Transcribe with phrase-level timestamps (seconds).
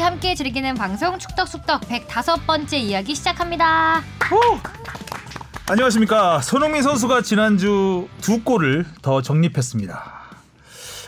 [0.00, 4.02] 함께 즐기는 방송 축덕숙덕 105번째 이야기 시작합니다.
[5.66, 6.40] 안녕하십니까.
[6.40, 10.12] 손흥민 선수가 지난주 두 골을 더 정립했습니다.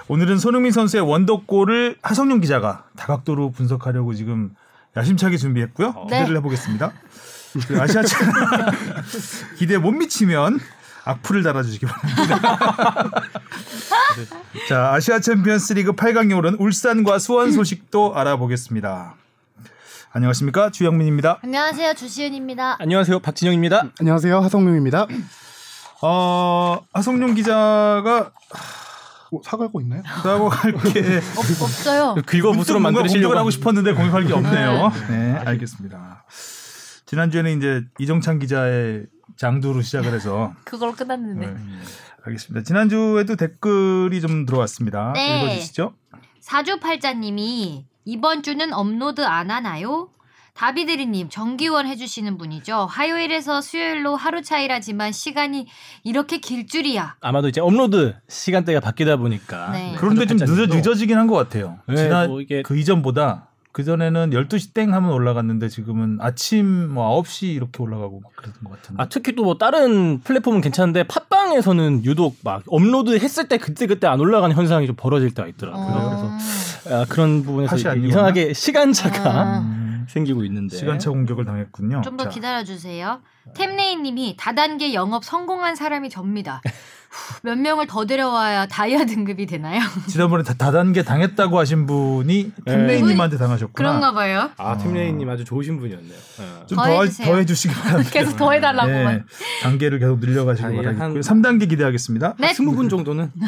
[0.08, 4.54] 오늘은 손흥민 선수의 원더골을 하성룡 기자가 다각도로 분석하려고 지금
[4.96, 6.06] 야심차게 준비했고요.
[6.08, 6.18] 네.
[6.20, 6.92] 기대를 해보겠습니다.
[7.68, 8.18] 그 아시아차
[9.58, 10.58] 기대 못 미치면
[11.04, 13.10] 악플을 달아주시기 바랍니다.
[14.68, 19.14] 자, 아시아 챔피언스 리그 8강에 오른 울산과 수원 소식도 알아보겠습니다.
[20.12, 21.40] 안녕하십니까 주영민입니다.
[21.42, 22.76] 안녕하세요 주시은입니다.
[22.80, 23.90] 안녕하세요 박진영입니다.
[24.00, 25.06] 안녕하세요 하성룡입니다.
[26.02, 28.30] 어, 하성룡 기자가
[29.32, 30.02] 어, 사과하고 있나요?
[30.04, 31.00] 하고 갈 게
[31.36, 32.14] 없, 없어요.
[32.80, 34.92] 뭔가 만드시려고 공격을 하고 싶었는데 공격할 게 없네요.
[35.10, 36.24] 네, 알겠습니다.
[37.06, 39.06] 지난주에는 이제 이정찬 기자의
[39.36, 41.46] 장두로 시작을 해서 그걸 끝났는데.
[41.46, 41.54] 네,
[42.26, 42.64] 알겠습니다.
[42.64, 45.12] 지난주에도 댓글이 좀 들어왔습니다.
[45.14, 45.44] 네.
[45.44, 45.94] 읽어주시죠.
[46.40, 50.10] 사주팔자님이 이번 주는 업로드 안 하나요?
[50.54, 52.86] 다비드리님 정기원 해주시는 분이죠.
[52.86, 55.66] 화요일에서 수요일로 하루 차이라지만 시간이
[56.02, 57.16] 이렇게 길 줄이야.
[57.20, 59.94] 아마도 이제 업로드 시간대가 바뀌다 보니까 네.
[59.98, 61.78] 그런데 좀 늦어, 늦어지긴 한 것 같아요.
[61.86, 67.22] 네, 지난 뭐 이게- 그 이전보다 그 전에는 12시 땡 하면 올라갔는데 지금은 아침 뭐
[67.22, 69.02] 9시 이렇게 올라가고 막 그랬던 것 같은데.
[69.02, 74.06] 아 특히 또 뭐 다른 플랫폼은 괜찮은데 팟빵에서는 유독 막 업로드 했을 때 그때 그때
[74.06, 75.84] 안 올라가는 현상이 좀 벌어질 때가 있더라고요.
[75.94, 76.38] 어.
[76.80, 77.94] 그래서 아, 그런 부분에서?
[77.96, 79.58] 이상하게 시간차가 아.
[79.58, 82.00] 음, 생기고 있는데 시간차 공격을 당했군요.
[82.00, 83.20] 좀더 자, 기다려 주세요.
[83.54, 86.62] 템레이 님이 다단계 영업 성공한 사람이 접니다.
[87.10, 89.80] 후, 몇 명을 더 데려와야 다이아 등급이 되나요?
[90.06, 93.72] 지난번에 다, 다단계 당했다고 하신 분이 템레이님한테 당하셨구나.
[93.74, 94.50] 그런가 봐요.
[94.56, 96.18] 아 템레이님 아주 좋으신 분이었네요.
[96.40, 96.66] 어.
[96.66, 97.26] 좀더 더, 해주세요.
[97.28, 98.10] 더 해 주시기 바랍니다.
[98.10, 99.16] 계속 더 해 달라고만.
[99.16, 99.22] 네,
[99.62, 100.66] 단계를 계속 늘려가시기.
[100.66, 102.34] 한- 3단계 기대하겠습니다.
[102.38, 102.52] 네.
[102.52, 103.30] 스무 분 정도는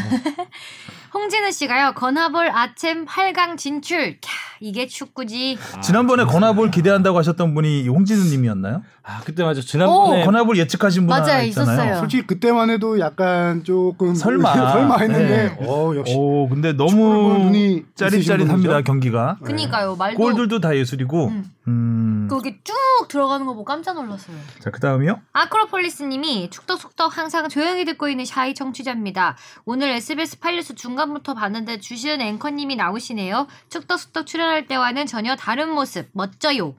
[1.15, 1.93] 홍진우 씨가요.
[1.95, 4.19] 건하볼 아침 8강 진출.
[4.21, 4.29] 캬,
[4.61, 5.59] 이게 축구지.
[5.83, 8.83] 지난번에 건화볼 기대한다고 하셨던 분이 홍진우 님이었나요?
[9.03, 11.45] 아 그때 맞아 오, 지난번에 건화볼 예측하신 분 맞아요.
[11.47, 11.97] 있었어요.
[11.97, 14.53] 솔직히 그때만 해도 약간 조금 설마.
[14.73, 15.67] 설마 했는데 네.
[15.67, 17.51] 어 역시 오, 근데 너무
[17.95, 18.83] 짜릿짜릿합니다?
[18.83, 19.39] 경기가.
[19.43, 19.97] 그니까요.
[19.97, 21.29] 말도 골들도 다 예술이고.
[21.29, 21.45] 음.
[21.69, 22.18] 음.
[22.29, 22.75] 거기 쭉
[23.09, 24.37] 들어가는 거 보고 깜짝 놀랐어요.
[24.61, 25.21] 자, 그 다음이요.
[25.33, 29.37] 아크로폴리스님이 축덕숙덕 항상 조용히 듣고 있는 shy 청취자입니다.
[29.65, 33.47] 오늘 SBS 팔뉴스 중간부터 봤는데 주시은 앵커님이 나오시네요.
[33.71, 36.75] 축덕숙덕 출연할 때와는 전혀 다른 모습 멋져요.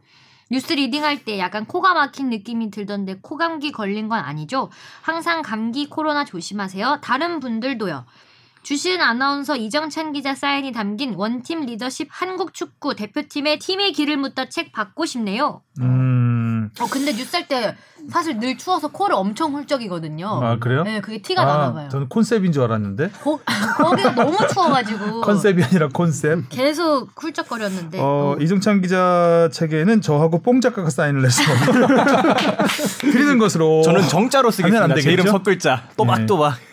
[0.52, 4.70] 뉴스 reading할 때 약간 코가 막힌 느낌이 들던데 코감기 걸린 건 아니죠?
[5.02, 7.00] 항상 감기 코로나 조심하세요.
[7.02, 8.06] 다른 분들도요.
[8.64, 14.72] 주시은 아나운서 이정찬 기자 사인이 담긴 원팀 리더십 한국 축구 대표팀의 팀의 길을 묻다 책
[14.72, 15.62] 받고 싶네요.
[15.80, 16.70] 음.
[16.80, 17.76] 어 근데 뉴스 할때
[18.10, 20.28] 사실 늘 추워서 코를 엄청 훌쩍이거든요.
[20.42, 20.84] 아, 그래요?
[20.84, 21.90] 네, 그게 티가 나나 봐요.
[21.90, 23.10] 저는 콘셉트인 줄 알았는데.
[23.24, 23.40] 거,
[23.78, 26.48] 거기가 너무 추워가지고 컨셉이 아니라 콘셉트.
[26.50, 28.00] 계속 훌쩍거렸는데.
[28.00, 31.42] 어, 어, 이정찬 기자 책에는 저하고 뽕 작가가 사인을 해서
[33.02, 34.96] 드리는 것으로 저는 정자로 쓰겠습니다.
[34.96, 35.26] 제 이름?
[35.26, 36.69] 첫 글자 또박또박.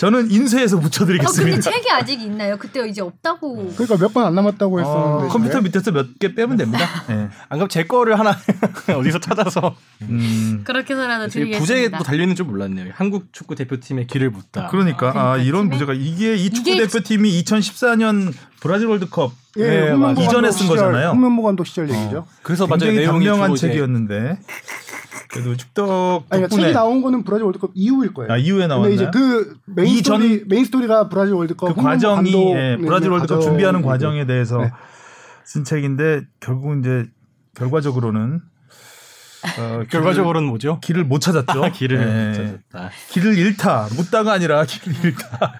[0.00, 1.60] 저는 인쇄해서 어, 근데 붙여드리겠습니다.
[1.60, 2.56] 책이 아직 있나요?
[2.58, 3.74] 그때 이제 없다고.
[3.76, 6.86] 그러니까 몇 번 안 남았다고 어, 했었는데 컴퓨터 밑에서 몇 개 빼면 됩니다.
[7.06, 7.28] 네.
[7.50, 8.34] 안 그럼 제 거를 하나
[8.96, 11.98] 어디서 찾아서 음, 그렇게서라도 드리겠습니다.
[11.98, 12.92] 또 달려 있는 줄 몰랐네요.
[12.94, 14.68] 한국 축구 대표팀의 길을 묻다.
[14.68, 15.74] 그러니까 아, 이런 팀에?
[15.74, 20.26] 부제가 이게 이 축구 이게 대표팀이 2014년 브라질 월드컵 예, 네, 홍명보 맞아요.
[20.28, 21.10] 이전에 쓴 시절, 거잖아요.
[21.10, 22.26] 홍명보 감독 시절 얘기죠.
[22.42, 22.78] 그래서 맞아요.
[22.92, 24.38] 굉장히 주로 이제 책이었는데
[25.32, 25.86] 그래도 축덕
[26.28, 28.32] 아니 그러니까 덕분에 책이 나온 거는 브라질 월드컵 이후일 거예요.
[28.32, 28.92] 아, 이후에 나왔나요?
[28.92, 33.08] 이제 그 메인 이전- 스토리 메인 스토리가 브라질 월드컵 그 과정이 감독, 예, 네, 브라질
[33.08, 33.42] 네, 월드컵 과정이고.
[33.42, 34.70] 준비하는 과정에 대해서 네.
[35.44, 37.06] 쓴 책인데 결국 이제
[37.56, 38.40] 결과적으로는
[39.58, 40.78] 어, 결과적으로는 뭐죠?
[40.80, 41.64] 길을, 못 찾았죠.
[41.64, 42.34] 아, 길을 예.
[42.70, 42.90] 찾았다.
[43.08, 43.88] 길을 잃다.
[43.96, 45.58] 묻다가 아니라 길을 잃다.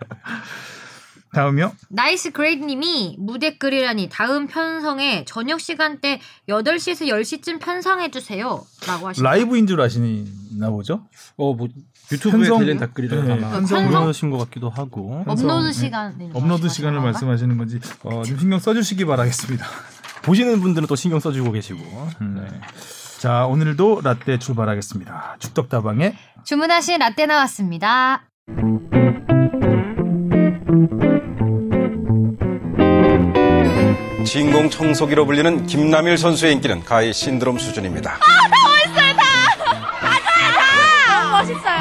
[1.33, 1.73] 다음이요.
[1.91, 8.65] 나이스 그레이드 님이 무댓글이라니 다음 편성에 저녁 시간대 8시에서 10시쯤 편성해 주세요.
[8.87, 9.23] 라고 하시죠.
[9.23, 11.03] 라이브인 줄 아시나 보죠?
[11.37, 11.69] 어, 뭐
[12.13, 13.89] 유튜브에 편성- 달린 댓글이라 네, 아마 편성?
[13.89, 15.23] 그러신 것 같기도 하고.
[15.27, 15.73] 업로드 네.
[15.73, 16.31] 시간.
[16.35, 19.65] 업로드 시간을 말씀하시는 건지 어, 좀 신경 써주시기 바라겠습니다.
[20.23, 21.79] 보시는 분들은 또 신경 써주고 계시고.
[22.21, 22.61] 음.
[23.21, 25.37] 자 오늘도 라떼 출발하겠습니다.
[25.39, 28.25] 축덕다방의 주문하신 라떼 나왔습니다.
[34.31, 38.17] 진공 청소기로 불리는 김남일 선수의 인기는 가히 신드롬 수준입니다.
[41.33, 41.81] 멋있어요.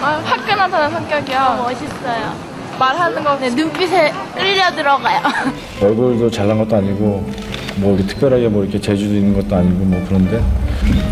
[0.00, 1.58] 아, 화끈하다는 성격이요.
[1.62, 2.34] 멋있어요.
[2.78, 5.20] 말하는 거 눈빛에 끌려 들어가요.
[5.82, 7.30] 얼굴도 잘난 것도 아니고
[7.76, 10.42] 뭐 이렇게 특별하게 뭐 이렇게 재주도 있는 것도 아니고 뭐 그런데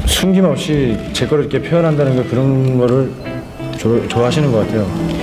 [0.06, 3.12] 숨김없이 제 거를 이렇게 표현한다는 게 그런 거를
[3.76, 5.17] 조- 좋아하시는 것 같아요.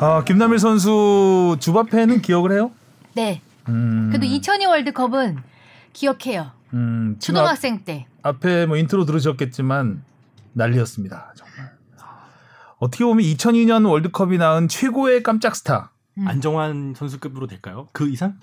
[0.00, 2.70] 아, 김남일 선수 주바페는 기억을 해요?
[3.14, 3.42] 네.
[3.68, 5.38] 음, 그래도 2002 월드컵은
[5.92, 6.52] 기억해요.
[6.72, 8.06] 음, 지금 앞, 초등학생 때.
[8.22, 10.02] 앞에 뭐 인트로 들으셨겠지만
[10.52, 11.32] 난리였습니다.
[11.34, 11.72] 정말.
[12.78, 15.90] 어떻게 보면 2002년 월드컵이 낳은 최고의 깜짝 스타.
[16.24, 17.88] 안정환 선수급으로 될까요?
[17.92, 18.38] 그 이상?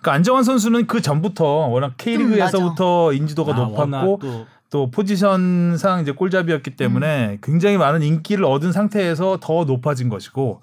[0.00, 7.38] 그러니까 안정환 선수는 그 전부터 워낙 K리그에서부터 인지도가 아, 높았고 또또 포지션상 이제 골잡이였기 때문에
[7.42, 10.62] 굉장히 많은 인기를 얻은 상태에서 더 높아진 것이고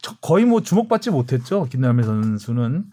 [0.00, 2.84] 저- 거의 뭐 주목받지 못했죠 김남일 선수는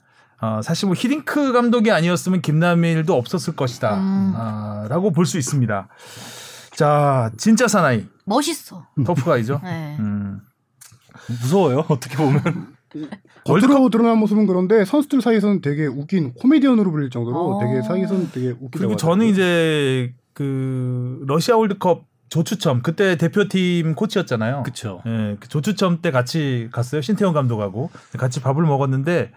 [0.44, 4.34] 아, 사실 뭐 히딩크 감독이 아니었으면 김남일도 없었을 것이다 음.
[4.36, 5.88] 아, 라고 볼 수 있습니다.
[6.76, 8.86] 자 진짜 사나이 멋있어.
[9.06, 9.62] 터프가이죠.
[9.64, 9.96] 네.
[10.00, 10.40] 음.
[11.42, 11.86] 무서워요.
[11.90, 12.42] 어떻게 보면
[13.46, 17.60] 겉으로 드러난 모습은 그런데 선수들 사이에서는 되게 웃긴 코미디언으로 불릴 정도로 어.
[17.60, 18.96] 되게 사이에서는 되게 웃기다고 그리고.
[18.96, 24.64] 저는 이제 그 러시아 월드컵 조추첨 그때 대표팀 코치였잖아요.
[24.64, 25.02] 그쵸.
[25.06, 27.02] 예, 그 조추첨 때 같이 갔어요.
[27.02, 29.32] 신태용 감독하고 같이 밥을 먹었는데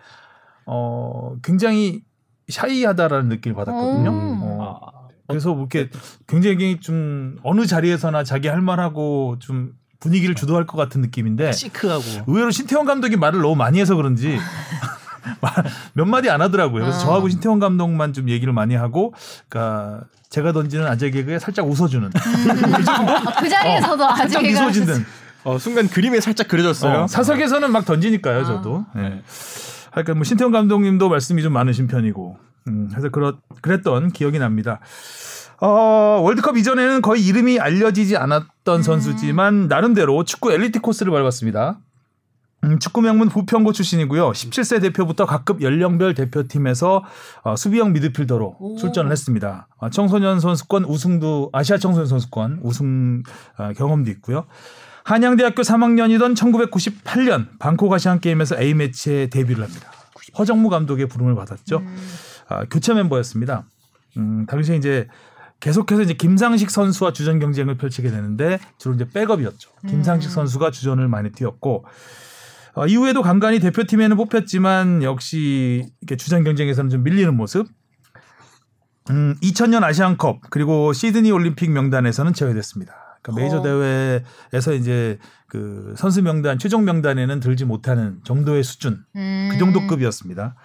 [0.66, 2.02] 어 굉장히
[2.48, 4.10] 샤이하다라는 느낌을 받았거든요.
[4.10, 4.40] 음.
[4.42, 5.90] 어, 아, 그래서 뭐 이렇게
[6.28, 12.50] 굉장히 좀 어느 자리에서나 자기 할 말하고 좀 분위기를 주도할 것 같은 느낌인데 시크하고 의외로
[12.50, 14.38] 신태용 감독이 말을 너무 많이 해서 그런지 말-
[15.94, 16.82] 몇 마디 안 하더라고요.
[16.82, 17.02] 그래서 아.
[17.02, 19.14] 저하고 신태용 감독만 좀 얘기를 많이 하고,
[19.48, 25.04] 그러니까 제가 던지는 아재 개그에 살짝 웃어주는, 아, 그 자리에서도 살짝 미소 짓는.
[25.44, 27.02] 어, 순간 그림에 살짝 그려졌어요.
[27.02, 28.44] 어, 사석에서는 막 던지니까요, 아.
[28.44, 28.86] 저도.
[28.94, 29.22] 네.
[29.90, 32.36] 하여간 뭐 신태용 감독님도 말씀이 좀 많으신 편이고,
[32.68, 34.80] 음, 그래서 그렇, 그랬던 기억이 납니다.
[35.60, 41.78] 어, 월드컵 이전에는 거의 이름이 알려지지 않았던 선수지만 나름대로 축구 엘리트 코스를 밟았습니다.
[42.64, 44.32] 음, 축구 명문 부평고 출신이고요.
[44.32, 47.04] 17세 대표부터 각급 연령별 대표팀에서
[47.42, 48.76] 어, 수비형 미드필더로 오.
[48.76, 49.68] 출전을 했습니다.
[49.76, 53.22] 어, 청소년 선수권 우승도 아시아 청소년 선수권 우승
[53.58, 54.46] 어, 경험도 있고요.
[55.04, 59.90] 한양대학교 3학년이던 1998년 방콕 아시안 게임에서 A 매치에 데뷔를 합니다.
[60.38, 61.82] 허정무 감독의 부름을 받았죠.
[62.48, 63.64] 아, 교체 멤버였습니다.
[64.16, 65.06] 음, 당시에 이제
[65.60, 69.70] 계속해서 이제 김상식 선수와 주전 경쟁을 펼치게 되는데 주로 이제 백업이었죠.
[69.88, 71.84] 김상식 선수가 주전을 많이 뛰었고
[72.74, 77.68] 어, 이후에도 간간히 대표팀에는 뽑혔지만 역시 이렇게 주전 경쟁에서는 좀 밀리는 모습.
[79.10, 83.18] 음, 2000년 아시안컵 그리고 시드니 올림픽 명단에서는 제외됐습니다.
[83.22, 83.62] 그러니까 메이저 어.
[83.62, 89.48] 대회에서 이제 그 선수 명단 최종 명단에는 들지 못하는 정도의 수준 음.
[89.52, 90.56] 그 정도 급이었습니다.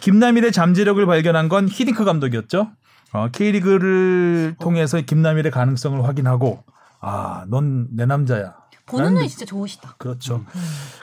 [0.00, 2.70] 김남일의 잠재력을 발견한 건 히딩크 감독이었죠.
[3.12, 6.64] 어, K리그를 통해서 김남일의 가능성을 확인하고
[7.00, 8.54] 아, 넌 내 남자야.
[8.86, 9.94] 보는 눈이 진짜 좋으시다.
[9.98, 10.44] 그렇죠.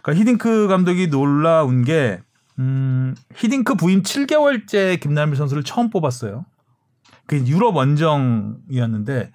[0.02, 2.22] 그러니까 히딩크 감독이 놀라운 게
[2.60, 6.46] 음, 히딩크 부임 7개월째 김남일 선수를 처음 뽑았어요.
[7.26, 9.32] 그 유럽 원정이었는데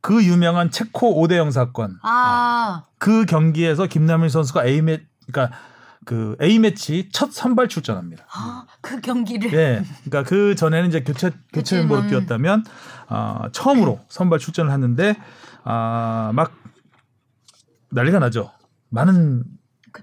[0.00, 1.98] 그 유명한 체코 5대 0 사건.
[2.02, 5.56] 아, 그 경기에서 김남일 선수가 A 매 그러니까
[6.04, 8.24] 그 A 매치 첫 선발 출전합니다.
[8.34, 9.52] 아, 그 경기를.
[9.54, 9.82] 예.
[10.04, 12.08] 그러니까 그 전에는 이제 교체 교체 멤버로 음.
[12.08, 12.64] 뛰었다면
[13.08, 15.16] 아, 처음으로 선발 출전을 했는데
[15.64, 16.52] 아, 막
[17.94, 18.50] 난리가 나죠.
[18.90, 19.44] 많은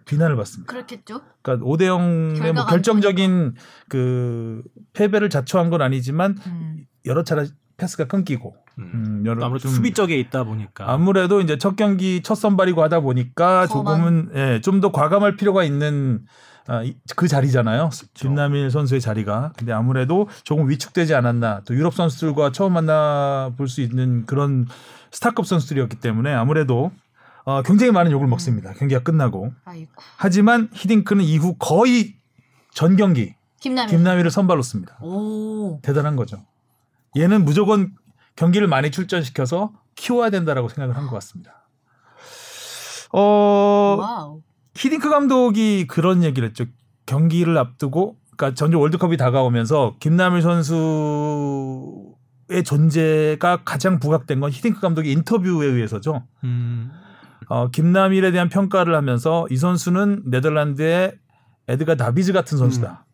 [0.06, 0.72] 비난을 받습니다.
[0.72, 1.22] 그렇겠죠.
[1.42, 3.56] 그러니까 5대 0의 뭐 결정적인
[3.90, 4.62] 그
[4.94, 6.86] 패배를 자초한 건 아니지만 음.
[7.06, 7.46] 여러 차례
[7.78, 12.36] 패스가 끊기고 음, 여러 아무래도 좀 수비 쪽에 있다 보니까 아무래도 이제 첫 경기 첫
[12.36, 16.24] 선발이고 하다 보니까 더 조금은 예, 좀 더 과감할 필요가 있는
[16.68, 17.90] 아, 이- 그 자리잖아요.
[18.14, 19.54] 김남일 선수의 자리가.
[19.58, 21.62] 근데 아무래도 조금 위축되지 않았나.
[21.66, 24.68] 또 유럽 선수들과 처음 만나 볼 수 있는 그런
[25.12, 26.92] 스타급 선수들이었기 때문에 아무래도
[27.46, 28.74] 어, 굉장히 많은 욕을 먹습니다.
[28.74, 29.52] 경기가 끝나고.
[29.66, 29.92] 아이고.
[30.18, 32.16] 하지만 히딩크는 이후 거의
[32.74, 33.90] 전 경기 김남일.
[33.90, 34.98] 김남일을 선발로 씁니다.
[35.02, 35.80] 오.
[35.82, 36.46] 대단한 거죠.
[37.18, 37.94] 얘는 무조건
[38.36, 41.66] 경기를 많이 출전시켜서 키워야 된다라고 생각을 한 것 같습니다.
[43.14, 44.42] 어, 와우.
[44.76, 46.66] 히딩크 감독이 그런 얘기를 했죠.
[47.06, 50.64] 경기를 앞두고, 그러니까 전주 월드컵이 다가오면서 김남일 선수의
[52.64, 56.24] 존재가 가장 부각된 건 히딩크 감독의 인터뷰에 의해서죠.
[56.46, 56.90] 음,
[57.52, 61.12] 어, 김남일에 대한 평가를 하면서 이 선수는 네덜란드의
[61.68, 63.06] 에드가 다비즈 같은 선수다.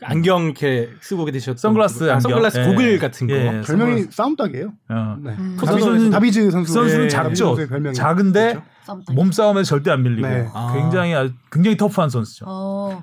[0.00, 2.20] 안경 이렇게 쓰고 계셨던 선글라스 아, 안경.
[2.30, 2.64] 선글라스 예.
[2.66, 3.60] 고글 같은 거 예.
[3.66, 4.72] 별명이 싸움닭이에요.
[4.90, 5.16] 어.
[5.24, 5.30] 네.
[5.36, 5.56] 음.
[5.60, 7.56] 다비즈, 선수는- 다비즈 선수 선수는 예, 작죠.
[7.92, 8.62] 작은데 그렇죠?
[8.84, 9.16] 썸타임.
[9.16, 10.48] 몸싸움에서 절대 안 밀리고 네.
[10.54, 10.72] 아.
[10.76, 12.44] 굉장히 아주- 굉장히 터프한 선수죠.
[12.46, 13.02] 어.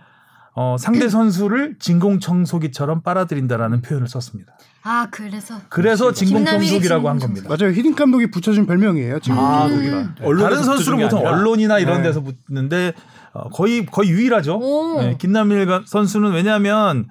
[0.56, 4.54] 어, 상대 선수를 진공 청소기처럼 빨아들인다라는 표현을 썼습니다.
[4.88, 5.56] 아, 그래서.
[5.70, 7.18] 그래서 김남일이 진공청소기라고 한.
[7.20, 7.50] 겁니다.
[7.50, 7.74] 맞아요.
[7.74, 9.20] 히딩 감독이 붙여준 별명이에요.
[9.20, 9.98] 지금 아, 거기가.
[9.98, 10.16] 음.
[10.22, 11.32] 언론에서 다른 선수는 보통 아니라.
[11.32, 12.10] 언론이나 이런 네.
[12.10, 12.94] 데서 붙는데
[13.34, 14.58] 어, 거의 거의 유일하죠.
[14.60, 15.02] 오.
[15.02, 17.08] 네, 김남일 가- 선수는 왜냐하면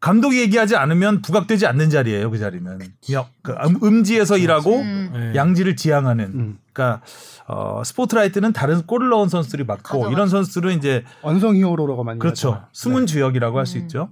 [0.00, 2.30] 감독이 얘기하지 않으면 부각되지 않는 자리예요.
[2.30, 2.78] 그 자리는.
[3.06, 5.10] 그냥 그 음- 음지에서 일하고 음.
[5.12, 5.32] 네.
[5.36, 6.24] 양지를 지향하는.
[6.34, 6.58] 음.
[6.72, 7.02] 그러니까
[7.46, 10.10] 어, 스포트라이트는 다른 골을 넣은 선수들이 맡고 가져가죠.
[10.12, 12.52] 이런 선수들은 이제 완성 히어로라고 많이 그렇죠.
[12.52, 12.64] 하죠.
[12.72, 13.82] 숨은 주역이라고 할수 음.
[13.82, 14.08] 있죠.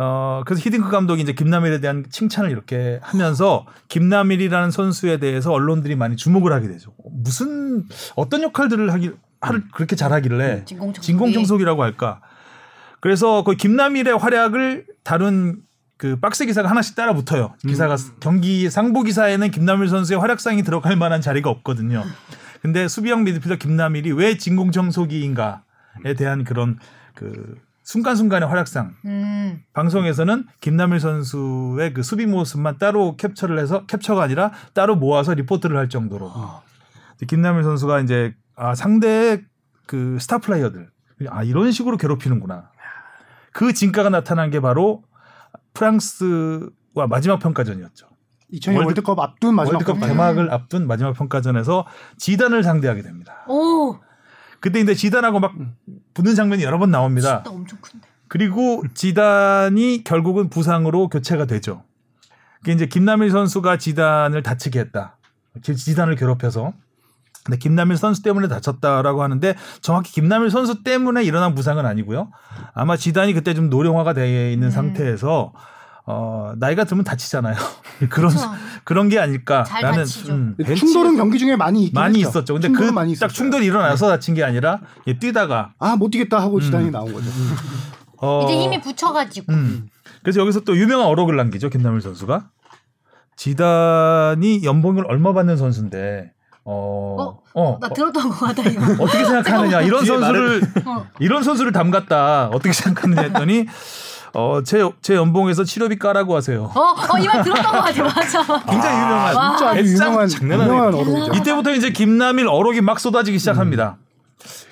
[0.00, 6.14] 어, 그래서 히딩크 감독이 이제 김남일에 대한 칭찬을 이렇게 하면서 김남일이라는 선수에 대해서 언론들이 많이
[6.14, 6.92] 주목을 하게 되죠.
[7.10, 11.04] 무슨 어떤 역할들을 하기 하를 그렇게 잘하길래 진공청소기.
[11.04, 12.20] 진공청소기라고 할까?
[13.00, 15.62] 그래서 그 김남일의 활약을 다룬
[15.96, 17.54] 그 박스 기사가 하나씩 따라 붙어요.
[17.66, 22.04] 기사가 경기 상부 기사에는 김남일 선수의 활약상이 들어갈 만한 자리가 없거든요.
[22.62, 26.78] 근데 수비형 미드필더 김남일이 왜 진공청소기인가에 대한 그런
[27.14, 27.56] 그
[27.92, 29.62] 순간순간의 활약상 음.
[29.72, 35.88] 방송에서는 김남일 선수의 그 수비 모습만 따로 캡처를 해서 캡처가 아니라 따로 모아서 리포트를 할
[35.88, 36.30] 정도로
[37.16, 39.42] 이제 김남일 선수가 이제 아 상대의
[39.86, 40.90] 그 스타 플레이어들
[41.30, 42.70] 아 이런 식으로 괴롭히는구나
[43.54, 45.02] 그 진가가 나타난 게 바로
[45.72, 48.06] 프랑스와 마지막 평가전이었죠.
[48.50, 50.08] 2002 월드- 월드컵 앞둔 마지막 월드컵 평가.
[50.08, 51.86] 개막을 앞둔 마지막 평가전에서
[52.18, 53.46] 지단을 상대하게 됩니다.
[53.48, 53.96] 오.
[54.60, 55.54] 그때 이제 지단하고 막
[56.14, 57.42] 붙는 장면이 여러 번 나옵니다.
[57.42, 58.06] 진짜 엄청 큰데.
[58.28, 61.82] 그리고 지단이 결국은 부상으로 교체가 되죠.
[62.60, 65.16] 그게 이제 김남일 선수가 지단을 다치게 했다.
[65.62, 66.72] 지- 지단을 괴롭혀서.
[67.44, 72.30] 근데 김남일 선수 때문에 다쳤다라고 하는데 정확히 김남일 선수 때문에 일어난 부상은 아니고요.
[72.74, 74.70] 아마 지단이 그때 좀 노령화가 돼 있는 음.
[74.70, 75.54] 상태에서
[76.10, 77.54] 어, 나이가 들면 다치잖아요.
[78.08, 78.48] 그런 그쵸.
[78.84, 80.54] 그런 게잘 아닐까 라는 다치죠.
[80.56, 82.30] 벤치에서 충돌은 경기 중에 많이 있긴 많이 했죠.
[82.30, 82.54] 있었죠.
[82.54, 83.28] 근데 그 딱.
[83.28, 86.90] 충돌이 일어나서 다친 게 아니라 얘 뛰다가 아 못 뛰겠다 하고 지단이 음.
[86.92, 87.28] 나온 거죠.
[88.16, 89.52] 어, 이제 힘이 붙여가지고.
[89.52, 89.88] 음.
[90.22, 92.48] 그래서 여기서 또 유명한 어록을 남기죠 김남일 선수가
[93.36, 96.32] 지단이 연봉을 얼마 받는 선수인데
[96.64, 97.42] 어, 어?
[97.54, 98.82] 어, 나 어, 들었던 것 같아 이거.
[99.02, 101.06] 어떻게 생각하느냐 이런 뒤에 선수를 어.
[101.18, 103.66] 이런 선수를 담갔다 어떻게 생각하느냐 했더니
[104.34, 106.70] 어 제 제 연봉에서 치료비 까라고 하세요.
[106.74, 108.02] 어, 어, 이말 들었던 것 같아.
[108.04, 108.42] 맞아.
[108.68, 109.56] 굉장히 유명한 와.
[109.56, 110.74] 진짜 유명한 장난 아니에요.
[110.74, 111.34] 유명한 어록이죠.
[111.40, 113.96] 이때부터 이제 김남일 어록이 막 쏟아지기 시작합니다.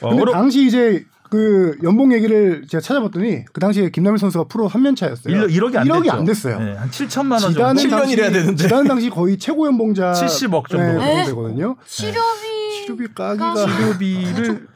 [0.03, 4.69] 어, 근데 어록- 당시 이제 그 연봉 얘기를 제가 찾아봤더니 그 당시에 김남일 선수가 프로
[4.69, 5.35] 한면 차였어요.
[5.35, 6.13] 1억, 1억이 안 됐죠.
[6.17, 6.59] 안 됐어요.
[6.61, 7.55] 네, 한 7천만 원 정도.
[7.55, 8.63] 지단은 7년 당시, 일해야 되는데.
[8.63, 10.99] 지단 당시 거의 최고 연봉자 70억 정도.
[11.01, 11.25] 네, 에?
[11.25, 11.75] 되거든요.
[11.85, 12.66] 치료비.
[12.87, 14.69] 치료비 까기가 치료비를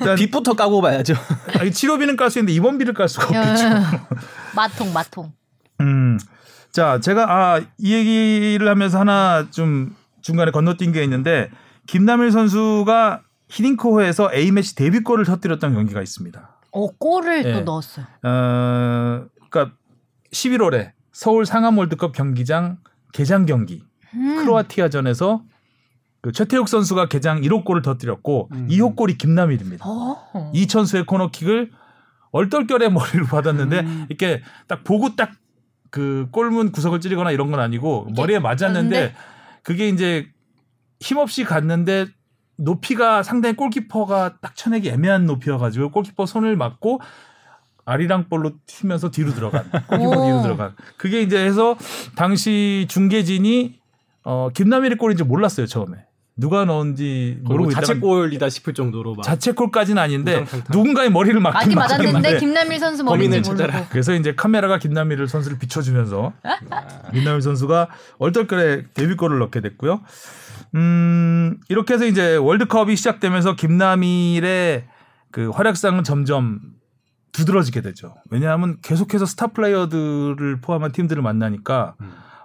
[0.00, 1.14] 일단 빚부터 까고 봐야죠.
[1.58, 4.06] 아니, 치료비는 깔 수 있는데 입원비를 깔 수가 야, 없겠죠.
[4.56, 5.32] 마통, 마통.
[5.80, 6.18] 음.
[6.72, 11.50] 자, 제가 아, 이 얘기를 하면서 하나 좀 중간에 건너뛴 게 있는데
[11.86, 16.56] 김남일 선수가 히딩크호에서 A매치 데뷔골을 터뜨렸던 경기가 있습니다.
[16.72, 17.52] 어, 골을 예.
[17.52, 18.06] 또 넣었어요.
[18.22, 19.74] 어, 그러니까
[20.32, 22.78] 11월에 서울 상암 월드컵 경기장
[23.12, 23.82] 개장 경기
[24.14, 24.36] 음.
[24.36, 25.42] 크로아티아전에서
[26.20, 29.84] 그 최태욱 선수가 개장 1호 골을 터뜨렸고 2호 골이 김남일입니다.
[29.86, 30.50] 어.
[30.54, 31.70] 이 천수의 코너킥을
[32.32, 34.06] 얼떨결에 머리로 받았는데 음.
[34.08, 35.40] 이렇게 딱 보고 딱
[35.90, 39.14] 그 골문 구석을 찌르거나 이런 건 아니고 머리에 맞았는데 맞는데?
[39.62, 40.28] 그게 이제
[41.00, 42.06] 힘없이 갔는데
[42.56, 47.00] 높이가 상당히 골키퍼가 딱 쳐내기 애매한 높이여가지고 골키퍼 손을 맞고
[47.84, 50.24] 아리랑 볼로 튀면서 뒤로 들어간 골키퍼 오.
[50.24, 51.76] 뒤로 들어간 그게 이제 해서
[52.14, 53.80] 당시 중계진이
[54.22, 55.96] 어 김남일의 골인지 몰랐어요 처음에
[56.40, 60.46] 누가 넣은지 모르고 자책골이다 싶을 정도로 막 자책골까지는 아닌데.
[60.72, 63.50] 누군가의 머리를 맞긴 맞긴 맞았는데 맞았는데 김남일 선수 머리인지.
[63.50, 63.86] 모르고.
[63.90, 66.32] 그래서 이제 카메라가 김남일 선수를 비춰주면서
[67.12, 70.00] 김남일 선수가 얼떨결에 데뷔골을 넣게 됐고요.
[70.76, 74.84] 음 이렇게 해서 이제 월드컵이 시작되면서 김남일의
[75.30, 76.60] 그 활약상은 점점
[77.32, 78.14] 두드러지게 되죠.
[78.30, 81.96] 왜냐하면 계속해서 스타 플레이어들을 포함한 팀들을 만나니까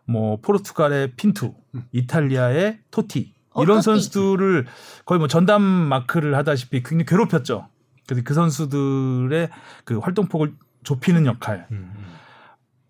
[0.06, 1.54] 뭐 포르투갈의 핀투,
[1.94, 3.82] 이탈리아의 토티 어, 이런.
[3.82, 4.66] 선수들을
[5.06, 7.68] 거의 뭐 전담 마크를 하다시피 굉장히 괴롭혔죠.
[8.08, 9.50] 그래서 그 선수들의
[9.84, 11.68] 그 활동폭을 좁히는 역할.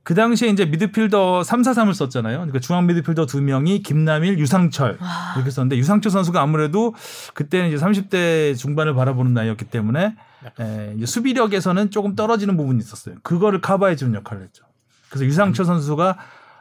[0.04, 2.38] 그 당시에 이제 미드필더 3, 4, 3을 썼잖아요.
[2.38, 5.00] 그러니까 중앙 미드필더 두 명이 김남일, 유상철
[5.36, 6.94] 이렇게 썼는데 유상철 선수가 아무래도
[7.34, 10.16] 그때는 이제 30대 중반을 바라보는 나이였기 때문에
[10.60, 13.16] 에, 이제 수비력에서는 조금 떨어지는 부분이 있었어요.
[13.24, 14.64] 그거를 커버해 주는 역할을 했죠.
[15.10, 16.18] 그래서 유상철 선수가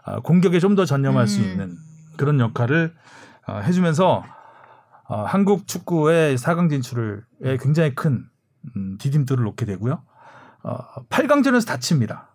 [0.07, 1.45] 아, 공격에 좀 더 전념할 수 음.
[1.45, 1.77] 있는
[2.17, 2.95] 그런 역할을
[3.47, 4.25] 아, 해주면서
[5.09, 8.25] 어, 한국 축구의 4강 진출에 굉장히 큰
[8.77, 10.03] 음, 디딤돌을 놓게 되고요.
[10.63, 10.79] 어,
[11.11, 12.29] 8강전에서 다칩니다.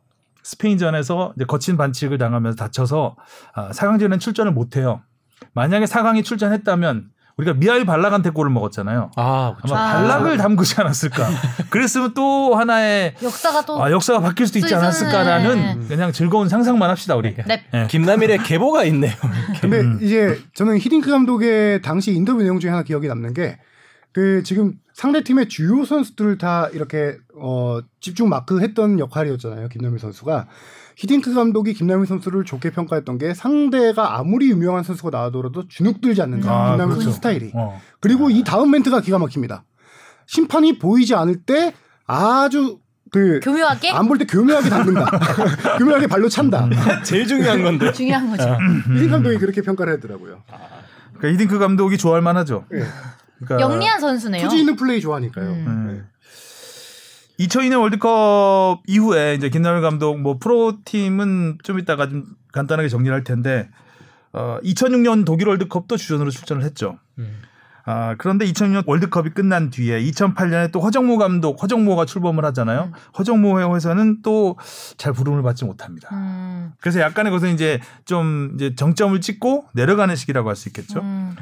[0.43, 3.15] 스페인전에서 이제 거친 반칙을 당하면서 다쳐서
[3.53, 5.01] 아, 4강전에는 출전을 못해요.
[5.53, 9.11] 만약에 4강이 출전했다면 우리가 미하일 발락한테 골을 먹었잖아요.
[9.15, 9.75] 아, 그렇죠.
[9.75, 9.93] 아마 아.
[9.93, 11.27] 발락을 담그지 않았을까.
[11.69, 13.83] 그랬으면 또 하나의 역사가 또.
[13.83, 14.73] 아, 역사가 바뀔 수도 있지.
[14.75, 17.35] 않았을까라는 그냥 즐거운 상상만 합시다 우리.
[17.47, 17.63] 네.
[17.73, 17.87] 예.
[17.89, 19.13] 김남일의 계보가 있네요.
[19.61, 19.99] 근데 음.
[20.01, 23.57] 이제 저는 히딩크 감독의 당시 인터뷰 내용 중에 하나 기억이 남는 게
[24.11, 29.69] 그 지금 상대 팀의 주요 선수들을 다 이렇게 어, 집중 마크했던 역할이었잖아요.
[29.69, 30.47] 김남일 선수가
[30.99, 36.51] 히딩크 감독이 김남일 선수를 좋게 평가했던 게 상대가 아무리 유명한 선수가 나와더라도 주눅들지 않는다.
[36.51, 37.01] 아, 김남일 그렇죠.
[37.03, 37.51] 선수 스타일이.
[37.55, 37.79] 어.
[38.01, 39.63] 그리고 이 다음 멘트가 기가 막힙니다.
[40.27, 41.73] 심판이 보이지 않을 때
[42.05, 42.79] 아주
[43.11, 45.09] 그 교묘하게 안 볼 때 교묘하게 닿는다.
[45.79, 46.65] 교묘하게 발로 찬다.
[46.65, 46.71] 음.
[47.05, 47.91] 제일 중요한 건데.
[47.95, 48.57] 중요한 거죠.
[48.93, 50.43] 히딩크 감독이 그렇게 평가를 하더라고요.
[51.17, 52.65] 그러니까 히딩크 감독이 좋아할 만하죠.
[52.73, 52.83] 예.
[53.45, 54.43] 그러니까 영리한 선수네요.
[54.43, 55.49] 투지 있는 플레이 좋아하니까요.
[55.49, 55.88] 음.
[57.39, 57.47] 네.
[57.47, 63.23] 2002년 월드컵 이후에 이제 김남일 감독 뭐 프로 팀은 좀 이따가 좀 간단하게 정리를 할
[63.23, 63.69] 텐데
[64.33, 66.99] 어 2006년 독일 월드컵도 주전으로 출전을 했죠.
[67.85, 72.91] 아 그런데 2006년 월드컵이 끝난 뒤에 2008년에 또 허정무 감독 허정무가 출범을 하잖아요.
[73.17, 74.57] 허정무 회사는 또
[74.97, 76.09] 잘 부름을 받지 못합니다.
[76.11, 80.99] 음, 그래서 약간의 것은 이제 좀 이제 정점을 찍고 내려가는 시기라고 할 수 있겠죠.
[80.99, 81.35] 음.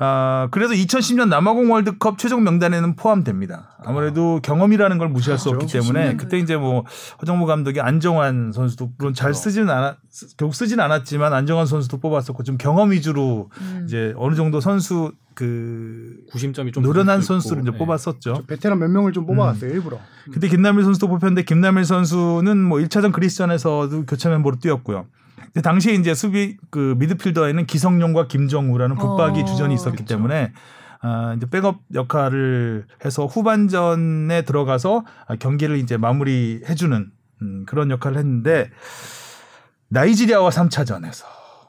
[0.00, 3.76] 아, 그래서 2010년 남아공 월드컵 최종 명단에는 포함됩니다.
[3.84, 6.84] 아무래도 경험이라는 걸 무시할 수 없기 때문에 그때 이제 뭐
[7.20, 9.96] 허정무 감독이 안정환 선수도 물론 잘 쓰지는 않았
[10.36, 13.82] 결국 쓰진 않았지만 안정환 선수도 뽑았었고 좀 경험 위주로 음.
[13.86, 17.62] 이제 어느 정도 선수 그 구심점이 좀 노련한 선수를.
[17.62, 17.78] 이제 네.
[17.78, 18.42] 뽑았었죠.
[18.46, 19.98] 베테랑 몇 명을 좀 뽑아왔어요 일부러.
[20.32, 25.06] 그때 김남일 선수도 뽑혔는데 김남일 선수는 뭐 1차전 그리스전에서도 교체 멤버로 뛰었고요.
[25.58, 30.14] 근데 당시에 이제 수비 그 미드필더에는 기성용과 김정우라는 붙박이 어, 주전이 있었기 그렇죠.
[30.14, 30.52] 때문에
[31.00, 37.10] 아 이제 백업 역할을 해서 후반전에 들어가서 아, 경기를 이제 마무리해 주는
[37.42, 38.70] 음, 그런 역할을 했는데
[39.88, 41.24] 나이지리아와 3차전에서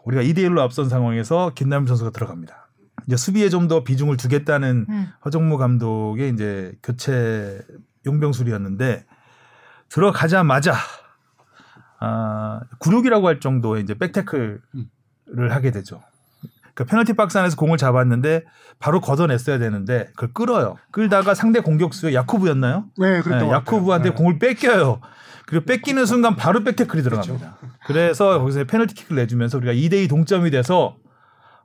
[0.05, 2.69] 우리가 2대 1로 앞선 상황에서 김남일 선수가 들어갑니다.
[3.07, 5.07] 이제 수비에 좀 더 비중을 두겠다는 음.
[5.25, 7.59] 허정무 감독의 이제 교체
[8.05, 9.07] 용병술이었는데
[9.89, 10.75] 들어가자마자
[11.99, 14.59] 아, 굴욕이라고 할 정도의 이제 백태클을
[15.51, 16.01] 하게 되죠.
[16.73, 18.45] 그러니까 페널티 박스 안에서 공을 잡았는데
[18.79, 20.77] 바로 걷어냈어야 되는데 그걸 끌어요.
[20.91, 22.85] 끌다가 상대 공격수의 야쿠브였나요?
[22.97, 23.53] 네, 그랬던 네.
[23.53, 24.15] 야쿠브한테 네.
[24.15, 25.01] 공을 뺏겨요.
[25.45, 27.57] 그리고 뺏기는 순간 바로 백태클이 들어갑니다.
[27.85, 30.95] 그래서 거기서 페널티 킥을 내주면서 우리가 2대2 동점이 돼서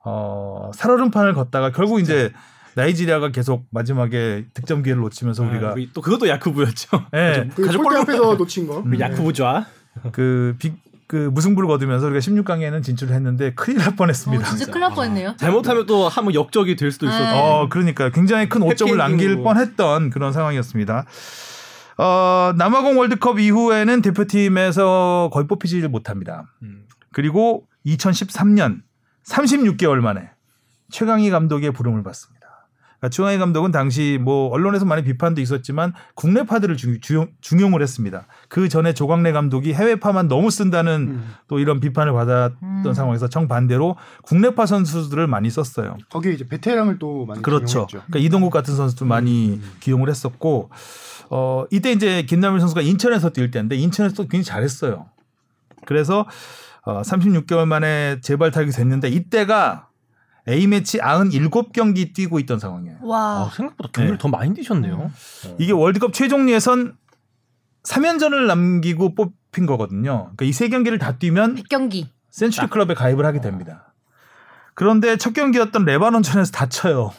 [0.05, 2.33] 어, 살얼음판을 걷다가 결국 이제
[2.75, 6.89] 나이지리아가 계속 마지막에 득점 기회를 놓치면서 아, 우리가 우리 또 그것도 야쿠브였죠.
[7.15, 8.83] 예, 그 가족 골대 골로- 앞에서 놓친 거.
[8.85, 9.67] 우리 야쿠브 좌.
[10.13, 10.75] 그, 빅,
[11.07, 14.45] 그 무승부를 거두면서 우리가 16강에는 진출을 했는데 큰일 날 어, 뻔했습니다.
[14.45, 15.37] 진짜 큰일 날 뻔했네요.
[15.37, 17.25] 잘못하면 또 한번 역적이 될 수도 있어서.
[17.25, 17.41] 네.
[17.41, 19.43] 어, 그러니까 굉장히 큰 오점을 남길.
[19.43, 21.05] 뻔했던 그런 상황이었습니다.
[21.99, 26.45] 어, 남아공 월드컵 이후에는 대표팀에서 거의 뽑히지 못합니다.
[26.63, 26.85] 음.
[27.13, 28.83] 그리고 2013년
[29.29, 30.31] 36개월 만에
[30.91, 32.34] 최강희 감독의 부름을 받습니다.
[32.99, 38.27] 그러니까 최강희 감독은 당시 뭐 언론에서 많이 비판도 있었지만 국내 파들을 중, 중, 중용을 했습니다.
[38.49, 41.35] 그 전에 조광래 감독이 해외 파만 너무 쓴다는 음.
[41.49, 42.95] 또 이런 비판을 받았던 음.
[42.95, 45.97] 상황에서 정반대로 국내 파 선수들을 많이 썼어요.
[46.11, 47.87] 거기에 이제 베테랑을 또 많이 그렇죠.
[47.87, 47.99] 기용했죠.
[48.07, 50.71] 그러니까 이동국 같은 선수도 많이 기용을 했었고
[51.31, 55.07] 어 이때 이제 김남일 선수가 인천에서 뛸 때인데 인천에서 또 굉장히 잘했어요.
[55.87, 56.27] 그래서
[56.83, 59.89] 어 36개월 만에 재발 타격이 됐는데 이때가
[60.49, 62.99] A 매치 97경기 뛰고 있던 상황이에요.
[63.03, 63.51] 아, 와.
[63.55, 64.23] 생각보다 경기를 네.
[64.23, 65.11] 더 많이 뛰셨네요.
[65.59, 66.97] 이게 월드컵 최종 예선
[67.85, 70.31] 3연전을 남기고 뽑힌 거거든요.
[70.37, 72.09] 그러니까 이 세 경기를 다 뛰면 100경기.
[72.31, 73.95] 센츄리 클럽에 가입을 하게 됩니다.
[74.75, 77.13] 그런데 첫 경기였던 레바논전에서 다쳐요.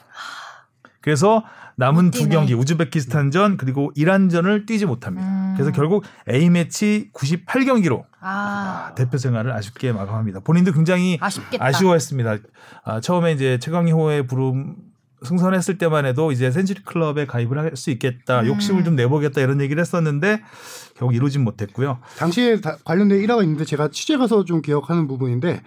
[1.01, 1.43] 그래서
[1.77, 2.29] 남은 못 두.
[2.29, 5.27] 경기 우즈베키스탄전 그리고 이란전을 뛰지 못합니다.
[5.27, 5.53] 음.
[5.55, 8.93] 그래서 결국 A 매치 98경기로 아.
[8.95, 10.39] 대표 생활을 아쉽게 마감합니다.
[10.39, 11.63] 본인도 굉장히 아쉽겠다.
[11.65, 12.37] 아쉬워했습니다.
[12.85, 14.75] 아, 처음에 이제 최강희호의 부름
[15.23, 18.47] 승선했을 때만 해도 이제 센츄리 클럽에 가입을 할 수 있겠다, 음.
[18.47, 20.41] 욕심을 좀 내보겠다 이런 얘기를 했었는데
[20.97, 21.99] 결국 이루진 못했고요.
[22.17, 25.61] 당시에 다- 관련된 일화가 있는데 제가 취재 가서 좀 기억하는 부분인데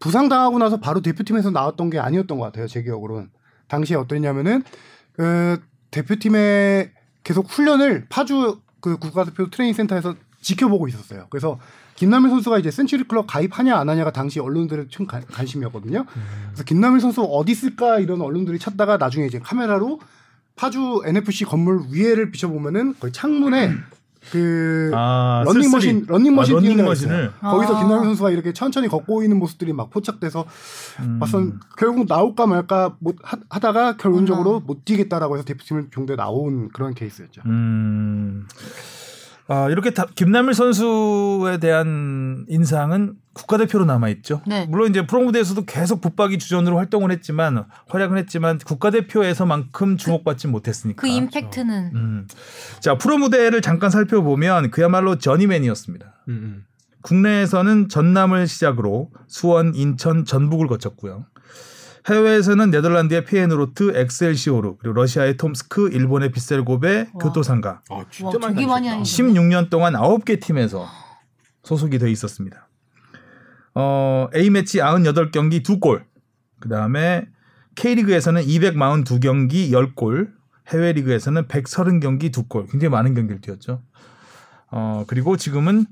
[0.00, 2.66] 부상 당하고 나서 바로 대표팀에서 나왔던 게 아니었던 것 같아요.
[2.66, 3.28] 제 기억으로는
[3.68, 4.62] 당시에 어떠냐면은
[5.14, 6.90] 그 대표팀의
[7.22, 11.26] 계속 훈련을 파주 그 국가대표 트레이닝 센터에서 지켜보고 있었어요.
[11.30, 11.58] 그래서
[11.96, 16.04] 김남일 선수가 이제 Century Club 가입하냐 안 하냐가 당시 언론들의 큰 관- 관심이었거든요.
[16.48, 20.00] 그래서 김남일 선수 어디 있을까 이런 언론들이 찾다가 나중에 이제 카메라로
[20.56, 23.70] 파주 NFC 건물 위에를 비춰보면은 거의 창문에
[24.30, 26.06] 그 아, 런닝머신.
[26.08, 27.32] 런닝머신 아, 런닝머신을?
[27.40, 27.80] 거기서 아.
[27.80, 30.44] 김남일 선수가 이렇게 천천히 걷고 있는 모습들이 막 포착돼서
[31.00, 31.18] 음.
[31.20, 34.60] 봤던 결국 나올까 말까 못 하, 하다가 결론적으로 어머.
[34.60, 37.42] 못 뛰겠다라고 해서 대표팀을 종대 나온 그런 케이스였죠.
[37.46, 38.46] 음.
[39.46, 44.42] 아, 이렇게 다, 김남일 선수에 대한 인상은 국가대표로 남아있죠.
[44.46, 44.64] 네.
[44.66, 51.00] 물론 이제 프로무대에서도 계속 붙박이 주전으로 활동을 했지만, 활약을 했지만, 국가대표에서만큼 주목받지 못했으니까.
[51.00, 52.28] 그 임팩트는 음.
[52.80, 56.06] 자, 프로무대를 잠깐 살펴보면 그야말로 저니맨이었습니다.
[56.28, 56.64] 음, 음.
[57.02, 61.26] 국내에서는 전남을 시작으로 수원, 인천, 전북을 거쳤고요.
[62.08, 67.80] 해외에서는 네덜란드의 페예노르트, 엑셀시오르, 그리고 러시아의 톰스크, 일본의 비셀고베, 교토상가.
[67.88, 69.32] 아, 와, 되게 많이 하시네.
[69.32, 70.86] 16년 동안 9개 팀에서
[71.62, 72.68] 소속이 돼 있었습니다.
[73.74, 76.04] 어, A매치 98경기 2골.
[76.60, 77.26] 그다음에
[77.74, 80.32] K리그에서는 242경기 10골.
[80.68, 82.70] 해외 리그에서는 130경기 2골.
[82.70, 83.82] 굉장히 많은 경기를 뛰었죠.
[84.70, 85.86] 어, 그리고 지금은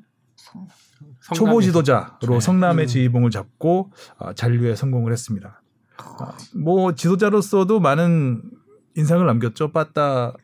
[1.34, 5.61] 초보 지도자로 성남의 지휘봉을 잡고 어, 잔류에 성공을 했습니다.
[6.20, 8.42] 어, 뭐 지도자로서도 많은
[8.94, 9.72] 인상을 남겼죠.
[9.72, 10.34] 빠따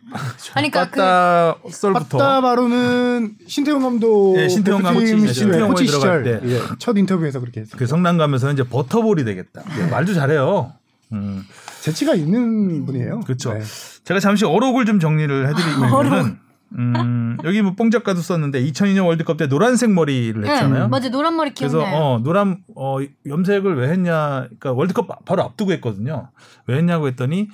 [0.55, 6.25] 아니 그러니까 그 빠따 썰부터 빠따 바로는 신태용 감독 예, 신태용 감독 신태용 코치 들어갈
[6.25, 6.49] 시절 때.
[6.55, 7.77] 예, 첫 인터뷰에서 그렇게 했어요.
[7.79, 9.63] 그 성남 가면서 이제 버터볼이 되겠다.
[9.91, 10.73] 말도 잘해요.
[11.13, 11.45] 음,
[11.81, 13.21] 재치가 있는 분이에요.
[13.21, 13.53] 그렇죠.
[13.53, 13.61] 네.
[14.05, 16.39] 제가 잠시 어록을 좀 정리를 해드리면은
[16.77, 20.85] 음, 여기 뭐 뽕 작가도 썼는데 2002년 월드컵 때 노란색 머리를 했잖아요.
[20.85, 21.97] 응, 맞아 노란 머리 그래서 기억나요.
[22.03, 26.31] 어 노란 어 염색을 왜 했냐 그러니까 월드컵 바로 앞두고 했거든요.
[26.67, 27.49] 왜 했냐고 했더니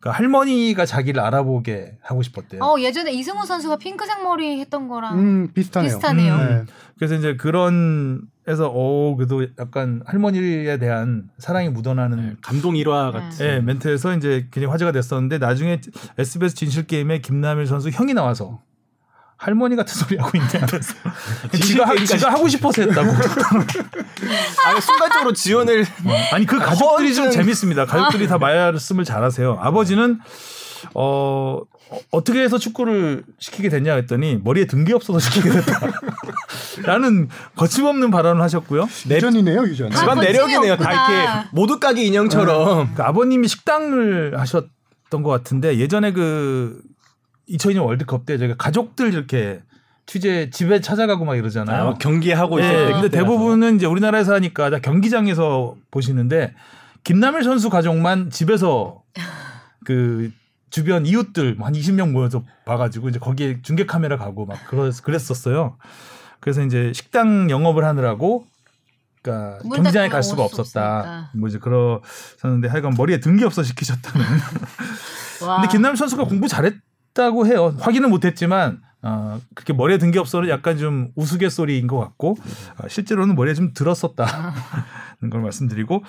[0.00, 2.62] 그러니까 할머니가 자기를 알아보게 하고 싶었대요.
[2.62, 5.88] 어, 예전에 이승우 선수가 핑크색 머리 했던 거랑 음 비슷하네요.
[5.88, 6.34] 비슷하네요.
[6.34, 6.64] 음.
[6.66, 6.72] 네.
[6.98, 13.44] 그래서 이제 그런 해서 어 그래도 약간 할머니에 대한 사랑이 묻어나는 감동 일화 같은.
[13.46, 15.80] 예, 멘트에서 이제 굉장히 화제가 됐었는데 나중에
[16.18, 18.60] SBS 진실 게임에 김남일 선수 형이 나와서
[19.36, 20.94] 할머니 같은 소리 하고 있냐면서
[21.62, 23.10] 지가, 하- 지가 하고 싶어서 했다고.
[23.10, 25.84] 아, 순간적으로 지원을
[26.32, 27.30] 아니 그 가족들이 좀.
[27.30, 27.84] 재밌습니다.
[27.84, 29.58] 가족들이 다 말씀을 잘하세요.
[29.60, 30.20] 아버지는
[30.94, 35.80] 어 어, 어떻게 해서 축구를 시키게 됐냐 했더니 머리에 등기 없어서 시키게 됐다.
[36.82, 38.88] 라는 거침없는 발언을 하셨고요.
[39.08, 39.92] 유전이네요, 유전.
[39.92, 40.76] 아, 집안 거침이 내력이네요.
[40.76, 41.22] 다 없구나.
[41.32, 42.94] 이렇게 모두 까기 인형처럼.
[42.94, 46.80] 그 아버님이 식당을 하셨던 것 같은데 예전에 그
[47.48, 49.60] 2002년 월드컵 때 저희가 가족들 이렇게
[50.06, 51.82] 취재 집에 찾아가고 막 이러잖아요.
[51.82, 52.92] 아, 막 경기하고 예, 때.
[52.92, 56.54] 근데 대부분은 이제 우리나라에서 하니까 다 경기장에서 보시는데
[57.04, 59.02] 김남일 선수 가족만 집에서
[59.84, 60.30] 그
[60.70, 65.76] 주변 이웃들 한 20명 모여서 봐가지고 이제 거기에 중계 카메라 가고 막 그랬, 그랬었어요.
[66.40, 68.46] 그래서 이제 식당 영업을 하느라고
[69.22, 70.98] 그러니까 문 경기장에 갈 수가 없었다.
[70.98, 71.30] 없으니까.
[71.34, 74.24] 뭐 이제 그러셨는데 하여간 머리에 등기 없어 시키셨다는.
[75.46, 75.56] 와.
[75.60, 77.74] 근데 김남일 선수가 공부 잘했다고 해요.
[77.80, 82.36] 확인은 못했지만 어, 그렇게 머리에 든 게 없어는 약간 좀 우스갯소리인 것 같고
[82.78, 84.30] 어, 실제로는 머리에 좀 들었었다는
[85.30, 86.02] 걸 말씀드리고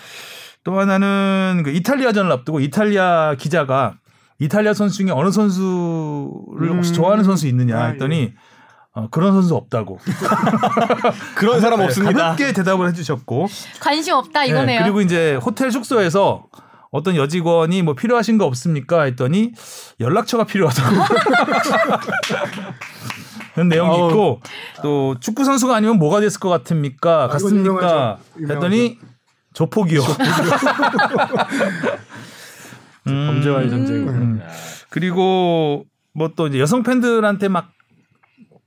[0.63, 3.97] 또 하나는 그 이탈리아전을 앞두고 이탈리아 기자가
[4.39, 6.95] 이탈리아 선수 중에 어느 선수를 혹시 음.
[6.95, 8.33] 좋아하는 선수 있느냐 아, 했더니
[8.97, 9.99] 어, 그런 선수 없다고
[11.37, 12.19] 그런 사람 없습니다.
[12.19, 13.47] 가볍게 대답을 해주셨고
[13.79, 14.81] 관심 없다 네, 이거네요.
[14.81, 16.45] 그리고 이제 호텔 숙소에서
[16.89, 19.03] 어떤 여직원이 뭐 필요하신 거 없습니까?
[19.03, 19.51] 했더니
[19.99, 20.95] 연락처가 필요하다고.
[23.53, 24.09] 그런 내용이 어우.
[24.09, 24.41] 있고
[24.81, 27.25] 또 축구 선수가 아니면 뭐가 됐을 것 같습니까?
[27.25, 27.59] 아, 같습니까?
[27.59, 28.19] 유명하죠.
[28.39, 28.53] 유명하죠.
[28.65, 28.97] 했더니
[29.53, 30.01] 조폭이요.
[33.07, 34.07] 음, 범죄와의 전쟁.
[34.07, 34.41] 음.
[34.89, 37.69] 그리고 뭐 또 이제 여성 팬들한테 막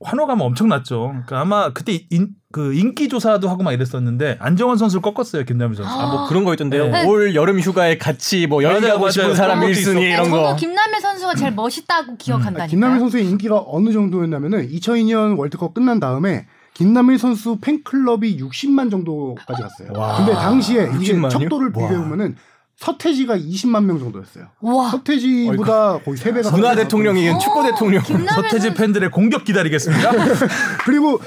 [0.02, 1.08] 환호감 엄청났죠.
[1.08, 5.90] 그러니까 아마 그때 인, 그 인기 조사도 하고 막 이랬었는데 안정환 선수를 꺾었어요 김남일 선수.
[5.92, 6.88] 아, 뭐 그런 거 있던데요.
[6.88, 7.06] 네.
[7.06, 9.34] 올 여름 휴가에 같이 뭐 여행 맞아요, 가고 싶은 맞아요.
[9.34, 10.00] 사람 것도 1순위 있었고.
[10.00, 10.56] 이런 저도 거.
[10.56, 12.64] 김남일 선수가 제일 멋있다고 기억한다니까.
[12.64, 19.60] 아, 김남일 선수의 인기가 어느 정도였냐면은 2002년 월드컵 끝난 다음에 김남일 선수 팬클럽이 60만 정도까지
[19.62, 19.92] 갔어요.
[20.16, 21.28] 근데 당시에 이게 60만 이요?
[21.28, 22.36] 척도를 비교해 보면은
[22.80, 24.46] 서태지가 20만 명 정도였어요.
[24.60, 24.88] 와.
[24.90, 28.02] 서태지보다 거의 3배가 문화 대통령이 이건 축구 대통령.
[28.02, 30.10] 김남일 서태지 팬들의 공격 기다리겠습니다.
[30.86, 31.20] 그리고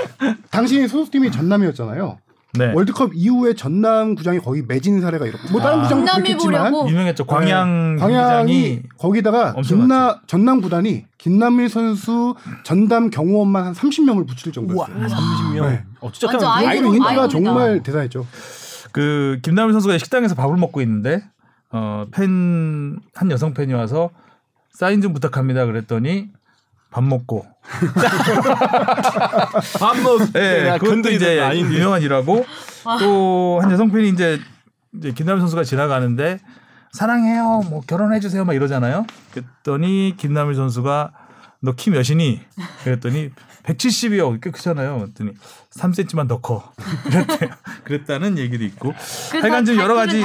[0.49, 2.17] 당시 소속팀이 전남이었잖아요.
[2.55, 2.71] 네.
[2.73, 5.87] 월드컵 이후에 전남 구장이 거의 매진 사례가 있었고 뭐 다른 아.
[5.87, 6.89] 구장도 보려고?
[6.89, 7.25] 유명했죠.
[7.25, 14.95] 광양 네, 광양이 거기다가 김나 전남 구단이 김남일 선수 전담 경호원만 한 30명을 붙일 정도였어요.
[14.95, 15.67] 30명.
[15.69, 15.83] 네.
[15.99, 17.27] 어, 진짜 완전 그냥 아이돌, 인기가.
[17.27, 18.25] 정말 대단했죠.
[18.91, 21.23] 그 김남일 선수가 식당에서 밥을 먹고 있는데
[21.73, 24.09] 어, 팬 한 여성 팬이 와서
[24.71, 25.65] 사인 좀 부탁합니다.
[25.65, 26.29] 그랬더니
[26.91, 27.45] 밥 먹고
[29.79, 30.19] 밥 먹.
[30.35, 31.75] 예, 야, 그것도 건드리는 이제 거 아닌데.
[31.75, 32.45] 유명한 일하고
[32.99, 34.39] 또 한 여성 팬이 이제
[34.97, 36.39] 이제 김남일 선수가 지나가는데
[36.91, 39.05] 사랑해요, 뭐 결혼해 주세요, 막 이러잖아요.
[39.31, 41.11] 그랬더니 김남일 선수가
[41.61, 42.41] 너 키 몇이니?
[42.83, 43.31] 그랬더니
[43.63, 44.39] 170이요.
[44.41, 44.99] 꽤 크잖아요.
[44.99, 45.31] 그랬더니
[45.71, 46.71] 3cm만 더 커.
[47.03, 47.49] 그랬대요.
[47.83, 48.93] 그랬다는 얘기도 있고.
[49.41, 50.21] 하여간 좀 여러 가지.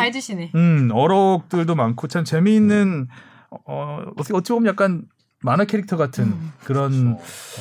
[0.54, 3.08] 음, 어록들도 많고 참 재미있는
[3.50, 5.02] 어, 어떻게 어찌 보면 약간
[5.40, 6.52] 만화 캐릭터 같은 음.
[6.64, 7.16] 그런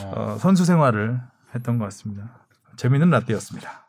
[0.05, 1.19] 어, 선수 생활을
[1.55, 2.45] 했던 것 같습니다.
[2.75, 3.87] 재미있는 라떼였습니다.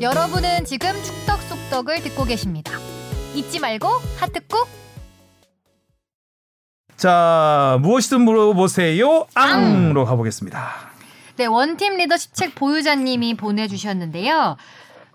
[0.00, 2.72] 여러분은 지금 축덕 속덕을 듣고 계십니다.
[3.36, 3.86] 잊지 말고
[4.18, 4.66] 하트 꾹.
[6.96, 9.26] 자, 무엇이든 물어보세요.
[9.34, 10.72] 앙으로 가보겠습니다.
[11.36, 14.56] 네, 원팀 리더십 책 보유자님이 보내주셨는데요.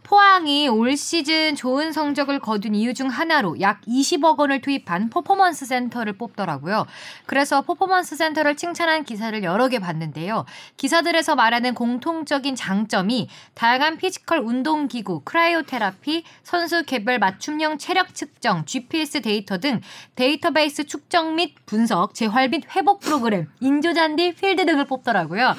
[0.04, 6.14] 포항이 올 시즌 좋은 성적을 거둔 이유 중 하나로 약 20억 원을 투입한 퍼포먼스 센터를
[6.14, 6.86] 뽑더라고요.
[7.26, 10.46] 그래서 퍼포먼스 센터를 칭찬한 기사를 여러 개 봤는데요.
[10.78, 19.60] 기사들에서 말하는 공통적인 장점이 다양한 physical 운동기구, cryotherapy, 선수 개별 맞춤형 체력 측정, GPS 데이터
[19.60, 19.82] 등
[20.16, 25.56] 데이터베이스 축적 및 분석, 재활 및 회복 프로그램, 인조잔디, 필드 등을 뽑더라고요.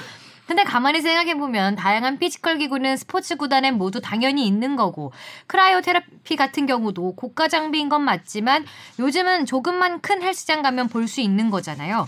[0.53, 5.11] 근데 가만히 생각해보면 다양한 physical 기구는 스포츠 구단엔 모두 당연히 있는 거고
[5.47, 8.67] cryotherapy 같은 경우도 고가 장비인 건 맞지만
[8.99, 12.07] 요즘은 조금만 큰 헬스장 가면 볼 수 있는 거잖아요.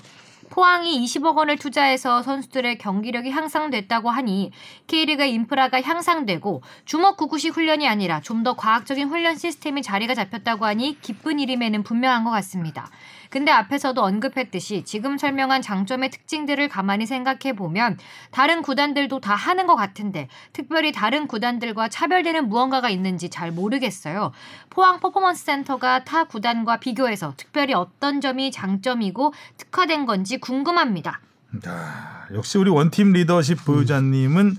[0.50, 4.52] 포항이 20억 원을 투자해서 선수들의 경기력이 향상됐다고 하니
[4.86, 10.98] K리그 인프라가 향상되고 주먹 구구식 훈련이 아니라 좀 더 과학적인 훈련 시스템이 자리가 잡혔다고 하니
[11.00, 12.90] 기쁜 일임에는 분명한 것 같습니다.
[13.34, 17.98] 근데 앞에서도 언급했듯이 지금 설명한 장점의 특징들을 가만히 생각해 보면
[18.30, 24.30] 다른 구단들도 다 하는 것 같은데 특별히 다른 구단들과 차별되는 무언가가 있는지 잘 모르겠어요.
[24.70, 31.18] 포항 퍼포먼스 센터가 타 구단과 비교해서 특별히 어떤 점이 장점이고 특화된 건지 궁금합니다.
[31.60, 34.56] 자, 역시 우리 one team 리더십 보유자님은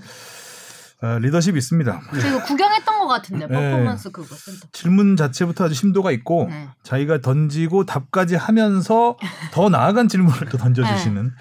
[1.02, 2.00] 어, 리더십 있습니다.
[2.20, 3.70] 저 이거 구경했던 것 같은데 네.
[3.72, 4.66] 퍼포먼스 그거 센터.
[4.72, 6.68] 질문 자체부터 아주 심도가 있고 네.
[6.82, 9.16] 자기가 던지고 답까지 하면서
[9.52, 11.32] 더 나아간 질문을 또 던져주시는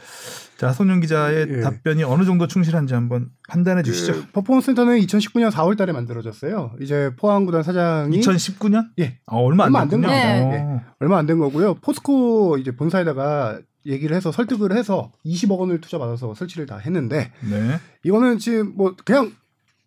[0.58, 1.62] 자 손윤 기자의 예.
[1.62, 4.13] 답변이 어느 정도 충실한지 한번 판단해 주시죠.
[4.13, 6.72] 그 퍼포먼스 센터는 2019년 4월달에 만들어졌어요.
[6.82, 8.88] 이제 포항구단 사장이 2019년?
[9.00, 10.08] 예 어, 얼마 안 얼마 안 됐군요.
[10.10, 10.63] 된 거죠.
[10.63, 10.82] 어.
[11.00, 11.76] 얼마 안 된 거고요.
[11.76, 17.80] 포스코 이제 본사에다가 얘기를 해서 설득을 해서 20억 원을 투자 받아서 설치를 다 했는데 네.
[18.04, 19.32] 이거는 지금 뭐 그냥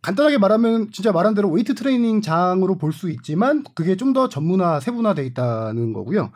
[0.03, 4.81] 간단하게 말하면 진짜 말한 대로 웨이트 트레이닝 장으로 볼 수 있지만 그게 좀 더 전문화
[4.81, 6.31] 세분화돼 있다는 거고요.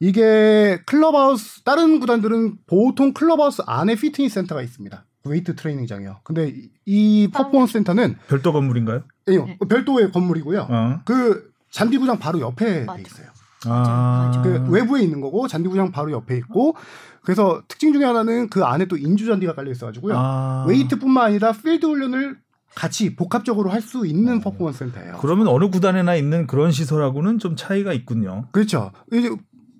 [0.00, 5.04] 이게 클럽하우스 다른 구단들은 보통 클럽하우스 안에 피트니스 센터가 있습니다.
[5.24, 6.20] 웨이트 트레이닝장이요.
[6.24, 9.02] 근데 이- 이 퍼포먼스 센터는 별도 건물인가요?
[9.26, 10.66] 아니요, 별도의 건물이고요.
[10.70, 11.00] 어.
[11.04, 12.96] 그 잔디구장 바로 옆에 맞아.
[12.96, 13.26] 돼 있어요.
[13.66, 14.40] 아.
[14.44, 16.76] 그 외부에 있는 거고 잔디구장 바로 옆에 있고
[17.22, 20.14] 그래서 특징 중에 하나는 그 안에 또 인조 잔디가 깔려 있어가지고요.
[20.16, 20.64] 아.
[20.68, 22.38] 웨이트뿐만 아니라 필드 훈련을
[22.74, 25.18] 같이 복합적으로 할 수 있는 퍼포먼스 센터예요.
[25.20, 28.46] 그러면 어느 구단에나 있는 그런 시설하고는 좀 차이가 있군요.
[28.52, 28.90] 그렇죠.
[29.12, 29.30] 이제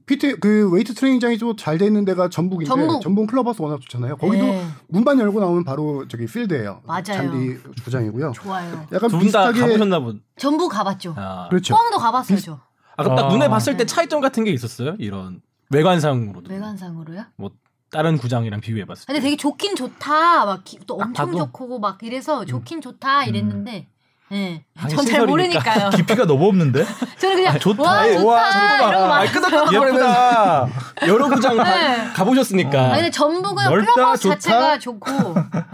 [0.06, 3.02] 피트 그 웨이트 트레이닝장이 좀 잘 돼 있는 데가 전북인데 전북.
[3.02, 4.16] 전북 클럽하우스 워낙 좋잖아요.
[4.18, 6.82] 거기도 네, 문만 열고 나오면 바로 저기 필드예요.
[6.86, 7.02] 맞아요.
[7.02, 8.32] 잔디 구장이고요.
[8.36, 8.86] 좋아요.
[8.92, 10.14] 약간 비슷하게 가보셨나 보.
[10.38, 11.14] 전북 가봤죠.
[11.16, 11.74] 아, 그렇죠.
[11.74, 12.60] 포항도 가봤어요, 저.
[12.96, 13.28] 아 그럼 딱 아.
[13.32, 14.94] 눈에 봤을 때 차이점 같은 게 있었어요?
[14.98, 16.50] 이런 외관상으로도.
[16.52, 17.24] 외관상으로요?
[17.36, 17.50] 뭐
[17.96, 19.12] 다른 구장이랑 비교해봤을 때.
[19.14, 20.44] 근데 되게 좋긴 좋다.
[20.44, 21.38] 막또딱 엄청 봐도.
[21.38, 23.86] 좋고 막 이래서 좋긴 좋다 이랬는데.
[24.32, 24.64] 예.
[24.76, 25.26] 하긴 전잘 시설이니까.
[25.30, 25.90] 모르니까요.
[25.96, 26.84] 깊이가 너무 없는데?
[27.18, 27.82] 저는 그냥 좋다.
[27.82, 29.22] 와 아이, 좋다 와, 이러고 막.
[29.72, 30.68] 예쁘다.
[31.06, 32.12] 여러 구장 다 네.
[32.12, 32.82] 가보셨으니까.
[32.86, 34.34] 아니 근데 전북은 넓다, 클럽하우스 좋다.
[34.34, 35.10] 자체가 좋고,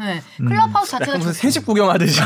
[0.00, 0.22] 네.
[0.36, 1.32] 클럽하우스 자체가 무슨.
[1.32, 2.20] 새집 구경하듯이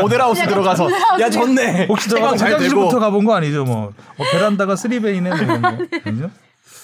[0.00, 1.22] 모델하우스 약간 들어가서 모델하우스.
[1.22, 1.86] 야 좋네.
[1.88, 2.18] 혹시 저.
[2.24, 3.64] 화장실부터 가본 거 아니죠?
[3.64, 5.68] 뭐 어, 베란다가 three bay네 뭐 이런 거.
[6.06, 6.30] 아니죠?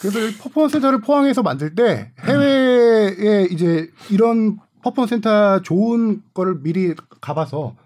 [0.00, 6.94] 그래서 이 퍼포먼스 센터를 포항에서 만들 때 해외에 이제 이런 퍼포먼스 센터 좋은 거를 미리
[7.20, 7.76] 가봐서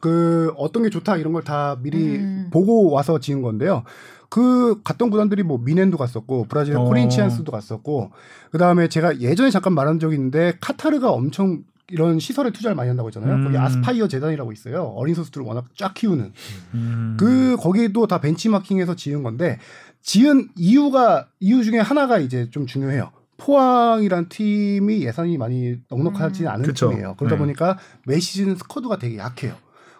[0.00, 2.48] 그 어떤 게 좋다 이런 걸 다 미리 음.
[2.52, 3.84] 보고 와서 지은 건데요.
[4.28, 6.84] 그 갔던 구단들이 뭐 미넨도 갔었고 브라질의 어.
[6.84, 8.10] 코린치안스도 갔었고
[8.50, 13.08] 그 다음에 제가 예전에 잠깐 말한 적이 있는데 카타르가 엄청 이런 시설에 투자를 많이 한다고
[13.08, 13.34] 했잖아요.
[13.34, 13.44] 음.
[13.44, 14.84] 거기 아스파이어 재단이라고 있어요.
[14.96, 16.32] 어린 선수들을 워낙 쫙 키우는.
[16.74, 17.16] 음.
[17.20, 19.58] 그 거기도 다 벤치마킹해서 지은 건데
[20.02, 23.12] 지은 이유가 이유 중에 하나가 이제 좀 중요해요.
[23.36, 26.48] 포항이란 팀이 예산이 많이 넉넉하지 음.
[26.48, 26.90] 않은 그쵸.
[26.90, 27.14] 팀이에요.
[27.18, 27.38] 그러다 네.
[27.38, 29.54] 보니까 매 시즌 스쿼드가 되게 약해요.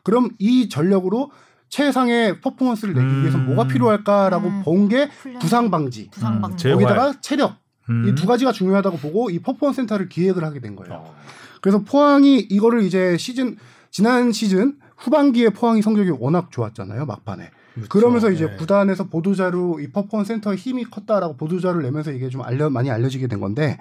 [0.05, 1.31] 그럼 이 전력으로
[1.69, 3.23] 최상의 퍼포먼스를 내기 음.
[3.23, 4.63] 위해서 뭐가 필요할까라고 음.
[4.63, 5.39] 본게 훈련.
[5.39, 6.11] 부상 방지.
[6.11, 6.63] 부상 음, 방지.
[6.65, 6.75] 재활.
[6.75, 7.57] 거기다가 체력
[7.89, 8.09] 음.
[8.09, 11.13] 이두 가지가 중요하다고 보고 이 퍼포먼스 센터를 기획을 하게 된 거예요.
[11.61, 13.57] 그래서 포항이 이거를 이제 시즌
[13.91, 17.51] 지난 시즌 후반기에 포항이 성적이 워낙 좋았잖아요 막판에.
[17.89, 18.57] 그러면서 이제 네.
[18.57, 23.41] 구단에서 보도자료 이 퍼포먼스 센터의 힘이 컸다라고 보도자료를 내면서 이게 좀 알려 많이 알려지게 된
[23.41, 23.79] 건데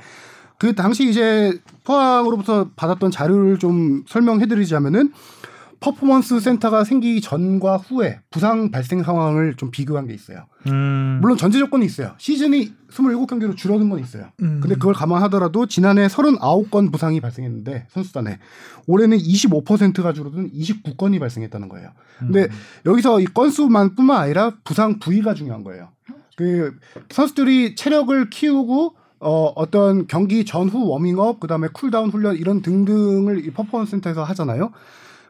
[0.58, 5.12] 그 당시 이제 포항으로부터 받았던 자료를 좀 설명해드리자면은
[5.82, 10.46] 퍼포먼스 센터가 생기기 전과 후에 부상 발생 상황을 좀 비교한 게 있어요.
[10.68, 11.18] 음.
[11.22, 12.14] 물론 전제 조건이 있어요.
[12.20, 14.28] 시즌이 27경기로 줄어든 건 있어요.
[14.44, 14.60] 음.
[14.62, 18.38] 근데 그걸 감안하더라도 지난해 39건 부상이 발생했는데 선수단에
[18.86, 21.90] 올해는 25%가 줄어든 29건이 발생했다는 거예요.
[22.20, 22.48] 근데
[22.86, 25.90] 여기서 이 건수만 뿐만 아니라 부상 부위가 중요한 거예요.
[26.38, 26.78] 그
[27.10, 33.52] 선수들이 체력을 키우고 어, 어떤 경기 전후 워밍업, 그 다음에 쿨다운 훈련 이런 등등을 이
[33.52, 34.72] 퍼포먼스 센터에서 하잖아요.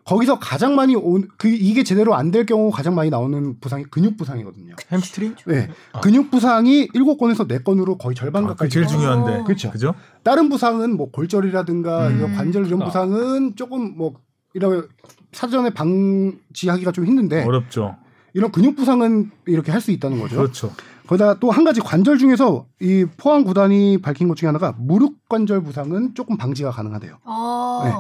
[0.06, 4.18] 거기서 가장 많이 온 그 이게 제대로 안 될 경우 가장 많이 나오는 부상이 근육
[4.18, 4.76] 부상이거든요.
[4.92, 5.36] 햄스트링?
[5.48, 5.70] 네.
[6.02, 8.88] 근육 부상이 7건에서 4건으로 거의 절반 아, 가까이 그 제일.
[8.88, 9.44] 중요한데.
[9.44, 9.70] 그렇죠.
[9.72, 9.94] 그죠?
[10.24, 12.18] 다른 부상은 뭐 골절이라든가 음.
[12.18, 14.14] 이런 관절 이런 부상은 조금 뭐
[14.54, 14.88] 이런
[15.34, 17.96] 사전에 방지하기가 좀 힘든데 어렵죠.
[18.34, 20.38] 이런 근육 부상은 이렇게 할 수 있다는 거죠.
[20.38, 20.72] 그렇죠.
[21.08, 25.62] 거기다 또 한 가지 관절 중에서 이 포항 구단이 밝힌 것 중에 하나가 무릎 관절
[25.64, 27.18] 부상은 조금 방지가 가능하대요.
[27.26, 27.82] 어.
[27.84, 27.92] 네.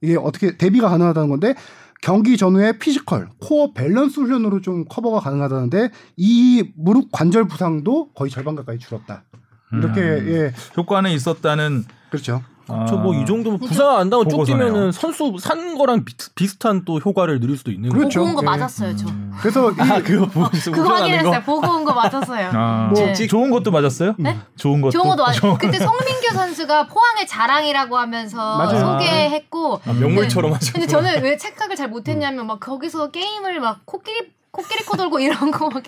[0.00, 1.54] 이게 어떻게 대비가 가능하다는 건데
[2.02, 8.54] 경기 전후에 피지컬, 코어 밸런스 훈련으로 좀 커버가 가능하다는데 이 무릎 관절 부상도 거의 절반
[8.54, 9.24] 가까이 줄었다.
[9.72, 10.28] 이렇게 음.
[10.28, 12.42] 예 효과는 있었다는 그렇죠.
[12.66, 17.56] 저뭐이 정도면 부상 안 당하고 쭉 뛰면은 선수 산 거랑 비, 비슷한 또 효과를 누릴
[17.56, 18.20] 수도 있는 그렇죠.
[18.20, 18.44] 보고 온거 예.
[18.46, 19.06] 맞았어요, 저.
[19.40, 21.30] 그래서 이 아 그거 보면서 그거 확인했어요.
[21.32, 21.40] 거.
[21.42, 22.50] 보고 온 거 맞았어요.
[22.52, 23.12] 아, 네.
[23.14, 24.14] 좋은 것도 맞았어요?
[24.18, 24.36] 네?
[24.56, 24.90] 좋은 것도.
[24.90, 28.98] 좋은 것도 맞 좋은 그때 성민규 선수가 포항의 자랑이라고 하면서 맞아요.
[28.98, 30.72] 소개했고 아, 명물처럼 하죠.
[30.72, 35.50] 근데 저는 왜 착각을 잘 못했냐면 막 거기서 게임을 막 코끼리 코끼리 코 돌고 이런
[35.50, 35.82] 거막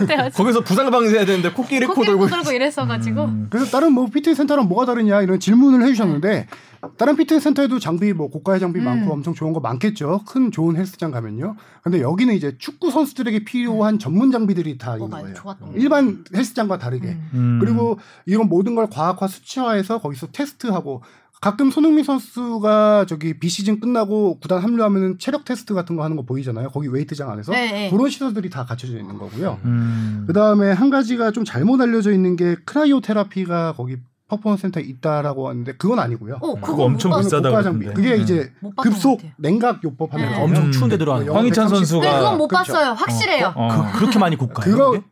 [0.00, 3.46] 못해가지고 거기서 부상 방지 해야 되는데 코끼리 코 코끼리 돌고 코 돌고 이랬어가지고 음.
[3.50, 6.46] 그래서 다른 뭐 피트니스 센터랑 뭐가 다르냐 이런 질문을 해주셨는데
[6.96, 8.84] 다른 피트니스 센터에도 장비 뭐 고가의 장비 음.
[8.84, 10.20] 많고 엄청 좋은 거 많겠죠.
[10.26, 11.56] 큰 좋은 헬스장 가면요.
[11.82, 15.34] 근데 여기는 이제 축구 선수들에게 필요한 전문 장비들이 다 있는 거예요.
[15.74, 17.08] 일반 헬스장과 다르게.
[17.08, 17.30] 음.
[17.34, 17.58] 음.
[17.60, 21.02] 그리고 이런 모든 걸 과학화 수치화해서 거기서 테스트하고
[21.44, 26.70] 가끔 손흥민 선수가 저기 비시즌 끝나고 구단 합류하면은 체력 테스트 같은 거 하는 거 보이잖아요.
[26.70, 27.90] 거기 웨이트장 안에서 네, 네.
[27.90, 29.58] 그런 시설들이 다 갖춰져 있는 거고요.
[29.66, 30.24] 음.
[30.26, 35.50] 그 다음에 한 가지가 좀 잘못 알려져 있는 게 크라이오 테라피가 거기 퍼포먼스 센터에 있다라고
[35.50, 36.38] 하는데 그건 아니고요.
[36.40, 37.86] 어, 그거 엄청 못 봤- 비싸다 고가 장비.
[37.88, 38.22] 그게 네.
[38.22, 39.20] 이제 급속.
[39.36, 40.34] 냉각 요법 하는 네.
[40.38, 40.44] 거.
[40.44, 40.72] 엄청 음.
[40.72, 41.34] 추운 데 들어가는 거.
[41.34, 41.76] 황희찬 130.
[41.76, 42.72] 선수가 그건 못 그렇죠.
[42.72, 42.92] 봤어요.
[42.94, 43.52] 확실해요.
[43.54, 44.64] 어, 그, 그렇게 많이 고가요?
[44.64, 45.04] 그거- 그게?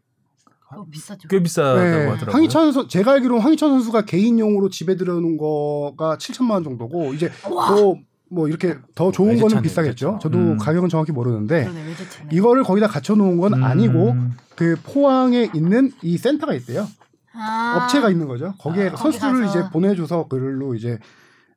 [0.75, 1.29] 어, 비싸죠.
[1.29, 2.07] 꽤 비싸다고 네.
[2.07, 2.33] 하더라고요.
[2.33, 7.99] 황희찬 선 제가 알기로는 황희찬 선수가 개인용으로 집에 들여놓은 거가 7천만 원 정도고 이제 뭐,
[8.29, 10.07] 뭐 이렇게 더 좋은 거는 외제차네, 비싸겠죠.
[10.07, 10.19] 외제차.
[10.21, 10.57] 저도 음.
[10.59, 12.29] 가격은 정확히 모르는데 그러네 외제차네.
[12.33, 13.65] 이거를 거기다 갖춰 놓은 건 음.
[13.65, 14.17] 아니고
[14.57, 16.87] 그 포항에 있는 이 센터가 있대요.
[17.35, 17.83] 아.
[17.83, 18.55] 업체가 있는 거죠.
[18.59, 19.47] 거기에 아, 선수를.
[19.47, 20.99] 이제 보내줘서 그걸로 이제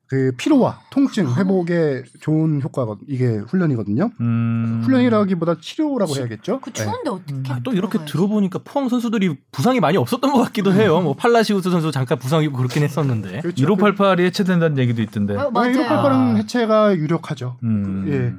[0.08, 4.10] 그 피로와 통증 회복에 좋은 효과가 이게 훈련이거든요.
[4.20, 4.82] 음.
[4.84, 6.60] 훈련이라기보다 치료라고 해야겠죠.
[6.60, 6.84] 그 네.
[6.84, 7.98] 추운데 어떻게 아, 또 이렇게.
[8.04, 11.00] 들어보니까 포항 선수들이 부상이 많이 없었던 것 같기도 해요.
[11.00, 13.40] 뭐 팔라시우스 선수 잠깐 부상 입고 그렇긴 했었는데.
[13.40, 13.66] 그렇죠.
[13.66, 15.34] 1588이 해체된다는 얘기도 있던데.
[15.34, 15.72] 어, 네, 맞아요.
[15.72, 17.56] 1588은 해체가 유력하죠.
[17.64, 18.06] 음.
[18.08, 18.34] 예.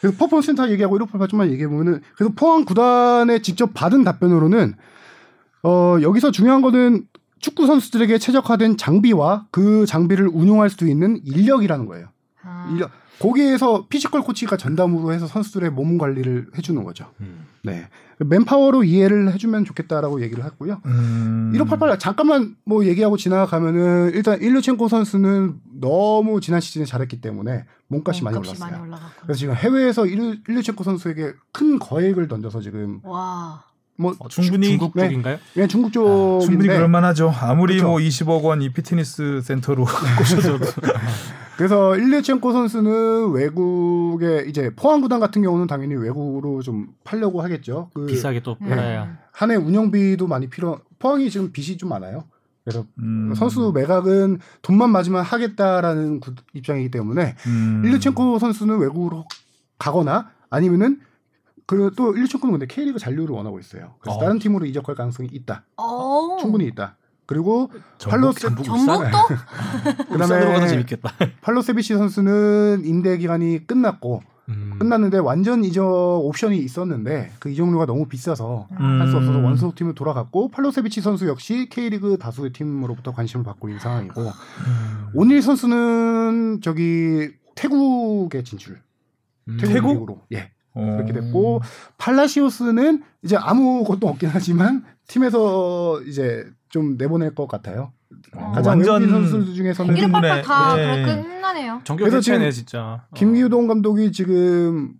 [0.00, 4.74] 그래서 퍼포먼스 센터 얘기하고 1588 좀만 얘기해 보면은 그래서 포항 구단에 직접 받은 답변으로는
[5.62, 7.04] 어 여기서 중요한 거는
[7.42, 12.08] 축구 선수들에게 최적화된 장비와 그 장비를 운용할 수 있는 인력이라는 거예요.
[12.42, 12.68] 아.
[12.70, 12.90] 인력.
[13.18, 17.10] 거기에서 피지컬 코치가 전담으로 해서 선수들의 몸 관리를 해주는 거죠.
[17.20, 17.46] 음.
[17.62, 17.88] 네.
[18.18, 20.80] 맨파워로 이해를 해주면 좋겠다라고 얘기를 했고요.
[20.86, 21.52] 음.
[21.54, 28.36] 1588 잠깐만 뭐 얘기하고 지나가면은 일단 일류첸코 선수는 너무 지난 시즌에 잘했기 때문에 몸값이 많이
[28.36, 28.86] 몸값이 올랐어요.
[28.86, 29.02] 많이.
[29.22, 33.64] 그래서 지금 해외에서 일류, 일류첸코 선수에게 큰 거액을 던져서 지금 와.
[33.96, 35.04] 뭐 어, 충분히 중국 네.
[35.04, 35.38] 쪽인가요?
[35.54, 37.30] 그냥 중국 아, 충분히 그럴만하죠.
[37.40, 37.88] 아무리 그렇죠.
[37.88, 39.84] 뭐 20억 원 이 피트니스 센터로
[40.18, 40.64] 꼬셔줘도.
[41.56, 47.90] 그래서 일류첸코 선수는 외국에 이제 포항 구단 같은 경우는 당연히 외국으로 좀 팔려고 하겠죠.
[47.94, 48.68] 그 비싸게 또 음.
[48.68, 49.18] 팔아야.
[49.32, 50.80] 한해 운영비도 많이 필요.
[50.98, 52.24] 포항이 지금 빚이 좀 많아요.
[52.64, 53.34] 그래서 음.
[53.36, 57.82] 선수 매각은 돈만 맞으면 하겠다라는 구- 입장이기 때문에 음.
[57.84, 59.26] 일류첸코 선수는 외국으로
[59.78, 61.00] 가거나 아니면은
[61.66, 63.94] 그또 일류첸코는 근데 K리그 잔류를 원하고 있어요.
[64.00, 64.20] 그래서 어.
[64.20, 65.64] 다른 팀으로 이적할 가능성이 있다.
[65.76, 66.36] 어.
[66.40, 66.96] 충분히 있다.
[67.26, 67.70] 그리고
[68.02, 69.00] 팔로세 전북 전북도
[70.10, 70.40] 그다음에.
[71.40, 74.74] 팔로세비치 선수는 임대 기간이 끝났고 음.
[74.78, 79.00] 끝났는데 완전 이적 옵션이 있었는데 그 이적료가 너무 비싸서 음.
[79.00, 84.20] 할수 없어서 원소 팀으로 돌아갔고 팔로세비치 선수 역시 K리그 다수의 팀으로부터 관심을 받고 있는 상황이고
[84.20, 85.06] 음.
[85.14, 88.80] 온일 선수는 저기 태국에 진출.
[89.48, 89.56] 음.
[89.58, 89.92] 태국, 태국?
[89.92, 90.50] 리그로 예.
[90.74, 90.96] 어.
[90.96, 91.60] 그렇게 됐고
[91.98, 97.92] 팔라시오스는 이제 아무것도 없긴 하지만 팀에서 이제 좀 내보낼 것 같아요.
[98.34, 101.02] 어, 가장 완전 선수들 중에서는 공격- 188다 네.
[101.04, 101.80] 그렇게 끝나네요.
[101.84, 103.04] 정규 그래서 대체네 지금 진짜.
[103.14, 104.94] 김기우동 감독이 지금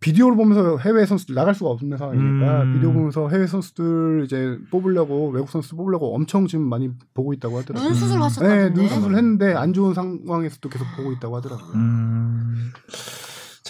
[0.00, 2.72] 비디오를 보면서 해외 선수들 나갈 수가 없는 상황이니까 음.
[2.74, 7.86] 비디오 보면서 해외 선수들 이제 뽑으려고 외국 선수 뽑으려고 엄청 지금 많이 보고 있다고 하더라고요.
[7.90, 8.18] 눈 수술 음.
[8.20, 8.72] 네, 하셨다던데.
[8.74, 11.72] 눈 수술 했는데 안 좋은 상황에서도 계속 보고 있다고 하더라고요.
[11.74, 12.70] 음.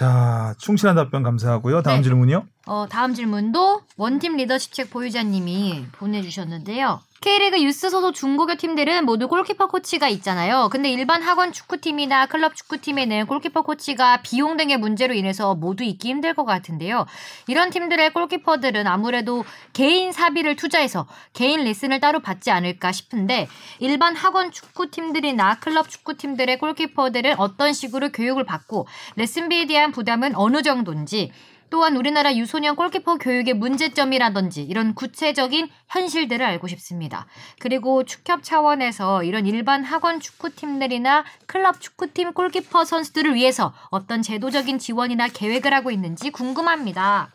[0.01, 1.83] 자, 충실한 답변 감사하고요.
[1.83, 2.03] 다음 네.
[2.05, 2.47] 질문이요.
[2.65, 7.01] 어, 다음 질문도 원팀 리더십 책 보유자님이 보내주셨는데요.
[7.23, 10.71] K리그 유스 소속 중고교 팀들은 모두 골키퍼 코치가 있잖아요.
[10.73, 16.33] 근데 일반 학원 축구팀이나 클럽 축구팀에는 골키퍼 코치가 비용 등의 문제로 인해서 모두 있기 힘들
[16.33, 17.05] 것 같은데요.
[17.47, 19.45] 이런 팀들의 골키퍼들은 아무래도
[19.75, 23.49] 개인 사비를 투자해서 개인 레슨을 따로 받지 않을까 싶은데
[23.81, 31.33] 일반 학원 축구팀들이나 클럽 축구팀들의 골키퍼들은 어떤 식으로 교육을 받고 레슨비에 대한 부담은 어느 정도인지
[31.71, 37.27] 또한 우리나라 유소년 골키퍼 교육의 문제점이라든지 이런 구체적인 현실들을 알고 싶습니다.
[37.61, 45.29] 그리고 축협 차원에서 이런 일반 학원 축구팀들이나 클럽 축구팀 골키퍼 선수들을 위해서 어떤 제도적인 지원이나
[45.29, 47.31] 계획을 하고 있는지 궁금합니다.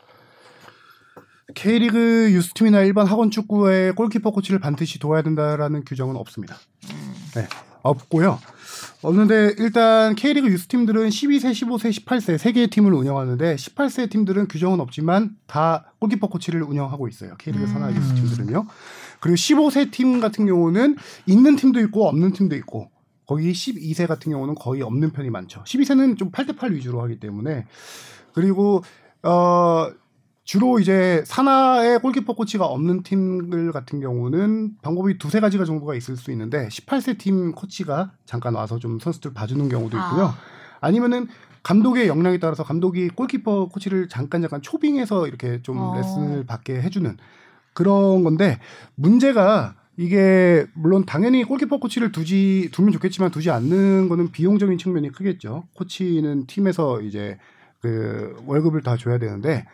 [1.53, 6.57] K리그 유스팀이나 일반 학원 축구의 골키퍼 코치를 반드시 도와야 된다라는 규정은 없습니다.
[7.35, 7.47] 네,
[7.83, 8.39] 없고요.
[9.05, 14.79] 없는데 일단 K리그 유스 팀들은 12세, 15세, 18세 세 개의 팀을 운영하는데 18세 팀들은 규정은
[14.79, 17.35] 없지만 다 골키퍼 코치를 운영하고 있어요.
[17.37, 18.65] K리그 산하 유스 팀들은요.
[19.19, 20.95] 그리고 15세 팀 같은 경우는
[21.27, 22.89] 있는 팀도 있고 없는 팀도 있고
[23.27, 25.63] 거기 12세 같은 경우는 거의 없는 편이 많죠.
[25.63, 27.65] 12세는 좀 8대8 위주로 하기 때문에
[28.33, 28.83] 그리고
[29.23, 29.91] 어
[30.45, 36.31] 주로 이제 산하의 골키퍼 코치가 없는 팀들 같은 경우는 방법이 두세 가지가 정도가 있을 수
[36.31, 40.25] 있는데 18세 팀 코치가 잠깐 와서 좀 선수들 봐주는 경우도 있고요.
[40.25, 40.37] 아.
[40.81, 41.27] 아니면은
[41.63, 45.95] 감독의 역량에 따라서 감독이 골키퍼 코치를 잠깐 잠깐 초빙해서 이렇게 좀 어.
[45.95, 47.17] 레슨을 받게 해주는
[47.73, 48.59] 그런 건데
[48.93, 55.63] 문제가 이게 물론 당연히 골키퍼 코치를 두지 두면 좋겠지만 두지 않는 거는 비용적인 측면이 크겠죠.
[55.73, 57.39] 코치는 팀에서 이제
[57.81, 59.65] 그 월급을 다 줘야 되는데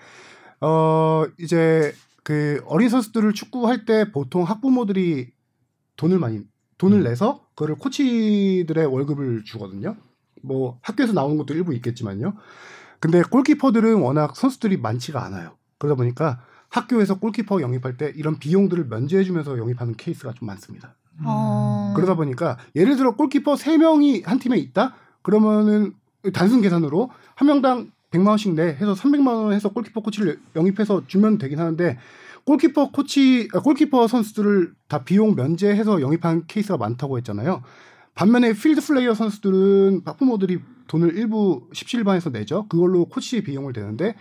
[0.62, 1.94] 어 이제
[2.24, 5.32] 그 어린 선수들을 축구할 때 보통 학부모들이
[5.98, 6.42] 돈을 많이
[6.78, 9.96] 돈을 내서 그거를 코치들의 월급을 주거든요.
[10.42, 12.34] 뭐 학교에서 나오는 것도 일부 있겠지만요.
[13.00, 15.58] 근데 골키퍼들은 워낙 선수들이 많지가 않아요.
[15.78, 20.96] 그러다 보니까 학교에서 골키퍼 영입할 때 이런 비용들을 면제해주면서 영입하는 케이스가 좀 많습니다.
[21.26, 21.94] 어...
[21.96, 24.96] 그러다 보니까 예를 들어 골키퍼 3명이 한 팀에 있다?
[25.22, 25.94] 그러면은
[26.34, 31.38] 단순 계산으로 한 명당 100만 원씩 내 해서 300만 원 해서 골키퍼 코치를 영입해서 주면
[31.38, 31.98] 되긴 하는데
[32.44, 37.64] 골키퍼 코치 아, 골키퍼 선수들을 다 비용 면제해서 영입한 케이스가 많다고 했잖아요.
[38.14, 42.68] 반면에 필드 플레이어 선수들은 학부모들이 돈을 일부 십시일반해서 내죠.
[42.68, 44.16] 그걸로 코치의 비용을 대는데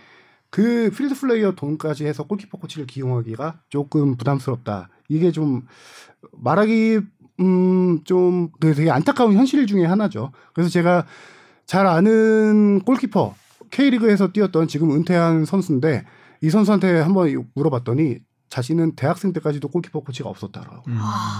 [0.49, 4.89] 그 필드 플레이어 돈까지 해서 골키퍼 코치를 기용하기가 조금 부담스럽다.
[5.09, 5.67] 이게 좀
[6.31, 7.01] 말하기
[7.39, 10.31] 음좀 되게 안타까운 현실 중에 하나죠.
[10.53, 11.05] 그래서 제가
[11.65, 13.35] 잘 아는 골키퍼
[13.71, 16.05] K리그에서 뛰었던 지금 은퇴한 선수인데
[16.41, 18.19] 이 선수한테 한번 물어봤더니
[18.49, 20.83] 자신은 대학생 때까지도 골키퍼 코치가 없었다라고.
[20.87, 20.97] 음,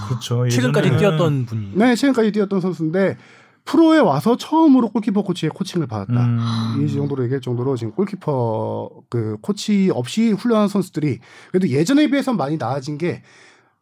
[0.08, 0.48] 그렇죠.
[0.48, 1.72] 최근까지 뛰었던 분이.
[1.74, 3.18] 네, 최근까지 뛰었던 선수인데
[3.64, 6.24] 프로에 와서 처음으로 골키퍼 코치의 코칭을 받았다.
[6.24, 11.18] 음, 이 정도로 얘기할 정도로 지금 골키퍼 그 코치 없이 훈련한 선수들이
[11.50, 13.22] 그래도 예전에 비해서 많이 나아진 게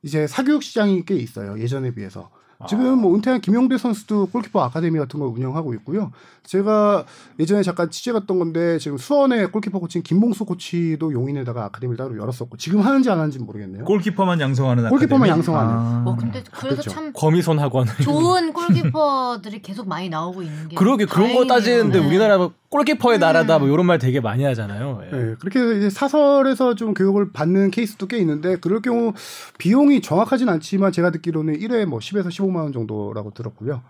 [0.03, 1.59] 이제 사교육 시장이 꽤 있어요.
[1.59, 2.31] 예전에 비해서.
[2.69, 6.13] 지금 뭐 은퇴한 김용대 선수도 골키퍼 아카데미 같은 걸 운영하고 있고요.
[6.45, 7.05] 제가
[7.39, 12.57] 예전에 잠깐 취재 갔던 건데 지금 수원의 골키퍼 코치인 김봉수 코치도 용인에다가 아카데미를 따로 열었었고
[12.57, 13.85] 지금 하는지 안 하는지 는 모르겠네요.
[13.85, 15.31] 골키퍼만 양성하는 골키퍼만 아카데미?
[15.31, 15.73] 양성하는.
[15.73, 16.05] 아.
[16.07, 16.91] 어, 근데 그래서 그렇죠.
[16.91, 17.87] 참 거미손 학원.
[18.03, 21.47] 좋은 골키퍼들이 계속 많이 나오고 있는 게 그러게 그런 거.
[21.47, 22.07] 따지는데 네.
[22.07, 23.21] 우리나라 골키퍼의 음.
[23.21, 25.01] 나라다 뭐 이런 말 되게 많이 하잖아요.
[25.05, 25.17] 예.
[25.17, 29.13] 네, 그렇게 이제 사설에서 좀 교육을 받는 케이스도 꽤 있는데 그럴 경우
[29.59, 33.83] 비용이 정확하진 않지만 제가 듣기로는 1회에 뭐 10에서 15만 원 정도라고 들었고요.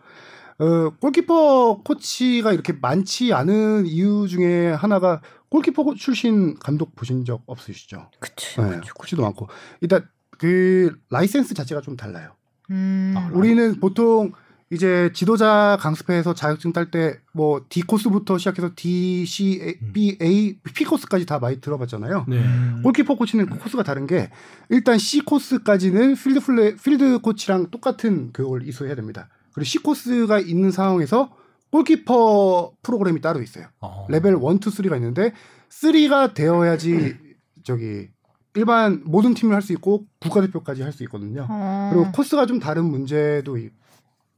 [0.58, 8.10] 어, 골키퍼 코치가 이렇게 많지 않은 이유 중에 하나가 골키퍼 출신 감독 보신 적 없으시죠?
[8.20, 8.62] 그쵸.
[8.62, 9.48] 네, 코치도 많고
[9.80, 10.06] 일단
[10.38, 12.32] 그 라이센스 자체가 좀 달라요.
[12.70, 13.14] 음.
[13.16, 14.32] 아, 우리는 보통
[14.72, 20.58] 이제 지도자 강습회에서 자격증 딸 때 뭐 D 코스부터 시작해서 D, C, A, B, A,
[20.74, 22.24] P 코스까지 다 많이 들어봤잖아요.
[22.28, 22.36] 네.
[22.38, 22.80] 음.
[22.84, 24.30] 골키퍼 코치는 그 코스가 다른 게
[24.68, 29.28] 일단 C 코스까지는 필드 플레 필드 코치랑 똑같은 교육을 이수해야 됩니다.
[29.54, 31.32] 그리고 C 코스가 있는 상황에서
[31.72, 33.66] 골키퍼 프로그램이 따로 있어요.
[33.80, 34.06] 어.
[34.08, 35.32] 레벨 1, 2, 3가 있는데
[35.68, 37.16] 3가 되어야지
[37.64, 38.08] 저기
[38.54, 41.46] 일반 모든 팀을 할 수 있고 국가대표까지 할 수 있거든요.
[41.48, 41.90] 어.
[41.92, 43.70] 그리고 코스가 좀 다른 문제도 이-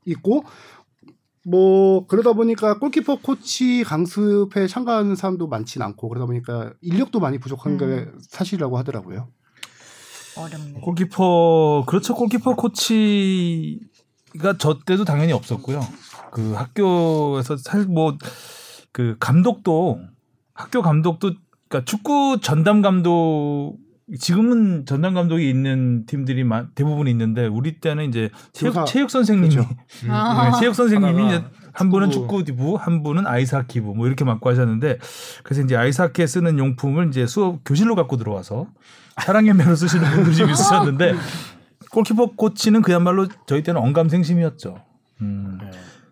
[0.05, 0.45] 있고
[1.45, 7.79] 뭐 그러다 보니까 골키퍼 코치 강습에 참가하는 사람도 많진 않고 그러다 보니까 인력도 많이 부족한
[7.79, 8.19] 게 음.
[8.29, 9.29] 사실이라고 하더라고요.
[10.37, 10.81] 어렵네.
[10.81, 12.15] 골키퍼 그렇죠.
[12.15, 13.81] 골키퍼 코치가
[14.59, 15.81] 저 때도 당연히 없었고요.
[16.31, 18.17] 그 학교에서 사실 뭐
[18.93, 20.01] 그 감독도
[20.53, 21.33] 학교 감독도
[21.69, 23.79] 그러니까 축구 전담 감독
[24.19, 28.85] 지금은 전담 감독이 있는 팀들이 마- 대부분 있는데 우리 때는 이제 체육.
[28.87, 29.69] 체육 선생님이 그렇죠.
[30.09, 30.51] 아.
[30.53, 32.45] 네, 체육 선생님이 이제 한 분은 축구.
[32.45, 34.99] 축구부, 한 분은 아이스하키 부 뭐 이렇게 맡고 하셨는데
[35.45, 38.67] 그래서 이제 아이스하키에 쓰는 용품을 이제 수업 교실로 갖고 들어와서
[39.23, 41.15] 사랑의 매로 쓰시는 분들이 좀 있으셨는데
[41.93, 44.77] 골키퍼 코치는 그야말로 저희 때는 언감생심이었죠.
[45.23, 45.59] 음.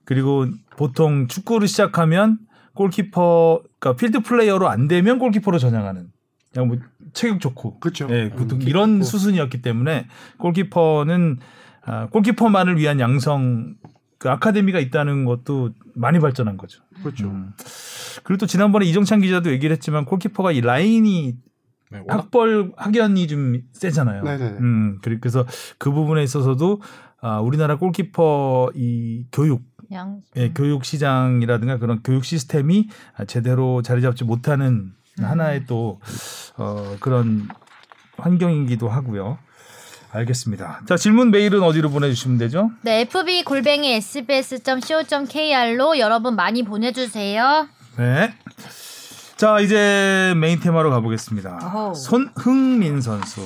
[0.05, 2.39] 그리고 보통 축구를 시작하면
[2.75, 6.09] 골키퍼, 그러니까 필드 플레이어로 안 되면 골키퍼로 전향하는.
[6.53, 6.77] 그냥 뭐
[7.13, 7.81] 체격 좋고.
[7.81, 8.09] 그렇죠.
[8.11, 10.07] 예, 보통 이런 수순이었기 때문에
[10.39, 11.39] 골키퍼는
[11.83, 13.75] 아, 골키퍼만을 위한 양성
[14.19, 16.83] 그 아카데미가 있다는 것도 많이 발전한 거죠.
[17.03, 17.29] 그렇죠.
[17.29, 17.53] 음.
[18.23, 21.37] 그리고 또 지난번에 이정찬 기자도 얘기를 했지만 골키퍼가 이 라인이
[21.91, 24.23] 네, 학벌 학연이 좀 세잖아요.
[24.23, 24.59] 네네네.
[24.59, 25.45] 음, 그래서
[25.79, 26.81] 그 부분에 있어서도
[27.21, 30.21] 아, 우리나라 골키퍼 이 교육, 양.
[30.37, 34.93] 예, 교육 시장이라든가 그런 교육 시스템이 아, 제대로 자리 잡지 못하는
[35.25, 36.01] 하나의 또
[36.57, 37.49] 어, 그런
[38.19, 39.39] 환경이기도 하고요.
[40.13, 40.81] 알겠습니다.
[40.89, 42.71] 자 질문 메일은 어디로 보내주시면 되죠?
[42.83, 43.93] 네, fb 골뱅이
[44.91, 47.69] sbs.co.kr로 여러분 많이 보내주세요.
[47.97, 48.35] 네.
[49.37, 51.61] 자 이제 메인 테마로 가보겠습니다.
[51.63, 51.95] 어허.
[51.95, 53.41] 손흥민 선수.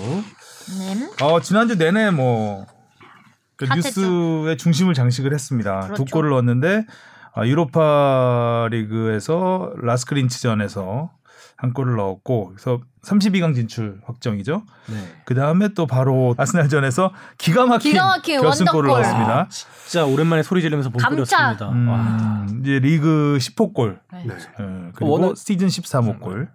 [0.78, 1.08] 네.
[1.22, 2.66] 어, 지난주 내내 뭐,
[3.56, 3.66] 그.
[3.66, 5.80] 뉴스의 중심을 장식을 했습니다.
[5.80, 6.04] 그렇죠.
[6.04, 6.86] 두 골을 넣었는데,
[7.34, 11.10] 아, 유로파 리그에서 라스크린츠전에서
[11.64, 14.62] 한 골을 넣었고, 그래서 32강 진출 확정이죠.
[14.88, 14.94] 네.
[15.24, 18.88] 그 다음에 또 바로 아스날전에서 기가 막힌, 기가 막힌 결승골을.
[18.88, 19.48] 넣었습니다.
[19.50, 20.90] 진짜 오랜만에 소리 지르면서.
[20.90, 21.66] 그렸습니다.
[21.66, 21.72] 와.
[21.72, 24.26] 음, 이제 리그 10호 골, 네.
[24.28, 26.48] 예, 그리고 워낙- 시즌 13호 골.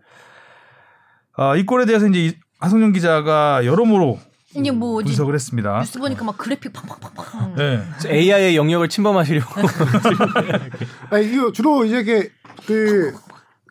[1.35, 4.19] 아, 이 골에 대해서 이제 이- 하성룡 기자가 여러모로
[4.55, 5.79] 이게 뭐 어디 분석을 했습니다.
[5.79, 7.55] 뉴스 보니까 막 그래픽 팡팡팡팡.
[7.55, 7.81] 네.
[8.07, 9.61] AI의 영역을 침범하시려고.
[11.11, 12.29] 아니, 이거 주로 이제 이게
[12.65, 13.13] 그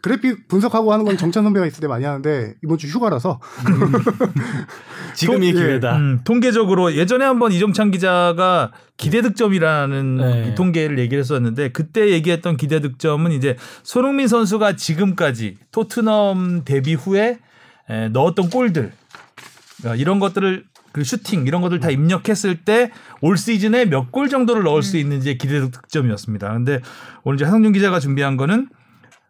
[0.08, 3.40] 그래픽 분석하고 하는 건 정찬 선배가 있을 때 많이 하는데 이번 주 휴가라서
[5.14, 5.62] 지금이 또- 예.
[5.62, 5.96] 기회다.
[5.96, 10.48] 음, 통계적으로 예전에 한번 이정찬 기자가 기대 득점이라는 네.
[10.48, 17.38] 이 통계를 얘기를 했었는데 그때 얘기했던 기대 득점은 이제 손흥민 선수가 지금까지 토트넘 데뷔 후에
[17.90, 18.92] 에, 넣었던 골들
[19.78, 22.90] 그러니까 이런 것들을 그 슈팅 이런 것들 다 입력했을 때
[23.20, 26.52] 올 시즌에 몇 골 정도를 넣을 수 있는지 기대 득점이었습니다.
[26.52, 26.80] 근데
[27.24, 28.68] 오늘 이제 하성준 기자가 준비한 거는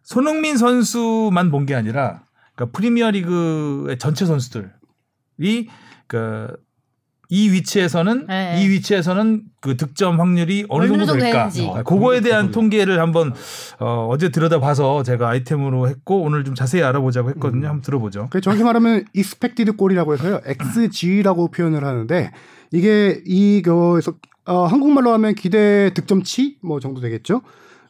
[0.09, 2.23] 손흥민 선수만 본 게 아니라
[2.55, 5.69] 그러니까 프리미어리그의 전체 선수들이
[6.07, 8.63] 그이 위치에서는 네.
[8.63, 11.51] 이 위치에서는 그 득점 확률이 어느 정도 정도 될까?
[11.75, 13.35] 아, 그거에 대한 통계를 한번
[13.81, 17.67] 어, 어제 들여다봐서 제가 아이템으로 했고 오늘 좀 자세히 알아보자고 했거든요.
[17.67, 18.29] 한번 들어보죠.
[18.31, 20.41] 그 정확히 말하면 expected 골이라고 해서요.
[20.47, 22.31] XG라고 표현을 하는데
[22.73, 24.15] 이게 이거에서
[24.47, 27.43] 어, 한국말로 하면 기대 득점치 뭐 정도 되겠죠.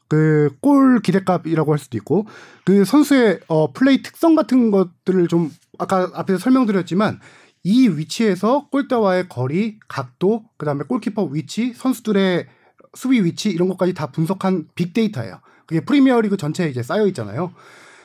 [0.08, 2.26] 그 골 기대값이라고 할 수도 있고
[2.64, 7.20] 그 선수의 어, 플레이 특성 같은 것들을 좀 아까 앞에서 설명드렸지만
[7.64, 12.46] 이 위치에서 골대와의 거리, 각도, 그다음에 골키퍼 위치, 선수들의
[12.94, 15.40] 수비 위치 이런 것까지 다 분석한 빅데이터예요.
[15.66, 17.52] 그게 프리미어리그 전체에 이제 쌓여 있잖아요.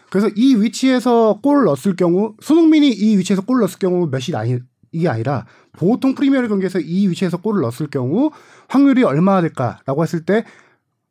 [0.10, 4.60] 그래서 이 위치에서 골 넣었을 경우 손흥민이 이 위치에서 골 넣었을 경우 몇이 아니
[4.92, 8.32] 이게 아니라 보통 프리미어리그 경기에서 이 위치에서 골을 넣었을 경우
[8.68, 10.46] 확률이 얼마나 될까라고 했을 때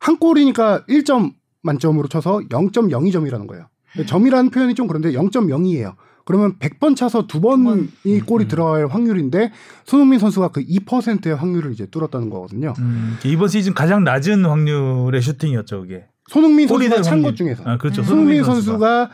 [0.03, 1.31] 한 골이니까 1점
[1.61, 3.67] 만점으로 쳐서 0.02점이라는 거예요.
[4.05, 5.95] 점이라는 표현이 좀 그런데 0.02예요.
[6.25, 9.53] 그러면 100번 차서 두 번이 골이 들어갈 확률인데
[9.85, 12.73] 손흥민 선수가 그 2%의 확률을 이제 뚫었다는 거거든요.
[12.79, 16.05] 음, 이번 시즌 가장 낮은 확률의 슈팅이었죠, 그게.
[16.27, 17.21] 손흥민 선수가 될 찬.
[17.21, 18.03] 것 중에서 아, 그렇죠.
[18.03, 19.09] 손흥민 선수가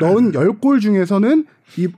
[0.00, 1.44] 넣은 10골 중에서는
[1.76, 1.88] 이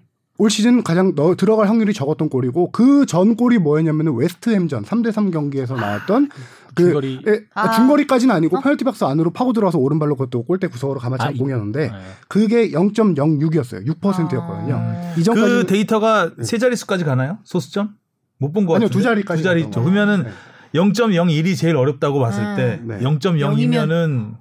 [0.40, 5.30] 올 시즌 가장 넣, 들어갈 확률이 적었던 골이고 그 전 골이 뭐였냐면은 웨스트햄전 3대 3
[5.32, 6.28] 경기에서 나왔던
[6.74, 7.20] 그 중거리.
[7.26, 7.70] 예, 아, 아.
[7.72, 11.38] 중거리까지는 아니고 페널티 박스 안으로 파고 들어와서 오른발로 그것도 골대 구석으로 감아 찬 아, 이-
[11.38, 11.92] 공이었는데 네.
[12.28, 13.84] 그게 0.06이었어요.
[13.86, 14.74] 6%였거든요.
[14.76, 15.14] 아.
[15.18, 17.38] 이전까지 그 데이터가 세 자릿수까지 가나요?
[17.44, 17.90] 소수점?
[18.38, 18.96] 못 본거 아니요, 같은데.
[18.98, 19.64] 두 자리까지 두 자리.
[19.64, 19.70] 거.
[19.80, 20.30] 그러면은 네.
[20.74, 22.56] 0.01이 제일 어렵다고 봤을 음.
[22.56, 23.00] 때 네.
[23.00, 24.34] 0.06이면은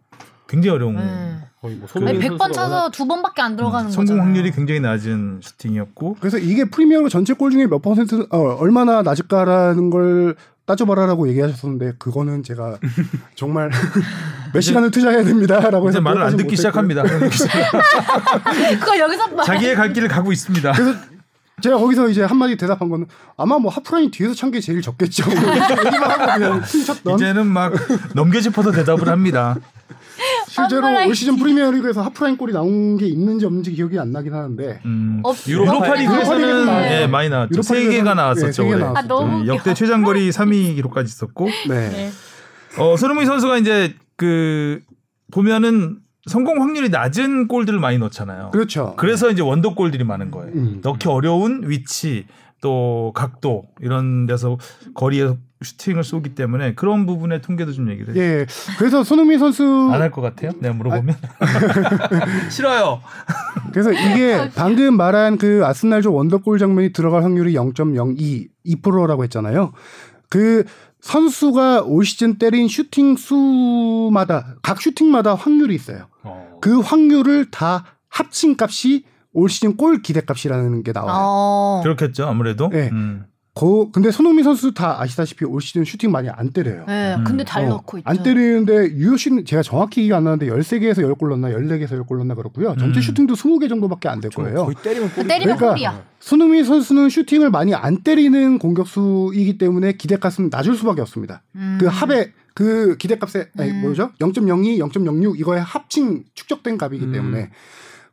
[0.48, 1.41] 굉장히 어려운 음.
[1.62, 4.24] 거의 뭐 아니, 손흥민 100번 선수가 차서 두 번밖에 안 들어가는 성공 거잖아요.
[4.24, 9.89] 확률이 굉장히 낮은 슈팅이었고 그래서 이게 프리미어리그 전체 골 중에 몇 퍼센트 어, 얼마나 낮을까라는
[9.89, 10.36] 걸
[10.68, 12.78] 따져봐라라고 얘기하셨었는데 그거는 제가
[13.36, 13.72] 정말
[14.53, 16.55] 몇 시간을 투자해야 됩니다라고 해서 말을 안 듣기 못했고요.
[16.58, 17.03] 시작합니다.
[18.80, 19.43] 그거 여기서 봐.
[19.43, 20.72] 자기의 갈 길을 가고 있습니다.
[20.74, 20.99] 그래서
[21.62, 25.24] 제가 거기서 이제 한마디 대답한 거는 아마 뭐 하프라인 뒤에서 찬 게 제일 적겠죠.
[27.16, 27.74] 이제는 막
[28.14, 29.55] 넘겨짚어서 대답을 합니다.
[30.47, 34.81] 실제로 하프라인 올 시즌 프리미어리그에서 하프라인 골이 나온 게 있는지 없는지 기억이 안 나긴 하는데
[34.85, 37.61] 음, 없- 유로파 유로파 리그에서는 리그에서는 예, 많이 나왔죠.
[37.61, 38.63] 세 개가 리그에서는 나왔었죠.
[38.63, 38.83] 네.
[38.83, 39.47] 아, 너무 음.
[39.47, 41.89] 역대 최장 거리 3위 기록까지 있었고 네.
[41.89, 42.11] 네.
[42.79, 44.81] 어, 손흥민 선수가 이제 그
[45.31, 45.97] 보면은
[46.29, 48.51] 성공 확률이 낮은 골들을 많이 넣잖아요.
[48.51, 48.95] 그렇죠.
[48.97, 50.51] 그래서 이제 원더 골들이 많은 거예요.
[50.53, 50.79] 음.
[50.83, 52.25] 넣기 어려운 위치,
[52.62, 54.58] 또 각도 이런 데서
[54.95, 58.20] 거리에서 슈팅을 쏘기 때문에 그런 부분의 통계도 좀 얘기를 해.
[58.20, 58.45] 예.
[58.78, 60.51] 그래서 손흥민 선수 안 할 것 같아요?
[60.60, 61.16] 내가 물어보면
[62.49, 63.01] 싫어요.
[63.74, 69.72] 그래서 이게 방금 말한 그 아스날조 원더골 장면이 들어갈 확률이 0.02 2%라고 했잖아요.
[70.30, 70.64] 그
[71.01, 76.08] 선수가 올 시즌 때린 슈팅 수마다 각 슈팅마다 확률이 있어요.
[76.62, 79.05] 그 확률을 다 합친 값이
[79.38, 81.13] 올 시즌 골 기대값이라는 게 나와요.
[81.15, 81.79] 어.
[81.83, 82.69] 그렇겠죠 아무래도.
[82.69, 82.89] 네.
[82.91, 83.25] 음.
[83.53, 86.85] 거- 근데 손흥민 선수 다 아시다시피 올 시즌 슈팅 많이 안 때려요.
[86.88, 87.23] 네, 음.
[87.23, 88.07] 근데 잘 어, 넣고 있죠.
[88.07, 92.35] 안 때리는데 유효 슈팅 제가 정확히 기억 안 나는데 13개에서 10골 넣나 14개에서 10골 넣나
[92.35, 92.75] 그렇고요.
[92.79, 93.01] 전체 음.
[93.01, 94.65] 슈팅도 20개 정도밖에 안 될 거예요.
[94.65, 95.27] 거의 때리면 골.
[95.27, 96.03] 때리면 그러니까 골이야.
[96.19, 101.41] 손흥민 선수는 슈팅을 많이 안 때리는 공격수이기 때문에 기대값은 낮을 수밖에 없습니다.
[101.55, 101.77] 음.
[101.79, 103.81] 그 합의 그 기대값에 아니, 음.
[103.81, 104.11] 뭐죠?
[104.19, 107.11] 0.02, 0.06 이거에 합친 축적된 값이기 음.
[107.11, 107.49] 때문에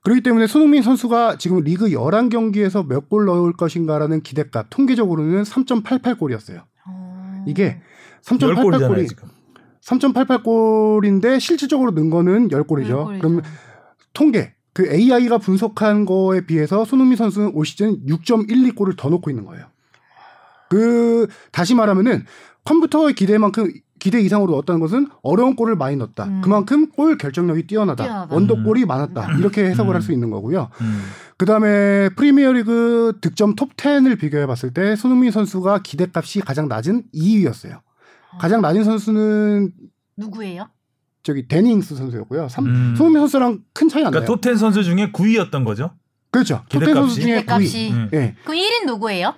[0.04, 6.62] 그렇기 때문에 손흥민 선수가 지금 리그 11경기에서 몇 골 넣을 것인가라는 기대값 통계적으로는 3.88골이었어요.
[6.86, 7.44] 어.
[7.46, 7.80] 이게
[8.22, 9.28] 10골이잖아요 3.88골이 지금.
[9.82, 12.52] 3.88골인데 실질적으로 넣은 거는 10골이죠.
[12.52, 13.12] 열 골이죠.
[13.20, 13.42] 그럼
[14.12, 19.66] 통계 그 AI가 분석한 거에 비해서 손흥민 선수는 올 시즌 6.12골을 더 넣고 있는 거예요.
[20.68, 22.24] 그 다시 말하면은
[22.64, 23.70] 컴퓨터의 기대만큼
[24.04, 26.24] 기대 이상으로 넣었다는 것은 어려운 골을 많이 넣었다.
[26.26, 26.42] 음.
[26.42, 28.04] 그만큼 골 결정력이 뛰어나다.
[28.04, 28.34] 뛰어나다.
[28.34, 29.38] 원더골이 많았다.
[29.38, 29.94] 이렇게 해석을 음.
[29.94, 30.68] 할수 있는 거고요.
[30.82, 31.02] 음.
[31.38, 37.80] 그다음에 프리미어리그 득점 톱 10을 비교해 봤을 때 손흥민 선수가 기대값이 가장 낮은 2위였어요.
[38.38, 39.72] 가장 낮은 선수는
[40.18, 40.68] 누구예요?
[41.22, 42.50] 저기 대니 잉스 선수였고요.
[42.50, 42.94] 삼- 음.
[42.98, 44.22] 손흥민 선수랑 큰 차이 안 나요.
[44.26, 45.92] 그러니까 톱10 선수 중에 9위였던 거죠.
[46.30, 46.62] 그렇죠.
[46.68, 46.94] 톱10 기대값이?
[46.94, 47.40] 선수 중에 9위.
[47.40, 47.90] 기대값이.
[47.94, 48.10] 음.
[48.12, 48.34] 예.
[48.44, 49.34] 그럼 1위는 누구예요?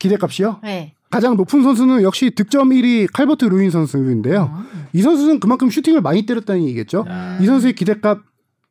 [0.00, 0.58] 기대값이요.
[0.64, 0.94] 네.
[1.10, 4.50] 가장 높은 선수는 역시 득점 1위 칼버트 르윈 선수인데요.
[4.54, 4.86] 음.
[4.92, 7.04] 이 선수는 그만큼 슈팅을 많이 때렸다는 얘기겠죠.
[7.08, 7.38] 아.
[7.40, 8.20] 이 선수의 기대값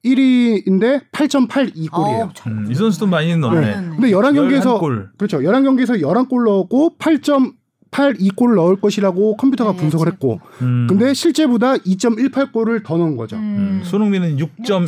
[0.06, 2.22] 1위인데 8.82골이에요.
[2.22, 3.60] 어우, 잘 음, 이 선수도 많이 넣네.
[3.60, 3.74] 네.
[3.90, 5.10] 근데 11경기에서 11골.
[5.18, 5.40] 그렇죠.
[5.40, 10.14] 11경기에서 11골 넣었고 8.82골 넣을 것이라고 컴퓨터가 네, 분석을 지금.
[10.14, 10.88] 했고 음.
[10.88, 13.36] 근데 실제보다 2.18골을 더 넣은 거죠.
[13.36, 13.82] 음, 음.
[13.84, 14.88] 손흥민은 6.12.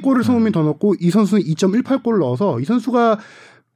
[0.00, 3.18] 6.12골을 손흥민 더 넣고 이 선수는 2.18골 넣어서 이 선수가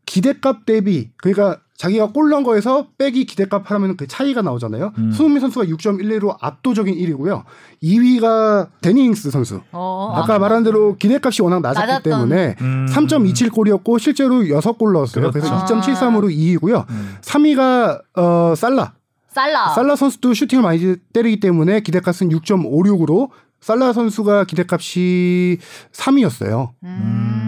[0.06, 4.92] 기대값 대비 그러니까 자기가 골 넣은 거에서 빼기 기대값 하면 그 차이가 나오잖아요.
[4.96, 5.12] 음.
[5.12, 7.42] 손흥민 선수가 6.12로 압도적인 1위고요.
[7.82, 9.60] 2위가 데닝스 선수.
[9.72, 10.12] 어.
[10.14, 12.02] 아까 말한 대로 기대값이 워낙 낮았기 낮았던.
[12.12, 12.86] 때문에 음.
[12.88, 15.30] 3.27골이었고 실제로 6골 넣었어요.
[15.30, 15.74] 그래서 그렇죠.
[15.80, 16.88] 2.73으로 2위고요.
[16.88, 17.14] 음.
[17.20, 18.94] 3위가 어 살라.
[19.28, 19.68] 살라.
[19.74, 23.28] 살라 선수도 슈팅을 많이 때리기 때문에 기대값은 6.56으로
[23.60, 25.58] 살라 선수가 기대값이
[25.92, 26.70] 3위였어요.
[26.84, 27.45] 음.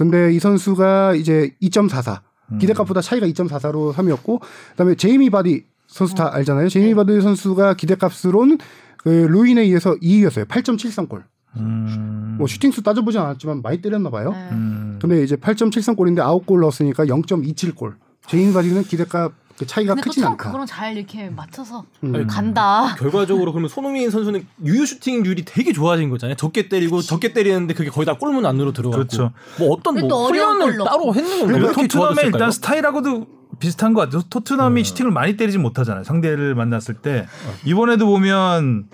[0.00, 2.20] 근데 이 선수가 이제 2.44
[2.52, 2.58] 음.
[2.58, 4.40] 기대값보다 차이가 2.44로 3위였고
[4.70, 6.16] 그다음에 제이미 바디 선수 어.
[6.16, 6.64] 다 알잖아요.
[6.64, 6.68] 네.
[6.70, 8.56] 제이미 바디 선수가 기대값으로는
[8.96, 10.46] 그 루인에 의해서 2위였어요.
[10.46, 11.24] 8.73골.
[11.56, 12.36] 음.
[12.38, 14.30] 뭐 슈팅 수 따져보진 않았지만 많이 때렸나 봐요.
[14.30, 14.48] 네.
[14.52, 14.98] 음.
[15.02, 17.96] 근데 이제 8.73골인데 9골 넣었으니까 0.27골.
[18.26, 20.36] 제이미 바디는 기대값 그 차이가 크진 않다.
[20.36, 22.26] 그거랑 잘 이렇게 맞춰서 음.
[22.26, 22.94] 간다.
[22.98, 26.34] 결과적으로 그러면 손흥민 선수는 유효 슈팅률이 되게 좋아진 거잖아요.
[26.36, 28.96] 적게 때리고 적게 때리는데 그게 거의 다 골문 안으로 들어가고.
[28.96, 29.32] 그렇죠.
[29.58, 31.72] 뭐 어떤 뭐 훈련을 걸 따로 했는 건가요?
[31.74, 32.24] 토트넘의?
[32.24, 33.26] 일단 스타일하고도
[33.58, 34.22] 비슷한 것 같아요.
[34.30, 34.84] 토트넘이 음.
[34.84, 36.04] 슈팅을 많이 때리지 못하잖아요.
[36.04, 37.26] 상대를 만났을 때
[37.66, 38.86] 이번에도 보면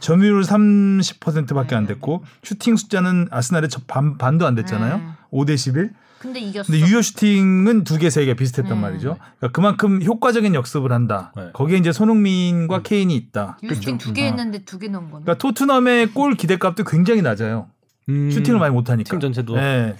[0.00, 4.94] 점유율 30%밖에 안 됐고 슈팅 숫자는 아스날의 저- 반, 반도 안 됐잖아요.
[4.96, 5.12] 음.
[5.32, 5.90] 5대 11.
[6.24, 6.72] 근데 이겼어.
[6.72, 8.80] 근데 유효 슈팅은 두 개, 세 개 비슷했단 음.
[8.80, 9.18] 말이죠.
[9.38, 11.32] 그러니까 그만큼 효과적인 역습을 한다.
[11.36, 11.50] 네.
[11.52, 13.58] 거기에 이제 손흥민과 케인이 있다.
[13.62, 14.24] 유스팅 두개 아.
[14.26, 15.24] 했는데 두 개 넣은 거네.
[15.24, 17.68] 그러니까 토트넘의 골 기대값도 굉장히 낮아요.
[18.08, 18.30] 음.
[18.30, 19.10] 슈팅을 많이 못하니까.
[19.10, 19.54] 팀 전체도.
[19.54, 19.96] 네.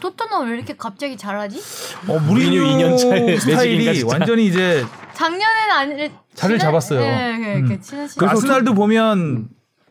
[0.00, 1.60] 토트넘 왜 이렇게 갑자기 잘하지?
[2.08, 4.02] 어, 무리뉴 무리뉴 이년 차에 스타일이.
[4.02, 6.98] 완전히 이제 작년에는 아니 자리를 잡았어요.
[7.00, 7.80] 네, 네, 음.
[8.18, 9.48] 그 아스날도 보면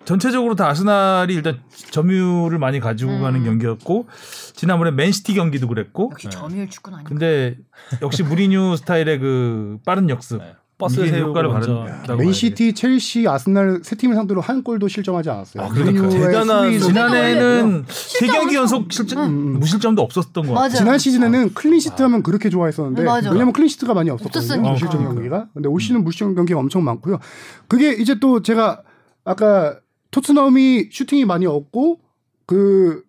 [0.08, 1.60] 전체적으로 다 아스날이 일단
[1.92, 3.22] 점유율을 많이 가지고 음.
[3.22, 4.08] 가는 경기였고
[4.54, 7.10] 지난번에 맨시티 경기도 그랬고 역시 점유율 축구는 아니고.
[7.10, 7.58] 근데
[8.02, 10.56] 역시 무리뉴 스타일의 그 빠른 역습 네.
[10.78, 11.50] 버스 이게 세우고 효과를.
[11.50, 15.64] 발휘한다고 맨시티, 첼시, 아스날 세 팀을 상대로 한 골도 실점하지 않았어요.
[15.64, 19.60] 아, 그러니까 대단한 지난해는 세 경기 연속 실점 음.
[19.60, 20.70] 무실점도 없었던 것 같아요.
[20.70, 23.30] 지난 시즌에는 clean sheet 하면 그렇게 좋아했었는데 음, 맞아.
[23.32, 24.62] 왜냐면 clean sheet가 많이 없었거든요.
[24.72, 25.48] 무실점 어, 경기가.
[25.54, 27.20] 근데 올 시즌 무실점 경기가 엄청 많고요.
[27.68, 28.84] 그게 이제 또 제가
[29.26, 29.80] 아까
[30.12, 32.00] 토트넘이 슈팅이 많이 없고
[32.46, 33.04] 그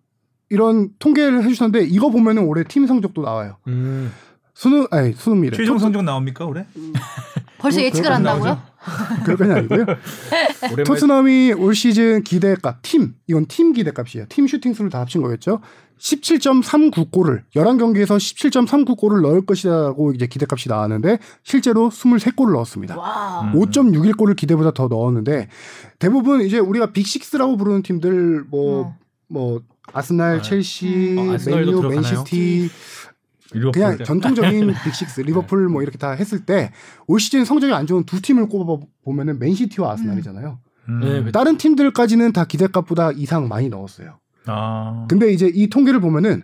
[0.49, 3.57] 이런 통계를 해주셨는데 이거 보면은 올해 팀 성적도 나와요.
[3.67, 4.11] 음.
[4.53, 5.55] 수능 아니 수능미래.
[5.55, 6.65] 최종 성적 나옵니까 올해?
[7.59, 8.61] 벌써 뭐, 예측을 한다고요?
[9.25, 9.85] 그건 아니고요.
[10.85, 14.27] 토트넘이 올 시즌 기대값 팀 이건 팀 기대값이에요.
[14.29, 15.59] 팀 슈팅 수를 다 합친 거겠죠.
[15.99, 22.97] 17.39골을 11경기에서 17.39골을 넣을 것이라고 이제 기대값이 나왔는데 실제로 23골을 넣었습니다.
[22.97, 23.51] 와.
[23.53, 25.49] 5.61골을 기대보다 더 넣었는데
[25.99, 28.93] 대부분 이제 우리가 Big Six라고 부르는 팀들 뭐뭐
[29.35, 29.59] 어.
[29.91, 30.41] 아스날, 네.
[30.41, 31.81] 첼시, 어, 맨유?
[31.81, 32.69] 맨시티
[33.71, 34.03] 그냥 딱.
[34.03, 36.71] 전통적인 Big Six 리버풀 뭐 이렇게 다 했을 때
[37.07, 40.59] 올 시즌 성적이 안 좋은 두 팀을 꼽아 보면은 맨시티와 아스날이잖아요.
[40.89, 40.99] 음.
[41.01, 44.19] 네, 그- 다른 팀들까지는 다 기대값보다 이상 많이 넣었어요.
[44.45, 45.05] 아.
[45.09, 46.41] 근데 이제 이 통계를 보면은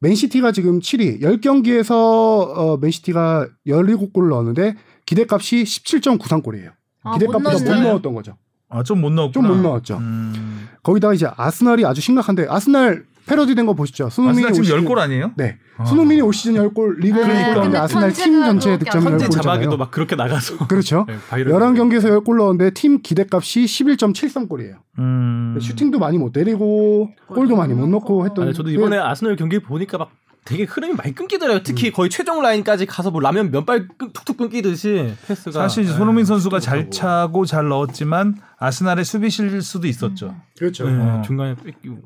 [0.00, 6.70] 맨시티가 지금 7위, 10경기에서 어, 맨시티가 17골을 넣었는데 기대값이 17.93골이에요.
[7.02, 7.82] 아, 기대값보다 못, 넣었어요?
[7.82, 8.36] 넣었던 거죠.
[8.68, 9.48] 아, 좀 못 넣었구나.
[9.48, 9.96] 좀못 넣었죠.
[9.98, 10.68] 음.
[10.82, 14.08] 거기다가 이제 아스날이 아주 심각한데 아스날 패러디된 거 보시죠.
[14.10, 15.32] 손흥민이 아스날 지금 올 시즌- 10골 아니에요?
[15.36, 15.58] 네.
[15.76, 15.84] 아.
[15.84, 19.28] 손흥민이 올 시즌 10골, 리그에 네, 10골 넣었는데 근데 아스날 팀 전체 득점이 안 현지
[19.30, 19.78] 자막에도 10골이잖아요.
[19.78, 21.04] 막 그렇게 나가서 그렇죠.
[21.06, 24.74] 네, 바이럴 11경기에서 10골 넣었는데 팀 기대값이 11.73골이에요.
[24.98, 25.56] 음.
[25.60, 29.98] 슈팅도 많이 못 때리고 골도 많이 못 넣고 했던 아니, 저도 이번에 아스널 경기 보니까
[29.98, 30.10] 막
[30.44, 31.62] 되게 흐름이 많이 끊기더라고요.
[31.62, 35.98] 특히 거의 최종 라인까지 가서 뭐 라면 면발 끊- 툭툭 끊기듯이 패스가 사실 이제 네,
[35.98, 36.88] 손흥민 선수가 잘.
[36.90, 40.34] 차고 잘 넣었지만 아스날의 수비 실수도 있었죠.
[40.58, 40.88] 그렇죠.
[40.88, 41.22] 네, 어.
[41.26, 41.98] 중간에 뺏기고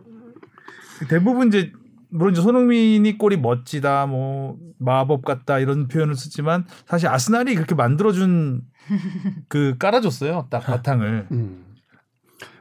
[1.09, 1.73] 대부분 이제
[2.11, 8.61] 물론 이제 손흥민이 골이 멋지다, 뭐 마법 같다 이런 표현을 쓰지만 사실 아스날이 그렇게 만들어준
[9.49, 11.29] 그 깔아줬어요, 딱 바탕을.
[11.33, 11.65] 음.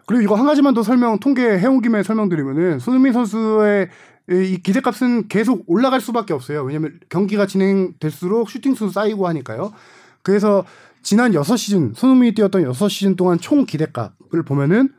[0.07, 3.89] 그리고 이거 한 가지만 더 설명 통계 해온 김에 설명드리면은 손흥민 선수의
[4.29, 6.63] 이 기대값은 계속 올라갈 수밖에 없어요.
[6.63, 9.73] 왜냐하면 경기가 진행될수록 슈팅 수 쌓이고 하니까요.
[10.21, 10.63] 그래서
[11.01, 14.89] 지난 6시즌 손흥민이 뛰었던 6시즌 동안 총 기대값을 보면은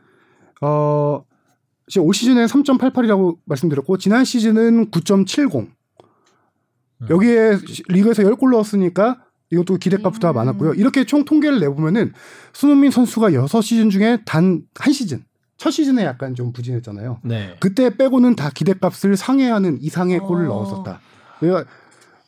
[0.61, 1.23] 어
[1.87, 5.67] 지금 올 시즌에 3.88이라고 말씀드렸고 지난 시즌은 9.70.
[7.09, 10.35] 여기에 시- 리그에서 10골 넣었으니까 이것도 기대값보다 음.
[10.35, 10.73] 많았고요.
[10.75, 12.13] 이렇게 총 통계를 내보면은
[12.53, 15.23] 손흥민 선수가 6시즌 중에 단 한 시즌,
[15.57, 17.19] 첫 시즌에 약간 좀 부진했잖아요.
[17.23, 17.55] 네.
[17.59, 20.53] 그때 빼고는 다 기대값을 상회하는 이상의 골을 어.
[20.55, 21.01] 넣었었다.
[21.39, 21.69] 그러니까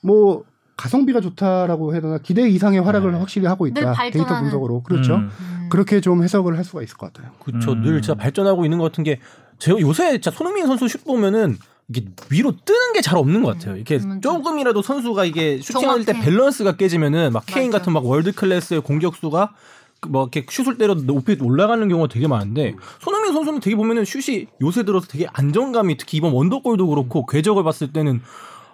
[0.03, 0.43] 뭐
[0.77, 3.17] 가성비가 좋다라고 해야 되나 기대 이상의 활약을 네.
[3.17, 3.93] 확실히 하고 늘 있다.
[4.11, 5.15] 데이터 분석으로 그렇죠.
[5.15, 5.29] 음.
[5.39, 5.69] 음.
[5.71, 7.31] 그렇게 좀 해석을 할 수가 있을 것 같아요.
[7.43, 7.71] 그렇죠.
[7.71, 7.81] 음.
[7.81, 9.19] 늘 진짜 발전하고 있는 것 같은 게
[9.59, 11.57] 제가 요새 진짜 손흥민 선수 슛 보면은
[11.89, 13.75] 이게 위로 뜨는 게 잘 없는 것 같아요.
[13.75, 16.25] 이렇게 음, 조금이라도 선수가 이게 슈팅할 때 정확해.
[16.29, 17.69] 밸런스가 깨지면은 막 케인.
[17.71, 19.53] 같은 막 world class의 공격수가
[20.01, 24.83] 그뭐 이렇게 슛을 때려 높이 올라가는 경우가 되게 많은데 손흥민 선수는 되게 보면은 슛이 요새
[24.83, 28.21] 들어서 되게 안정감이 특히 이번 wonder goal도 그렇고 궤적을 봤을 때는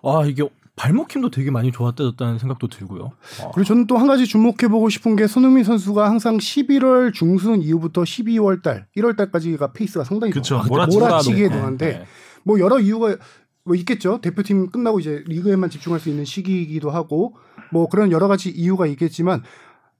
[0.03, 0.43] 아 이게
[0.81, 3.11] 발목 힘도 되게 많이 좋아졌다는 생각도 들고요.
[3.53, 8.63] 그리고 저는 또 한 가지 주목해보고 싶은 게 손흥민 선수가 항상 11월 중순 이후부터 12월
[8.63, 10.59] 달, 1월 달까지가 페이스가 상당히 그쵸.
[10.67, 11.55] 몰아치기 몰아치기에 네.
[11.55, 12.05] 능한데 네.
[12.43, 13.15] 뭐 여러 이유가
[13.63, 14.21] 뭐 있겠죠.
[14.21, 17.35] 대표팀 끝나고 이제 리그에만 집중할 수 있는 시기이기도 하고
[17.71, 19.43] 뭐 그런 여러 가지 이유가 있겠지만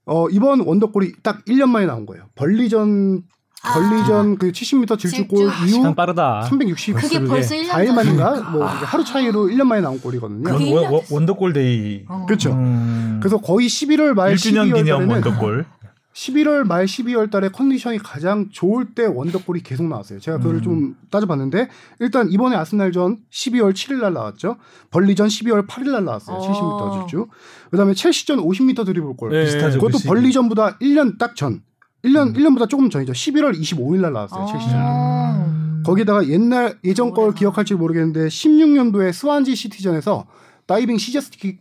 [0.04, 2.24] 어 이번 wonder goal이 딱 1년 만에 나온 거예요.
[2.34, 3.22] 번리전
[3.62, 5.64] 번리전 그 70m 질주골 질주.
[5.66, 6.42] 이후 시간 빠르다.
[6.42, 7.94] 360 그게 벌써 1년 4일 전.
[7.94, 10.74] 만인가 뭐 하루 차이로 1년 만에 나온 골이거든요.
[10.74, 12.04] 원- wonder goal day.
[12.08, 12.26] 어.
[12.26, 12.52] 그렇죠.
[12.52, 13.18] 음.
[13.22, 15.66] 그래서 거의 11월 말 1주년 12월 기념 wonder goal.
[16.14, 20.18] 11월 말 12월 달에 컨디션이 가장 좋을 때 wonder goal이 계속 나왔어요.
[20.20, 20.62] 제가 그걸 음.
[20.62, 21.68] 좀 따져봤는데
[22.00, 24.56] 일단 이번에 아스날전 12월 7일 날 나왔죠.
[24.90, 26.36] 벌리전 12월 8일 날 나왔어요.
[26.36, 27.00] 어.
[27.00, 27.28] 70m 질주.
[27.70, 29.30] 그다음에 첼시전 50m 드리블 골.
[29.30, 29.44] 네.
[29.44, 29.78] 비슷하죠.
[29.78, 30.08] 그것도 그.
[30.08, 31.62] 벌리전보다 1년 딱 전.
[32.04, 32.32] 1년 음.
[32.34, 33.12] 1년보다 조금 전이죠.
[33.12, 34.46] 11월 25일 날 나왔어요.
[34.46, 34.76] 첼시전.
[34.76, 35.82] 어.
[35.84, 37.34] 거기다가 옛날 예전 걸 오래나.
[37.38, 40.26] 기억할지 모르겠는데 16년도에 스완지 시티전에서
[40.66, 41.58] 다이빙 게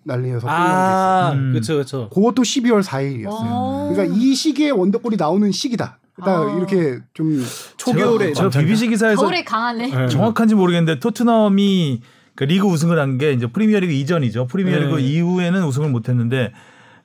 [0.52, 0.52] 있어요.
[0.52, 1.52] 아, 음.
[1.54, 2.10] 그렇죠, 그렇죠.
[2.10, 3.28] 그것도 12월 4일이었어요.
[3.30, 3.90] 어.
[3.92, 5.98] 그러니까 이 시기에 원더골이 나오는 시기다.
[6.24, 6.56] 딱 아.
[6.58, 7.44] 이렇게 좀
[7.78, 9.88] 초겨울에 제가, 제가 BBC 기사에서 겨울에 강하네.
[9.90, 10.08] 네.
[10.08, 12.02] 정확한지 모르겠는데 토트넘이
[12.36, 14.46] 그 리그 우승을 한 게 이제 프리미어리그 이전이죠.
[14.48, 15.02] 프리미어리그 네.
[15.02, 16.52] 이후에는 우승을 못했는데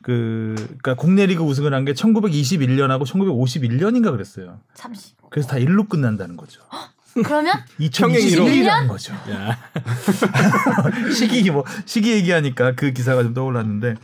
[0.07, 4.61] 그 그러니까 국내 리그 우승을 한 게 1921년하고 1951년인가 그랬어요.
[4.75, 5.17] 30.
[5.31, 6.63] 그래서 다 일로 끝난다는 거죠.
[7.25, 9.13] 그러면 2021이라는 거죠.
[9.31, 9.57] 야.
[11.15, 13.95] 시기 뭐 시기 얘기하니까 그 기사가 좀 떠올랐는데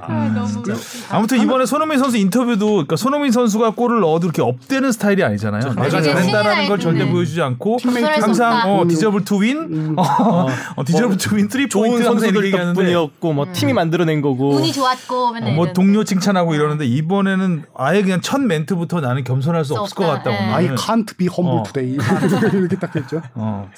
[0.00, 0.62] 아, 너무
[1.10, 5.74] 아무튼 이번에 손흥민 선수 인터뷰도 그러니까 손흥민 선수가 골을 넣어도 이렇게 up되는 스타일이 아니잖아요.
[5.74, 7.10] 내가 되게 잘한다는 걸 절대.
[7.10, 7.78] 보여주지 않고
[8.20, 8.60] 항상.
[8.68, 8.88] 어, 음.
[8.88, 9.94] deserve to win, 음.
[9.98, 10.46] 어,
[10.76, 14.20] 어, deserve to win, three 좋은 포인트 항상 선수들 이렇게 얘기하는데 덕분이었고 뭐 팀이 만들어낸
[14.20, 15.72] 거고 운이 좋았고 맨날 어, 뭐.
[15.72, 20.30] 동료 칭찬하고 이러는데 이번에는 아예 그냥 첫 멘트부터 나는 겸손할 수수 없을 것 없다.
[20.30, 20.32] 같다.
[20.32, 20.52] 예.
[20.52, 20.54] 오늘.
[20.54, 21.62] I can't be humble 어.
[21.64, 21.96] today
[22.60, 23.22] 이렇게 딱 됐죠.
[23.34, 23.70] 어,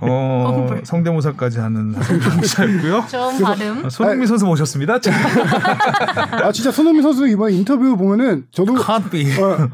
[0.00, 1.94] 어, 성대모사까지 하는
[2.40, 3.04] 기자였고요.
[3.08, 3.88] 좋은 발음.
[3.90, 5.00] 손흥민 선수 모셨습니다.
[5.00, 5.12] 자,
[6.42, 9.24] 아 진짜 손흥민 선수 이번 인터뷰 보면은 저도 can't be.
[9.42, 9.68] 어,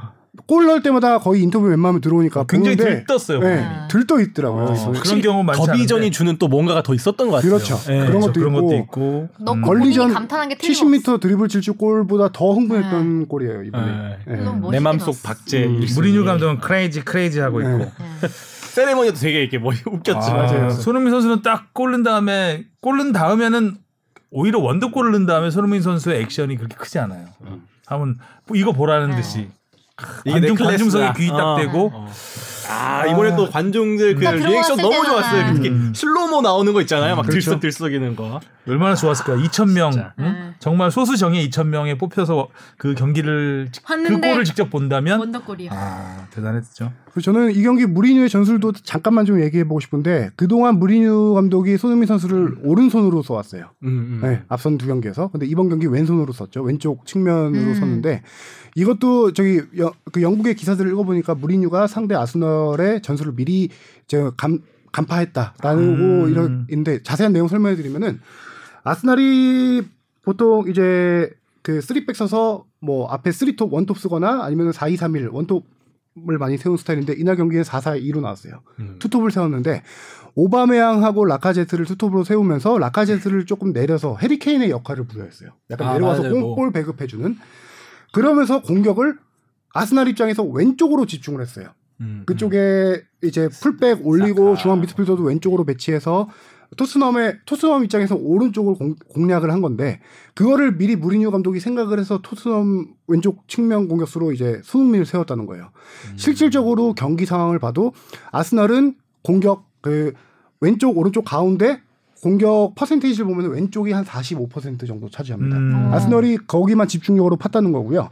[0.47, 3.41] 골 넣을 때마다 거의 인터뷰 웬만하면 들어오니까 굉장히 보는데 들떴어요.
[3.41, 3.67] 네.
[3.91, 4.65] 들떠 있더라고요.
[4.65, 4.93] 어.
[4.93, 5.67] 그런 경우 많지.
[5.67, 7.51] 더비전이 주는 또 뭔가가 더 있었던 것 같아요.
[7.53, 7.79] 그렇죠.
[7.93, 8.07] 예.
[8.07, 8.63] 그런 것도 그런 있고.
[8.63, 9.29] 것도 있고.
[9.41, 9.61] 너 음.
[9.63, 11.17] 본인이 번리전 감탄한 게 틀림없어.
[11.17, 14.19] 70m 드리블 질주 골보다 더 흥분했던 골이에요 이번에.
[14.27, 14.37] 네.
[14.37, 15.21] 멋있게 내 마음속 넣었어.
[15.23, 15.87] 박제 음.
[15.95, 17.79] 무리뉴 감독은 crazy crazy 하고 있고.
[17.79, 17.93] 네.
[18.73, 20.31] 세레머니도 되게 이렇게 뭐 웃겼지.
[20.31, 20.71] 아, 맞아요.
[20.71, 23.77] 손흥민 선수는 딱 골 넣은 다음에 골 넣은 다음에는
[24.31, 27.27] 오히려 wonder goal을 넣은 다음에 손흥민 선수의 액션이 그렇게 크지 않아요.
[27.87, 28.17] 한번
[28.47, 29.17] 뭐 이거 보라는 네.
[29.17, 29.49] 듯이
[30.25, 30.67] 이게 내 관중.
[30.67, 31.57] 관중석에 귀딱 어.
[31.57, 32.13] 대고 어.
[32.71, 35.05] 아 이번에 또 관중들 그딱 리액션 너무.
[35.05, 35.53] 좋았어요.
[35.55, 35.93] 특히 음.
[35.95, 37.17] slow-mo 나오는 거 있잖아요.
[37.17, 37.51] 막 그렇죠.
[37.51, 38.41] 들썩들썩이는 거.
[38.67, 39.35] 얼마나 좋았을까.
[39.35, 40.15] 2천 명, 진짜.
[40.21, 40.55] 응?
[40.61, 45.71] 정말 소수 정예 2천 명에 뽑혀서 그 경기를 직- 그 골을 직접 본다면 wonder goal이야.
[45.73, 46.93] 아 대단했죠.
[47.21, 52.57] 저는 이 경기 무리뉴의 전술도 잠깐만 좀 얘기해 보고 싶은데 그동안 무리뉴 감독이 손흥민 선수를
[52.63, 53.67] 오른쪽으로 썼어요.
[53.83, 54.21] 음, 음.
[54.23, 55.29] 네, 앞선 두 경기에서.
[55.29, 56.63] 근데 이번 경기 왼쪽으로 썼죠.
[56.63, 57.75] 왼쪽 측면으로 음.
[57.75, 58.23] 썼는데
[58.77, 63.69] 이것도 저기 여- 그 영국의 기사들을 읽어보니까 무리뉴가 상대 아스널의 전술을 미리
[64.07, 64.61] 저 감,
[64.93, 66.29] 간파했다라고 음.
[66.31, 68.21] 이런 있는데 자세한 내용 설명해 드리면은
[68.85, 69.83] 아스날이
[70.23, 71.31] 보통 이제
[71.63, 75.65] 그 3백 서서 뭐 앞에 3톱 원톱 쓰거나 아니면 4-2-3-1 원톱
[76.29, 78.61] 을 많이 세운 스타일인데 이날 경기에 4-4-2로 나왔어요.
[78.81, 78.97] 음.
[78.99, 79.83] 투톱을 세웠는데
[80.35, 85.51] 오바메양하고 라카제트를 투톱으로 세우면서 라카제트를 조금 내려서 해리케인의 역할을 부여했어요.
[85.71, 86.35] 약간 아, 내려와서 맞아요.
[86.39, 86.55] 뭐.
[86.55, 87.37] 공 볼 배급해 주는
[88.13, 89.17] 그러면서 공격을
[89.73, 91.69] 아스날 입장에서 왼쪽으로 집중을 했어요.
[92.03, 94.57] 음, 그쪽에 이제 풀백 올리고.
[94.57, 96.29] 중앙 미드필더도 왼쪽으로 배치해서
[96.77, 100.01] 토스넘의 토스넘 입장에서 오른쪽을 공, 공략을 한 건데
[100.35, 105.71] 그거를 미리 무리뉴 감독이 생각을 해서 토스넘 왼쪽 측면 공격수로 이제 손흥민을 세웠다는 거예요.
[106.11, 106.17] 음.
[106.17, 107.93] 실질적으로 경기 상황을 봐도
[108.31, 110.13] 아스날은 공격 그
[110.61, 111.81] 왼쪽 오른쪽 가운데
[112.23, 115.57] 공격 퍼센테이지를 보면 왼쪽이 한 45% 정도 차지합니다.
[115.57, 115.93] 음.
[115.93, 118.11] 아스널이 거기만 집중력으로 팠다는 거고요.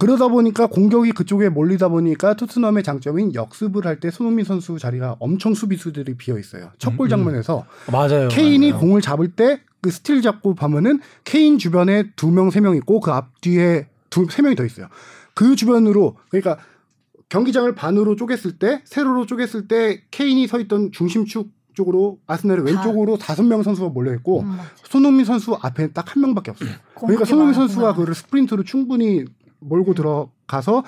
[0.00, 5.52] 그러다 보니까 공격이 그쪽에 몰리다 보니까 토트넘의 장점인 역습을 할 때 손흥민 선수 자리가 엄청
[5.54, 6.70] 수비수들이 비어 있어요.
[6.78, 7.10] 첫골 음, 음.
[7.10, 8.28] 장면에서 맞아요.
[8.28, 8.80] 케인이 맞아요.
[8.80, 13.12] 공을 잡을 때 그 스틸 잡고 보면은 케인 주변에 두 명, 세 명 있고 그
[13.12, 14.88] 앞뒤에 두, 세 명이 더 있어요.
[15.34, 16.58] 그 주변으로 그러니까
[17.30, 23.42] 경기장을 반으로 쪼갰을 때 세로로 쪼갰을 때 케인이 서 있던 중심축 쪽으로 아스날의 왼쪽으로 다섯
[23.42, 26.70] 명 선수가 몰려 있고 음, 손흥민 선수 앞에 딱 한 명밖에 없어요.
[26.96, 29.24] 그러니까 손흥민 선수가 그를 스프린트로 충분히
[29.60, 30.84] 몰고 들어가서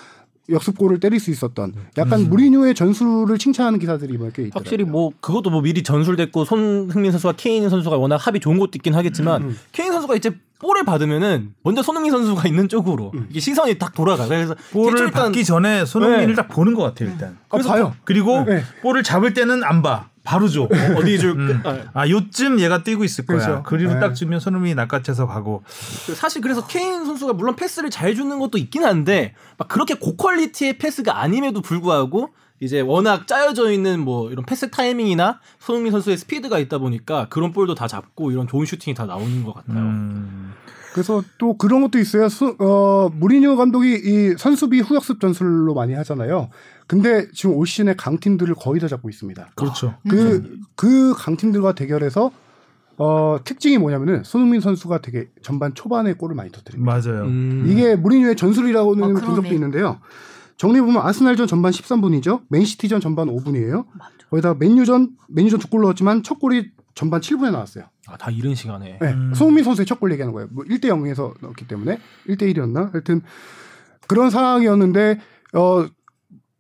[0.51, 4.53] 역습골을 때릴 수 있었던 약간 무리뉴의 전술을 칭찬하는 기사들이 몇개 있더라고요.
[4.55, 8.95] 확실히 뭐 그것도 뭐 미리 전술됐고 손흥민 선수와 케인 선수가 워낙 합이 좋은 것도 있긴
[8.95, 9.59] 하겠지만 음.
[9.70, 14.27] 케인 선수가 이제 볼을 받으면은 먼저 손흥민 선수가 있는 쪽으로 이게 시선이 딱 돌아가.
[14.27, 16.35] 그래서 볼을 일단 받기 전에 손흥민을 네.
[16.35, 17.37] 딱 보는 것 같아요 일단.
[17.49, 17.95] 아, 봐요.
[18.05, 18.62] 그리고 네.
[18.81, 20.09] 볼을 잡을 때는 안 봐.
[20.25, 20.68] 바로 줘.
[20.97, 21.62] 어디 줄 음.
[21.95, 23.39] 아 요쯤 얘가 뛰고 있을 거야.
[23.39, 23.62] 그렇죠.
[23.64, 24.01] 그리고 네.
[24.01, 25.62] 딱 주면 손흥민이 낚아채서 가고.
[26.14, 31.20] 사실 그래서 케인 선수가 물론 패스를 잘 주는 것도 있긴 한데 막 그렇게 고퀄리티의 패스가
[31.20, 37.27] 아님에도 불구하고 이제 워낙 짜여져 있는 뭐 이런 패스 타이밍이나 손흥민 선수의 스피드가 있다 보니까
[37.29, 39.79] 그런 볼도 다 잡고 이런 좋은 슈팅이 다 나오는 것 같아요.
[39.79, 40.53] 음.
[40.93, 42.29] 그래서 또 그런 것도 있어요.
[42.29, 46.51] 수, 어, 무리뉴 감독이 이 선수비 후역습 전술로 많이 하잖아요.
[46.93, 49.51] 근데 지금 올 시즌에 강팀들을 거의 다 잡고 있습니다.
[49.55, 49.95] 그렇죠.
[50.09, 52.30] 그, 그 강팀들과 대결해서
[52.99, 56.93] 어, 특징이 뭐냐면은 손흥민 선수가 되게 전반 초반에 골을 많이 터뜨립니다.
[56.93, 57.24] 맞아요.
[57.24, 57.64] 음.
[57.66, 59.24] 이게 무리뉴의 전술이라고는 어, 그러네.
[59.26, 60.01] 분석도 있는데요.
[60.59, 62.43] 정리해보면 아스날전 전반 13분이죠.
[62.51, 63.86] 맨시티전 전반 5분이에요.
[64.30, 67.84] 거기다 맨유전, 맨유전 두 골 넣었지만 첫 골이 전반 7분에 나왔어요.
[68.07, 68.99] 아, 다 이른 시간에.
[69.01, 69.32] 네, 음.
[69.34, 70.49] 손흥민 선수의 첫 골 얘기하는 거예요.
[70.53, 72.93] 뭐 1대 0에서 넣었기 때문에 1대 1이었나?
[72.93, 73.22] 하여튼
[74.07, 75.18] 그런 상황이었는데
[75.55, 75.86] 어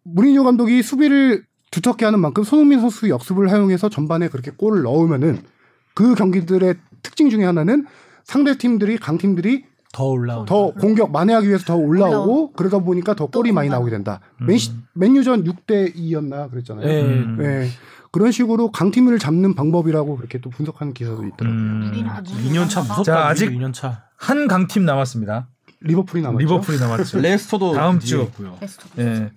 [0.04, 5.40] 무리뉴 감독이 수비를 두텁게 하는 만큼 손흥민 선수 역습을 사용해서 전반에 그렇게 골을 넣으면은
[5.94, 7.86] 그 경기들의 특징 중에 하나는
[8.24, 10.46] 상대 팀들이 강 팀들이 더 올라온.
[10.46, 12.52] 더 공격 만회하기 위해서 더 올라오고 올라오고.
[12.52, 13.68] 그러다 보니까 더 골이 많이.
[13.68, 14.20] 나오게 된다.
[14.40, 14.46] 음.
[14.46, 16.86] 맨시, 맨유전 6대 2였나 그랬잖아요.
[16.86, 17.02] 네.
[17.02, 17.36] 음.
[17.38, 17.68] 네.
[18.10, 21.60] 그런 식으로 강팀을 잡는 방법이라고 그렇게 또 분석하는 기사도 있더라고요.
[21.60, 21.92] 음.
[22.24, 23.02] 2년 차 무섭다.
[23.02, 24.04] 자, 아직- 2년 차.
[24.16, 25.48] 한 강팀 남았습니다.
[25.80, 26.38] 리버풀이 남았죠.
[26.38, 27.20] 리버풀이 남았죠.
[27.20, 28.16] 레스터도 다음 주.
[28.16, 28.56] 뒤에 있고요.
[28.98, 29.30] 예.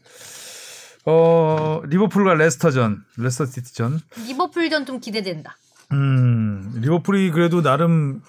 [1.05, 3.99] 어 리버풀과 레스터전, 레스터 시티전.
[4.27, 5.57] 리버풀전 좀 기대된다.
[5.91, 8.21] 음 리버풀이 그래도 나름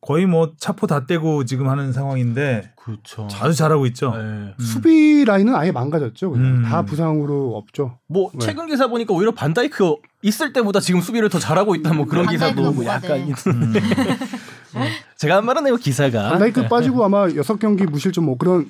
[0.00, 3.26] 거의 뭐 차포 다 떼고 지금 하는 상황인데 그렇죠.
[3.40, 4.14] 아주 잘하고 있죠.
[4.16, 4.54] 네.
[4.60, 6.30] 수비 라인은 아예 망가졌죠.
[6.30, 6.62] 그냥 음.
[6.62, 7.98] 다 부상으로 없죠.
[8.06, 8.38] 뭐 네.
[8.40, 12.72] 최근 기사 보니까 오히려 반다이크 있을 때보다 지금 수비를 더 잘하고 있다 뭐 그런 기사도
[12.72, 13.26] 뭐 약간 돼.
[13.50, 13.80] 있는데
[15.18, 18.68] 제가 한 말은 아니고 기사가 반다이크 빠지고 아마 여섯 경기 무실점 뭐 그런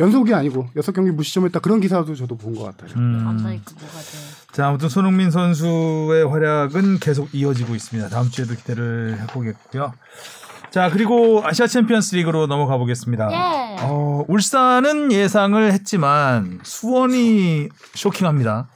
[0.00, 2.90] 연속이 아니고 여섯 경기 무실점했다 그런 기사도 저도 본 것 같아요.
[2.98, 3.22] 음.
[3.24, 4.06] 반다이크 뭐가 돼?
[4.52, 8.08] 자 아무튼 손흥민 선수의 활약은 계속 이어지고 있습니다.
[8.08, 9.92] 다음 주에도 기대를 해보겠고요.
[10.72, 13.28] 자 그리고 아시아 챔피언스 리그로 넘어가 보겠습니다.
[13.30, 13.76] 예.
[13.82, 18.68] 어, 울산은 예상을 했지만 수원이 쇼킹합니다.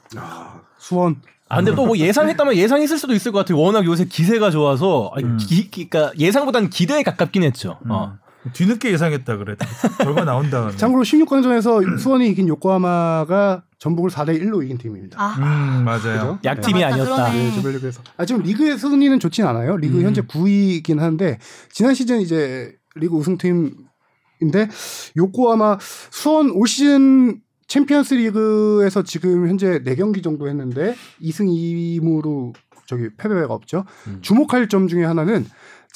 [0.78, 1.16] 수원
[1.49, 3.59] 아 근데 또 뭐 예상했다면 예상했을 수도 있을 것 같아요.
[3.59, 5.38] 워낙 요새 기세가 좋아서 음.
[5.38, 7.78] 기, 그러니까 예상보다는 기대에 가깝긴 했죠.
[7.88, 8.18] 어.
[8.53, 9.57] 뒤늦게 예상했다 그래.
[9.99, 10.70] 결과 나온다.
[10.76, 15.20] 참고로 16강전에서 수원이 이긴 요코하마가 전북을 4대 1로 이긴 팀입니다.
[15.20, 16.01] 아, 음 맞아요.
[16.01, 16.38] 그죠?
[16.44, 17.32] 약팀이 맞다, 아니었다.
[17.32, 18.03] 네, 조별리그에서.
[18.16, 19.76] 아 지금 리그의 순위는 좋진 않아요.
[19.76, 20.03] 리그 음.
[20.03, 21.38] 현재 9위이긴 한데
[21.70, 23.74] 지난 시즌 이제 리그 우승팀
[24.40, 24.68] 인데
[25.16, 25.78] 요코하마
[26.11, 31.47] 수원 올 시즌 챔피언스 리그에서 지금 현재 4경기 정도 했는데 2승
[32.01, 32.55] 2무로
[32.86, 33.84] 저기 패배가 없죠.
[34.22, 35.44] 주목할 점 중에 하나는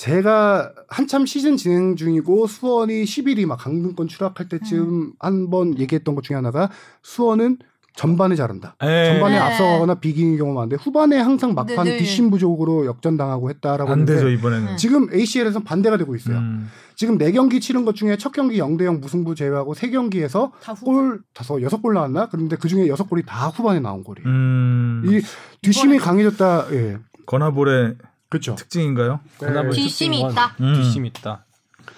[0.00, 6.36] 제가 한참 시즌 진행 중이고 수원이 10일이 막 강등권 추락할 때쯤 한번 얘기했던 것 중에
[6.36, 6.70] 하나가
[7.02, 7.58] 수원은
[7.94, 8.76] 전반에 잘한다.
[8.82, 9.10] 예.
[9.10, 9.38] 전반에 네.
[9.38, 11.96] 앞서거나 비기는 경우가 많은데 후반에 항상 막판 네, 네.
[11.98, 14.78] 뒷심 부족으로 역전당하고 했다라고 안 하는데 되죠 이번에는.
[14.78, 16.38] 지금 ACL에서는 반대가 되고 있어요.
[16.38, 16.70] 음.
[16.96, 20.72] 지금 4 경기 치른 것 중에 첫 경기 0대 0 무승부 제외하고 3 경기에서 다
[20.72, 20.86] 후.
[20.86, 22.30] 골 다섯 여섯 골 나왔나?
[22.30, 24.26] 그런데 그 중에 여섯 골이 다 후반에 나온 골이에요.
[24.26, 25.02] 음.
[25.04, 25.20] 이
[25.60, 26.72] 뒷심이 강해졌다.
[26.72, 26.96] 예.
[27.26, 27.96] 건하볼의
[28.30, 28.54] 그렇죠.
[28.54, 29.20] 특징인가요?
[29.38, 30.56] 건합을 뒷심이 있다.
[30.60, 30.74] 음.
[30.74, 31.44] 뒷심이 있다.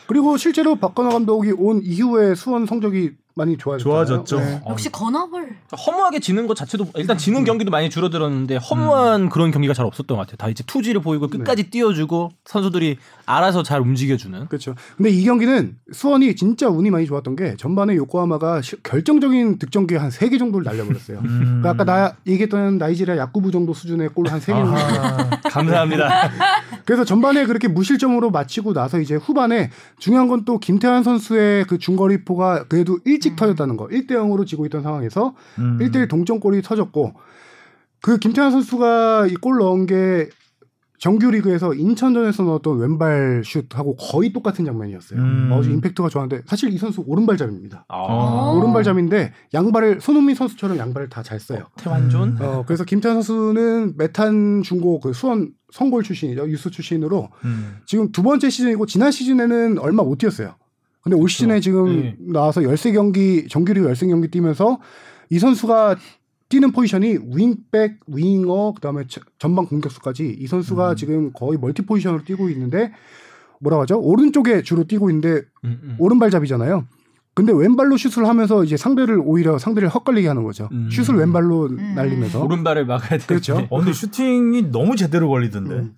[0.06, 4.04] 그리고 실제로 박건호 감독이 온 이후에 수원 성적이 많이 좋아졌잖아요.
[4.04, 4.40] 좋아졌죠.
[4.40, 4.62] 네.
[4.68, 5.56] 역시 건합을
[5.86, 10.22] 허무하게 지는 것 자체도 일단 지는 경기도 많이 줄어들었는데 허무한 그런 경기가 잘 없었던 것
[10.22, 10.36] 같아요.
[10.36, 12.98] 다 이제 투지를 보이고 끝까지 띄워주고 선수들이
[13.36, 14.46] 알아서 잘 움직여주는.
[14.48, 14.74] 그렇죠.
[14.96, 20.10] 근데 이 경기는 수원이 진짜 운이 많이 좋았던 게 전반에 요코하마가 시- 결정적인 득점기에 한
[20.10, 21.18] 3개 정도를 날려버렸어요.
[21.20, 21.60] 음.
[21.62, 24.72] 그러니까 아까 나 얘기했던 나이지리아 야구부 정도 수준의 골한 3개 정도.
[25.50, 26.30] 감사합니다.
[26.84, 32.64] 그래서 전반에 그렇게 무실점으로 마치고 나서 이제 후반에 중요한 건 또 김태환 선수의 그 중거리포가
[32.64, 33.86] 그래도 일찍 터졌다는 거.
[33.86, 35.78] 1대 0으로 지고 있던 상황에서 음.
[35.80, 37.14] 1대 1 동점골이 터졌고
[38.00, 40.28] 그 김태환 선수가 이 골 넣은 게
[41.02, 45.18] 정규리그에서 인천전에서 넣었던 왼발 슛하고 거의 똑같은 장면이었어요.
[45.18, 45.48] 음.
[45.50, 47.86] 어, 임팩트가 좋았는데 사실 이 선수 오른발잡입니다.
[47.88, 48.54] 어.
[48.56, 51.66] 오른발잡인데 양발을 손흥민 선수처럼 양발을 다 잘 써요.
[51.76, 52.36] 태완존.
[52.40, 56.48] 어, 그래서 김태환 선수는 메탄 중고 그 수원 성골 출신이죠.
[56.48, 57.78] 유스 출신으로 음.
[57.86, 60.54] 지금 두 번째 시즌이고 지난 시즌에는 얼마 못 뛰었어요.
[61.00, 62.16] 근데 올 시즌에 지금 네.
[62.20, 64.78] 나와서 13경기 정규리그 13경기 뛰면서
[65.30, 65.96] 이 선수가
[66.52, 72.50] 뛰는 포지션이 윙백, 윙어, 그다음에 저- 전방 공격수까지 이 선수가 지금 거의 멀티 포지션으로 뛰고
[72.50, 72.92] 있는데
[73.58, 73.98] 뭐라고 하죠?
[73.98, 75.96] 오른쪽에 주로 뛰고 있는데 음, 음.
[75.98, 76.84] 오른발잡이잖아요.
[77.34, 80.68] 근데 왼발로 슛을 하면서 이제 상대를 오히려 상대를 헛갈리게 하는 거죠.
[80.72, 80.90] 음.
[80.90, 83.26] 슛을 왼발로 날리면서 오른발을 막아야 되는데.
[83.26, 83.66] 그렇죠.
[83.70, 85.74] 어, 근데 슈팅이 너무 제대로 걸리던데.
[85.74, 85.96] 음.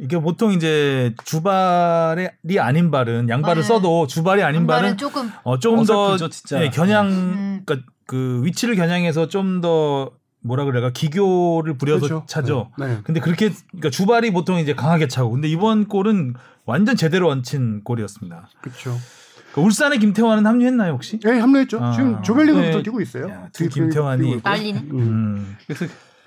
[0.00, 3.66] 이게 보통 이제 주발이 아닌 발은 양발을 네.
[3.68, 6.62] 써도 주발이 아닌 발은 조금 어, 조금 더 진짜.
[6.64, 7.62] 예, 겨냥 음.
[7.64, 12.26] 그러니까 그 위치를 겨냥해서 좀 더 뭐라 그래가 기교를 부려서 그렇죠.
[12.26, 12.70] 차죠.
[12.78, 12.86] 네.
[12.86, 12.98] 네.
[13.02, 16.34] 근데 그렇게 그러니까 주발이 보통 이제 강하게 차고 근데 이번 골은
[16.64, 18.48] 완전 제대로 얹힌 골이었습니다.
[18.60, 18.96] 그렇죠.
[19.52, 21.18] 그 울산의 김태환은 합류했나요 혹시?
[21.18, 21.82] 네, 합류했죠.
[21.82, 21.92] 아.
[21.92, 22.82] 지금 조별리그부터 네.
[22.82, 23.28] 뛰고 있어요.
[23.28, 24.40] 야, 두 김태환이.
[24.42, 24.78] 난리네.
[24.90, 24.98] 음.
[24.98, 25.56] 음.
[25.66, 25.86] 그래서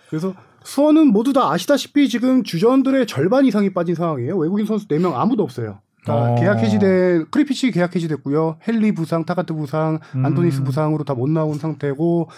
[0.10, 4.38] 그래서 수원은 모두 다 아시다시피 지금 주전들의 절반 이상이 빠진 상황이에요.
[4.38, 5.80] 외국인 선수 4명 아무도 없어요.
[6.06, 6.36] 다 어.
[6.36, 8.58] 계약 해지된 크르피치 계약 해지됐고요.
[8.68, 10.26] 헨리 부상, 타가트 부상, 음.
[10.26, 12.30] 안토니스 부상으로 다 못 나온 상태고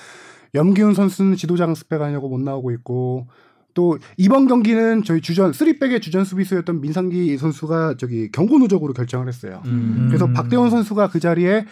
[0.55, 3.27] 염기훈 선수는 지도자 강습 가느라고 못 나오고 있고
[3.73, 9.63] 또 이번 경기는 저희 주전 3백의 주전 수비수였던 민상기 선수가 저기 경고 누적으로 결장을 했어요.
[9.65, 10.05] 음.
[10.09, 10.33] 그래서 음.
[10.33, 11.65] 박대원 선수가 그 자리에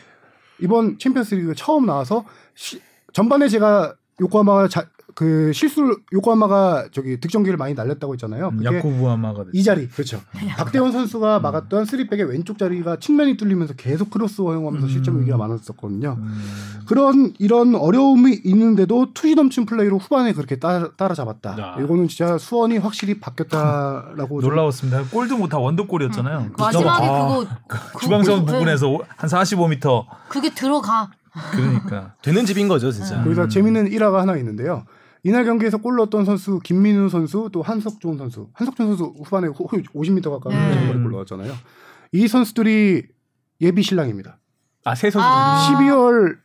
[0.59, 2.25] 이번 챔피언스리그 처음 나와서
[2.55, 2.81] 시-
[3.13, 4.85] 전반에 제가 요코하마가 자,
[5.15, 8.49] 그 실수 요코하마가 저기 득점 기회를 많이 날렸다고 했잖아요.
[8.53, 10.21] 음, 요코하마가 이 자리 그렇죠.
[10.57, 16.17] 박대원 선수가 막았던 3백의 왼쪽 자리가 측면이 뚫리면서 계속 크로스 허용하면서 실점 위기가 많았었거든요.
[16.19, 16.81] 음.
[16.87, 21.57] 그런 이런 어려움이 있는데도 투지 넘친 플레이로 후반에 그렇게 따라, 따라잡았다.
[21.59, 21.75] 야.
[21.83, 25.03] 이거는 진짜 수원이 확실히 바뀌었다라고 좀 놀라웠습니다.
[25.11, 26.51] 골도 뭐 다 wonder골이었잖아요.
[26.57, 27.45] 마지막에 아, 그거
[27.99, 31.09] 중앙선 그- 부분에서 한 45m 그게 들어가.
[31.53, 33.23] 그러니까 되는 집인 거죠, 진짜.
[33.23, 34.83] 거기서 재밌는 일화가 하나 있는데요.
[35.23, 40.23] 이날 경기에서 골 넣었던 선수 김민우 선수 또 한석종 선수 한석종 선수 후반에 호- 50m
[40.31, 40.73] 가까운 네.
[40.73, 41.53] 장거리 골 넣었잖아요.
[42.13, 43.03] 이 선수들이
[43.61, 44.39] 예비 신랑입니다.
[44.83, 45.27] 아, 세 선수.
[45.29, 45.69] 아.
[45.77, 46.37] 12월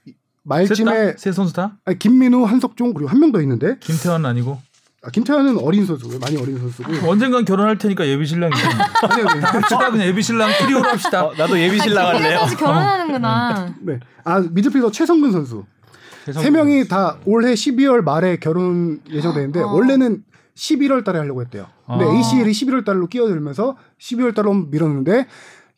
[0.42, 1.18] 말쯤에 셋다?
[1.18, 1.78] 세 선수 다?
[1.86, 4.60] 아니, 김민우 한석종 그리고 한 명 더 있는데 김태환은 아니고
[5.02, 6.18] 아, 김태환은 어린 선수고요.
[6.18, 6.92] 많이 어린 선수고.
[7.10, 8.58] 언젠간 결혼할 테니까 예비 신랑이죠.
[9.08, 9.40] 아니요, 네.
[9.40, 11.26] 합시다 그냥 예비 신랑 트리오로 합시다.
[11.26, 12.40] 어, 나도 예비 신랑 할래요.
[12.40, 13.74] 그래서 결혼하는구나.
[13.80, 14.00] 네.
[14.24, 15.64] 아 미드필더 최성근 선수.
[16.32, 19.72] 세 명이 다 올해 12월 말에 결혼 예정되는데 어.
[19.72, 20.24] 원래는
[20.54, 21.66] 11월 달에 하려고 했대요.
[21.86, 22.12] 근데 아.
[22.12, 25.26] ACL이 11월 달로 끼어들면서 12월 달로 밀었는데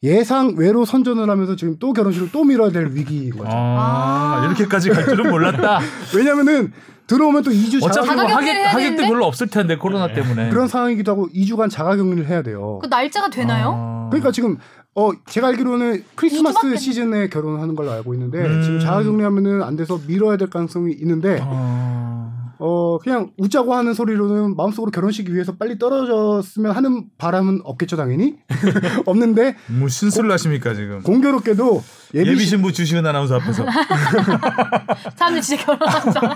[0.04, 3.50] 예상 외로 선전을 하면서 지금 또 결혼식을 또 미뤄야 될 위기인 거죠.
[3.52, 5.80] 아, 이렇게까지 갈 줄은 몰랐다.
[6.16, 6.72] 왜냐면은
[7.08, 9.02] 들어오면 또 2주 어차피 자가 뭐 하객, 하객도?
[9.08, 10.50] 별로 없을 텐데 코로나 때문에.
[10.50, 12.78] 그런 상황이기도 하고 2주간 자가격리를 해야 돼요.
[12.80, 13.72] 그 날짜가 되나요?
[13.74, 14.08] 아.
[14.10, 14.58] 그러니까 지금
[14.98, 18.62] 어 제가 알기로는 크리스마스 시즌에 결혼하는 걸로 알고 있는데 음.
[18.62, 22.52] 지금 자가격리하면은 안 돼서 미뤄야 될 가능성이 있는데 아.
[22.58, 28.38] 어 그냥 웃자고 하는 소리로는 마음속으로 결혼식 위해서 빨리 떨어졌으면 하는 바람은 없겠죠 당연히
[29.06, 31.00] 없는데 무슨 소리를 하십니까 지금?
[31.04, 31.80] 공교롭게도
[32.14, 33.64] 예비, 신부 주시은 아나운서 앞에서
[35.14, 36.34] 사람들 진짜 결혼하잖아.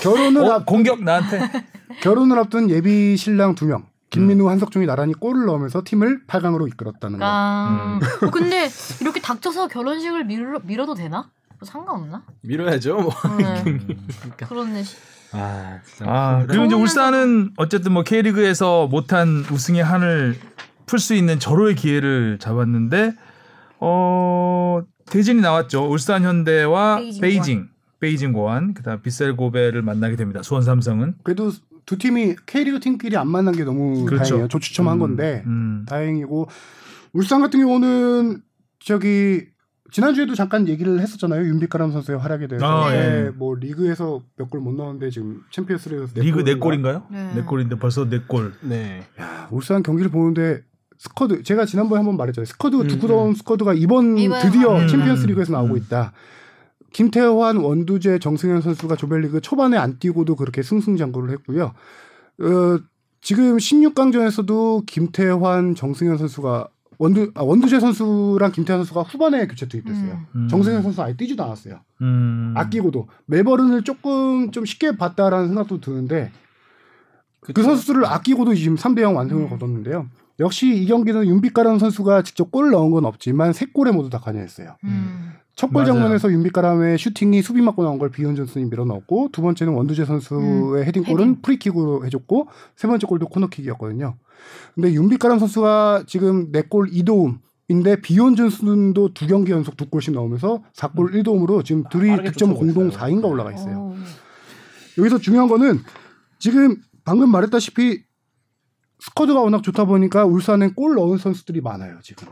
[0.00, 1.42] 결혼을 어, 앞 공격 나한테
[2.00, 3.84] 결혼을 앞둔 예비 신랑 두명
[4.16, 7.24] 김민우, 한석종이 나란히 골을 넣으면서 팀을 8강으로 이끌었다는 거.
[7.26, 8.68] 아, 어, 근데
[9.00, 11.30] 이렇게 닥쳐서 결혼식을 밀어, 밀어도 되나?
[11.58, 12.22] 뭐 상관없나?
[12.42, 12.96] 밀어야죠.
[12.96, 13.12] 뭐.
[13.38, 13.64] 네.
[14.48, 14.82] 그렇네.
[15.32, 16.04] 아, 진짜.
[16.10, 20.38] 아, 그리고 이제 울산은 어쨌든 뭐 K리그에서 못한 우승의 한을
[20.86, 23.12] 풀 수 있는 절호의 기회를 잡았는데
[23.80, 25.90] 어 대진이 나왔죠.
[25.90, 30.42] 울산 현대와 베이징 베이징 베이징 궈안 그다음 비셀 고베를 만나게 됩니다.
[30.44, 31.50] 수원 삼성은 그래도
[31.86, 34.24] 두 팀이 K리그 팀끼리 안 만난 게 너무 그렇죠.
[34.24, 34.48] 다행이에요.
[34.48, 35.84] 조추첨한 음, 건데 음.
[35.88, 36.48] 다행이고
[37.12, 38.42] 울산 같은 경우는
[38.80, 39.46] 저기
[39.92, 41.46] 지난주에도 잠깐 얘기를 했었잖아요.
[41.46, 42.66] 윤빛가람 선수의 활약에 대해서.
[42.66, 43.30] 아, 네, 예.
[43.30, 47.02] 뭐 리그에서 몇 골 못 넣었는데 지금 챔피언스리그에서 네 리그 네 골인가?
[47.02, 47.06] 골인가요?
[47.10, 47.34] 네.
[47.36, 48.52] 네 골인데 벌써 네 골.
[48.62, 49.04] 네.
[49.20, 50.62] 야, 울산 경기를 보는데
[50.98, 52.46] 스쿼드 제가 지난번에 한번 말했잖아요.
[52.46, 55.78] 스쿼드가 음, 두꺼운 스쿼드가 이번 이번에 드디어 음, 챔피언스리그에서 나오고 음.
[55.78, 56.12] 있다.
[56.96, 61.74] 김태환, 원두재, 정승현 선수가 조별리그 초반에 안 뛰고도 그렇게 승승장구를 했고요.
[62.40, 62.78] 어,
[63.20, 70.20] 지금 16강전에서도 김태환, 정승현 선수가 원두 아, 원두재 선수랑 김태환 선수가 후반에 교체 투입됐어요.
[70.36, 70.48] 음.
[70.48, 71.80] 정승현 선수 아예 뛰지도 않았어요.
[72.00, 72.54] 음.
[72.56, 76.32] 아끼고도 멜버른을 조금 좀 쉽게 봤다라는 생각도 드는데
[77.42, 79.48] 그 선수들을 아끼고도 지금 3대 0 완승을 음.
[79.50, 80.06] 거뒀는데요.
[80.40, 84.76] 역시 이 경기는 윤빛가람 선수가 직접 골 넣은 건 없지만 세 골에 모두 다 관여했어요.
[84.84, 85.34] 음.
[85.56, 85.94] 첫골 맞아요.
[85.94, 90.84] 장면에서 윤빛가람의 슈팅이 수비 맞고 나온 걸 비욘 존슨이 밀어 넣었고 두 번째는 원두재 선수의
[90.84, 91.42] 헤딩골은 헤딩.
[91.42, 94.16] 프리킥으로 해줬고 세 번째 골도 코너킥이었거든요.
[94.74, 97.38] 근데 윤빛가람 선수가 지금 네 골 2도움
[97.68, 102.88] 인데 비욘 존슨도 두 경기 연속 두 골씩 넣으면서 4골 1도움으로 지금 둘이 득점 공동
[102.88, 103.00] 있어요.
[103.00, 103.78] 4위인가 올라가 있어요.
[103.78, 103.96] 어.
[104.98, 105.80] 여기서 중요한 거는
[106.38, 108.02] 지금 방금 말했다시피
[109.00, 112.28] 스쿼드가 워낙 좋다 보니까 울산엔 골 넣은 선수들이 많아요 지금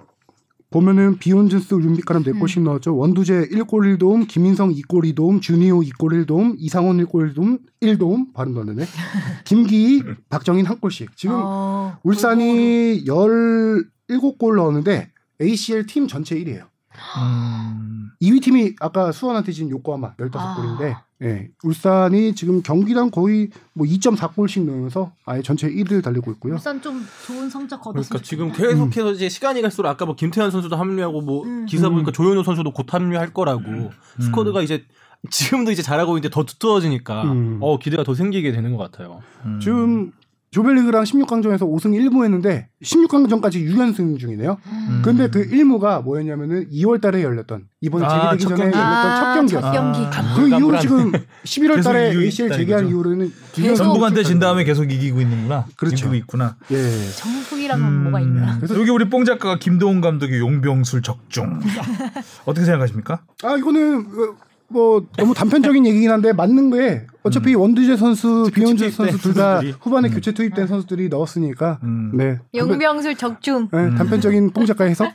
[0.75, 2.65] 보면은 비욘준스 윤빛가람 4골씩 음.
[2.65, 2.97] 넣었죠.
[2.97, 8.85] 원두재 1골 1도움 김인성 2골 2도움 준희호 2골 1도움 이상원 1골 1도움 1도움 발음 넣네.
[9.47, 11.11] 김기희 박정인 1골씩.
[11.15, 16.74] 지금 어, 울산이 17골 넣었는데 ACL 팀 전체 1위에요
[17.19, 18.11] 음.
[18.23, 21.05] 2위 팀이 아까 수원한테 진 요코하마 15골인데 아.
[21.23, 26.55] 예, 울산이 지금 경기당 거의 뭐 2.4골씩 넣으면서 아예 전체 1위를 달리고 있고요.
[26.55, 28.53] 울산 좀 좋은 성적 거뒀으면 그러니까 지금.
[28.53, 31.67] 계속해서 이제 시간이 갈수록 아까 뭐 김태환 선수도 합류하고 뭐 음.
[31.67, 32.13] 기사 보니까 음.
[32.13, 33.91] 조현우 선수도 곧 합류할 거라고
[34.21, 34.85] 스쿼드가 이제
[35.31, 37.59] 지금도 이제 잘하고 있는데 더 두터워지니까 음.
[37.63, 39.23] 어 기대가 더 생기게 되는 것 같아요.
[39.47, 39.61] 음.
[39.61, 40.13] 지금
[40.55, 44.57] 조별리그랑 16강전에서 5승 1무 했는데 16강전까지 6연승 중이네요.
[44.67, 45.03] 음.
[45.05, 48.79] 근데 그 1무가 뭐였냐면은 2월 달에 열렸던 이번에 아, 재개되기 첫 전에 경기.
[48.79, 49.73] 열렸던 아, 첫 경기였어요.
[49.73, 49.99] 첫 경기.
[50.17, 50.35] 아.
[50.37, 50.79] 그 이후로.
[50.79, 51.13] 지금
[51.45, 52.87] 11월 계속 달에 ACL 재개한.
[52.89, 53.33] 이후로는
[53.77, 55.67] 전북한테 진 다음에 계속 이기고 있는구나.
[55.77, 55.97] 그렇죠.
[55.97, 56.57] 이기고 있구나.
[56.71, 56.77] 예.
[57.17, 58.03] 정국이란 음.
[58.05, 58.57] 뭐가 있나?
[58.59, 61.59] 그래서- 여기 우리 뽕 작가가 김도훈 감독의 용병술 적중.
[62.47, 63.23] 어떻게 생각하십니까?
[63.43, 64.37] 아 이거는 어,
[64.69, 69.61] 뭐 너무 단편적인 얘기긴 한데 맞는 거에 어차피 원두재 선수, 투입된 선수 둘 다.
[69.81, 72.11] 후반에 교체 투입된 선수들이 넣었으니까 음.
[72.15, 72.39] 네.
[72.55, 73.69] 영병술 적중.
[73.73, 75.11] 네, 단편적인 뽕 작가 해석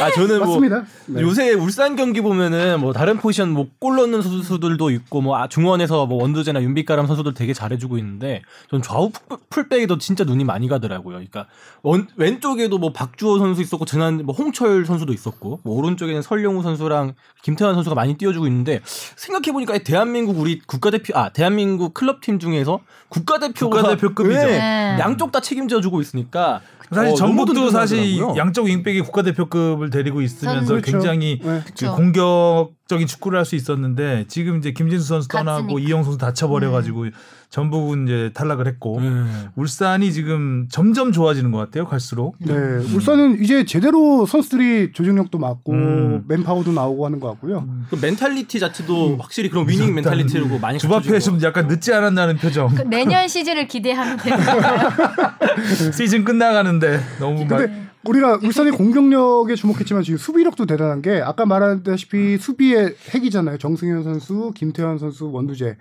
[0.00, 0.84] 아 저는 뭐 맞습니다.
[1.06, 1.22] 네.
[1.22, 6.04] 요새 울산 경기 보면은 뭐 다른 포지션 뭐 골 넣는 선수들도 있고 뭐 아, 중원에서
[6.06, 11.14] 뭐 원두재나 윤빛가람 선수들 되게 잘해주고 있는데 전 좌우 풀- 풀백에도 진짜 눈이 많이 가더라고요.
[11.14, 11.46] 그러니까
[11.82, 17.14] 원, 왼쪽에도 뭐 박주호 선수 있었고 지난 뭐 홍철 선수도 있었고 뭐 오른쪽에는 설영우 선수랑
[17.42, 23.76] 김태환 선수가 많이 뛰어주고 있는데 생각해 보니까 대한민국 우리 국가대표 아 대한민국 클럽팀 중에서 국가대표가
[23.76, 24.46] 국가대표급이죠.
[24.46, 24.96] 네.
[24.98, 26.60] 양쪽 다 책임져 주고 있으니까
[26.92, 28.18] 사실 어, 전북도 사실.
[28.36, 30.92] 양쪽 윙백이 국가대표급을 데리고 있으면서 그렇죠.
[30.92, 31.60] 굉장히 네.
[31.60, 31.94] 그 그쵸.
[31.94, 35.80] 공격 적인 축구를 할 수 있었는데 지금 이제 김진수 선수 떠나고 갔으니까.
[35.88, 37.06] 이용 선수 다쳐버려가지고
[37.48, 39.08] 전북은 이제 탈락을 했고 네.
[39.56, 41.86] 울산이 지금 점점 좋아지는 것 같아요.
[41.86, 42.36] 갈수록.
[42.38, 46.24] 네, 울산은 이제 제대로 선수들이 조직력도 맞고 음.
[46.28, 47.66] manpower도 나오고 하는 것 같고요.
[47.90, 51.38] 그 mentality 자체도 확실히 그런 winning mentality로 많이 주 앞에 갖춰지고.
[51.38, 52.68] 좀 약간 늦지 않았나는 표정.
[52.74, 55.92] 그 내년 시즌을 기대하면 되는 거예요.
[55.92, 62.38] 시즌 끝나가는데 너무 막 근데 우리가 울산의 공격력에 주목했지만 지금 수비력도 대단한 게 아까 말했다시피
[62.38, 63.58] 수비의 핵이잖아요.
[63.58, 65.76] 정승현 선수, 김태환 선수, 원두재.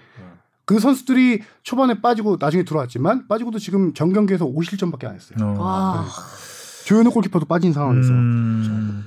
[0.65, 5.37] 그 선수들이 초반에 빠지고 나중에 들어왔지만 빠지고도 지금 전 경기에서 5실점밖에 안 했어요.
[5.41, 5.55] 어.
[5.59, 6.05] 와.
[6.85, 8.09] 조현우 골키퍼도 빠진 상황에서.
[8.11, 9.05] 음,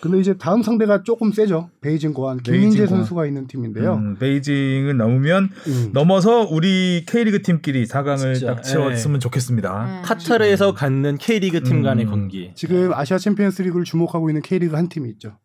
[0.00, 1.68] 근데 이제 다음 상대가 조금 세죠.
[1.82, 3.00] 베이징 궈안 김민재 베이징 궈안.
[3.00, 3.94] 선수가 있는 팀인데요.
[3.94, 5.90] 음, 베이징은 넘으면 음.
[5.92, 9.84] 넘어서 우리 K리그 팀끼리 4강을 진짜, 딱 채웠으면 좋겠습니다.
[9.86, 10.02] 네.
[10.04, 12.10] 카타르에서 갖는 K리그 팀 간의 음.
[12.10, 12.52] 경기.
[12.54, 15.36] 지금 아시아 챔피언스 리그를 주목하고 있는 K리그 한 팀이 있죠.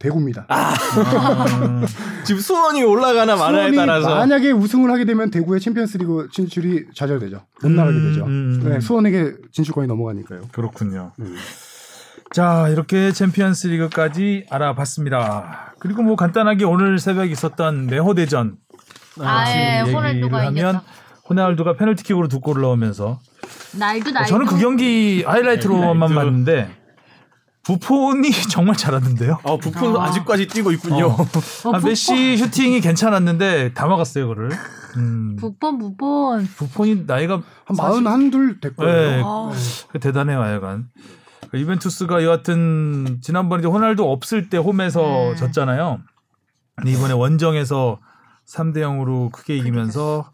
[0.00, 0.44] 대구입니다.
[0.48, 0.74] 아,
[2.26, 7.40] 지금 수원이 올라가나 마나에 따라서 만약에 우승을 하게 되면 대구의 챔피언스리그 진출이 좌절되죠.
[7.62, 8.24] 못 나가게 음, 되죠.
[8.26, 8.68] 음, 음.
[8.68, 10.42] 네, 수원에게 진출권이 넘어가니까요.
[10.52, 11.12] 그렇군요.
[12.34, 12.36] 음.
[12.36, 15.74] 자, 이렇게 챔피언스 리그까지 알아봤습니다.
[15.78, 18.56] 그리고 뭐 간단하게 오늘 새벽 있었던 메호대전
[19.20, 20.82] 아, 예, 호날두가 하면 이겼다.
[21.30, 23.20] 호날두가 페널티킥으로 두 골을 넣으면서
[23.78, 24.28] 날두 날두.
[24.28, 26.14] 저는 그 경기 하이라이트로만 하이라이트.
[26.14, 26.70] 봤는데
[27.62, 29.38] 부폰이 정말 잘하던데요.
[29.44, 31.06] 아 부폰도 아직까지 뛰고 있군요.
[31.06, 34.50] 어, 아, 부- 메시 슈팅이 괜찮았는데 다 막았어요, 그거를.
[34.96, 35.36] 음.
[35.38, 36.44] 부폰 부폰.
[36.56, 38.92] 부폰이 나이가 한 마흔 한둘 됐거든요.
[38.92, 39.50] 네, 아.
[40.00, 40.88] 대단해요, 하여간.
[41.54, 45.36] 그 이벤투스가 여하튼 지난번에 이제 호날두 없을 때 홈에서 네.
[45.36, 46.00] 졌잖아요.
[46.74, 48.00] 근데 이번에 원정에서
[48.44, 50.32] 3대 0으로 크게 이기면서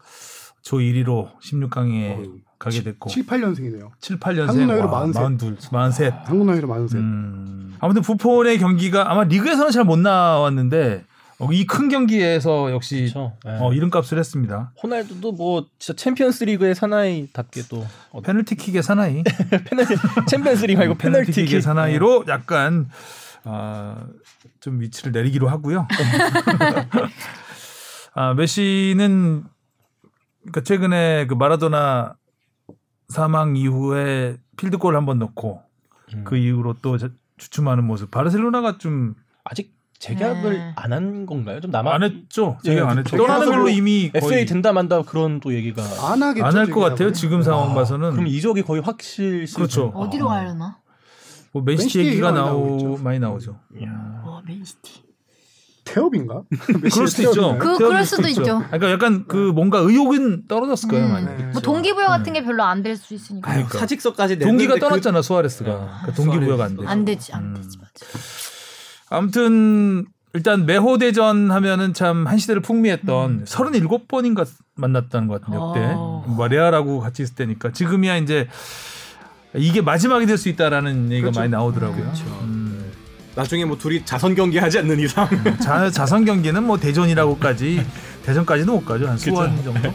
[0.63, 3.91] 조 1위로 16강에 가게 됐고 7, 8년생이네요.
[3.99, 5.37] 7, 8년생 한국 나이로 43.
[5.37, 6.11] 42, 43.
[6.25, 6.99] 한국 나이로 많으세요.
[6.99, 7.75] 음.
[7.79, 11.05] 아무튼 부폰의 경기가 아마 리그에서는 잘 못 나왔는데
[11.51, 13.33] 이 큰 경기에서 역시 그렇죠.
[13.45, 13.57] 네.
[13.59, 14.71] 어, 이름값을 했습니다.
[14.83, 19.23] 호날두도 뭐 진짜 챔피언스리그의 사나이답게 또 어, 페널티킥의 사나이.
[19.69, 19.85] 페널
[20.27, 22.89] 챔피언스리그 말고 페널티킥 페널티킥의 사나이로 약간
[23.43, 24.05] 아,
[24.59, 25.87] 좀 위치를 내리기로 하고요.
[28.13, 29.43] 아, 메시는
[30.41, 32.15] 그러니까 최근에 그 마라도나
[33.09, 35.61] 사망 이후에 필드골을 한번 넣고
[36.13, 36.23] 음.
[36.23, 38.11] 그 이후로 또 자- 주춤하는 모습.
[38.11, 40.73] 바르셀로나가 좀안 아직 재계약을 네.
[40.75, 41.59] 안한 건가요?
[41.61, 42.57] 좀 남아 했죠.
[42.65, 43.15] 예, 제가 안 했죠.
[43.17, 46.43] 떠나는 걸로 이미 FA 된다 만다 그런 또 얘기가 안 하겠죠.
[46.45, 47.11] 안 할 것 같아요.
[47.11, 49.91] 지금 상황 봐서는 그럼 이적이 거의 확실 그렇죠.
[49.95, 50.79] 어디로 가려나?
[51.53, 52.97] 뭐 맨시티 맨시티 얘기가 나오.
[52.97, 53.59] 많이 나오죠.
[54.23, 55.03] 어 맨시티.
[55.83, 56.43] 태업인가?
[56.93, 57.57] 그럴 수도 있죠.
[57.59, 58.43] 그- 그럴 수도 있죠.
[58.71, 61.11] 그러니까 약간 그 뭔가 의욕은 떨어졌을 거예요, 음.
[61.11, 61.25] 많이.
[61.27, 61.43] 네.
[61.51, 63.51] 뭐 동기부여 같은 게 별로 안 될 수 있으니까.
[63.51, 63.77] 그러니까.
[63.77, 65.21] 사직서까지 동기가 냈는데 떠났잖아.
[66.05, 66.83] 그 동기부여가 안 돼.
[66.87, 67.53] 안 되지 안 음.
[67.55, 68.05] 되지 맞아.
[69.11, 75.93] 아무튼 일단 매호 대전 하면은 참 한 시대를 풍미했던 37번인가 만났다는 것 같은데 역대.
[75.95, 76.23] 어.
[76.27, 78.47] 뭐 레알하고 같이 있을 때니까 지금이야 이제
[79.53, 82.13] 이게 마지막이 될 수 있다라는 얘기가 많이 나오더라고요.
[82.43, 82.91] 음.
[83.35, 85.27] 나중에 뭐 둘이 자선 경기 하지 않는 이상
[85.61, 87.85] 자, 자선 경기는 뭐 대전이라고까지
[88.23, 89.93] 대전까지도 못 가죠 한 수원 정도.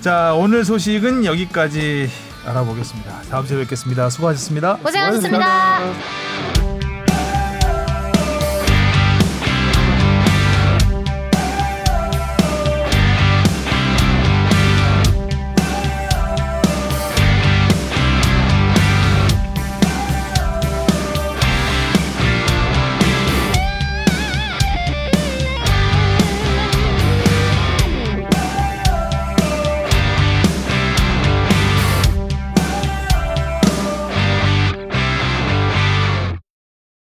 [0.00, 2.08] 자 오늘 소식은 여기까지
[2.46, 3.22] 알아보겠습니다.
[3.30, 4.08] 다음 주에 뵙겠습니다.
[4.08, 4.76] 수고하셨습니다.
[4.78, 6.59] 고생하셨습니다.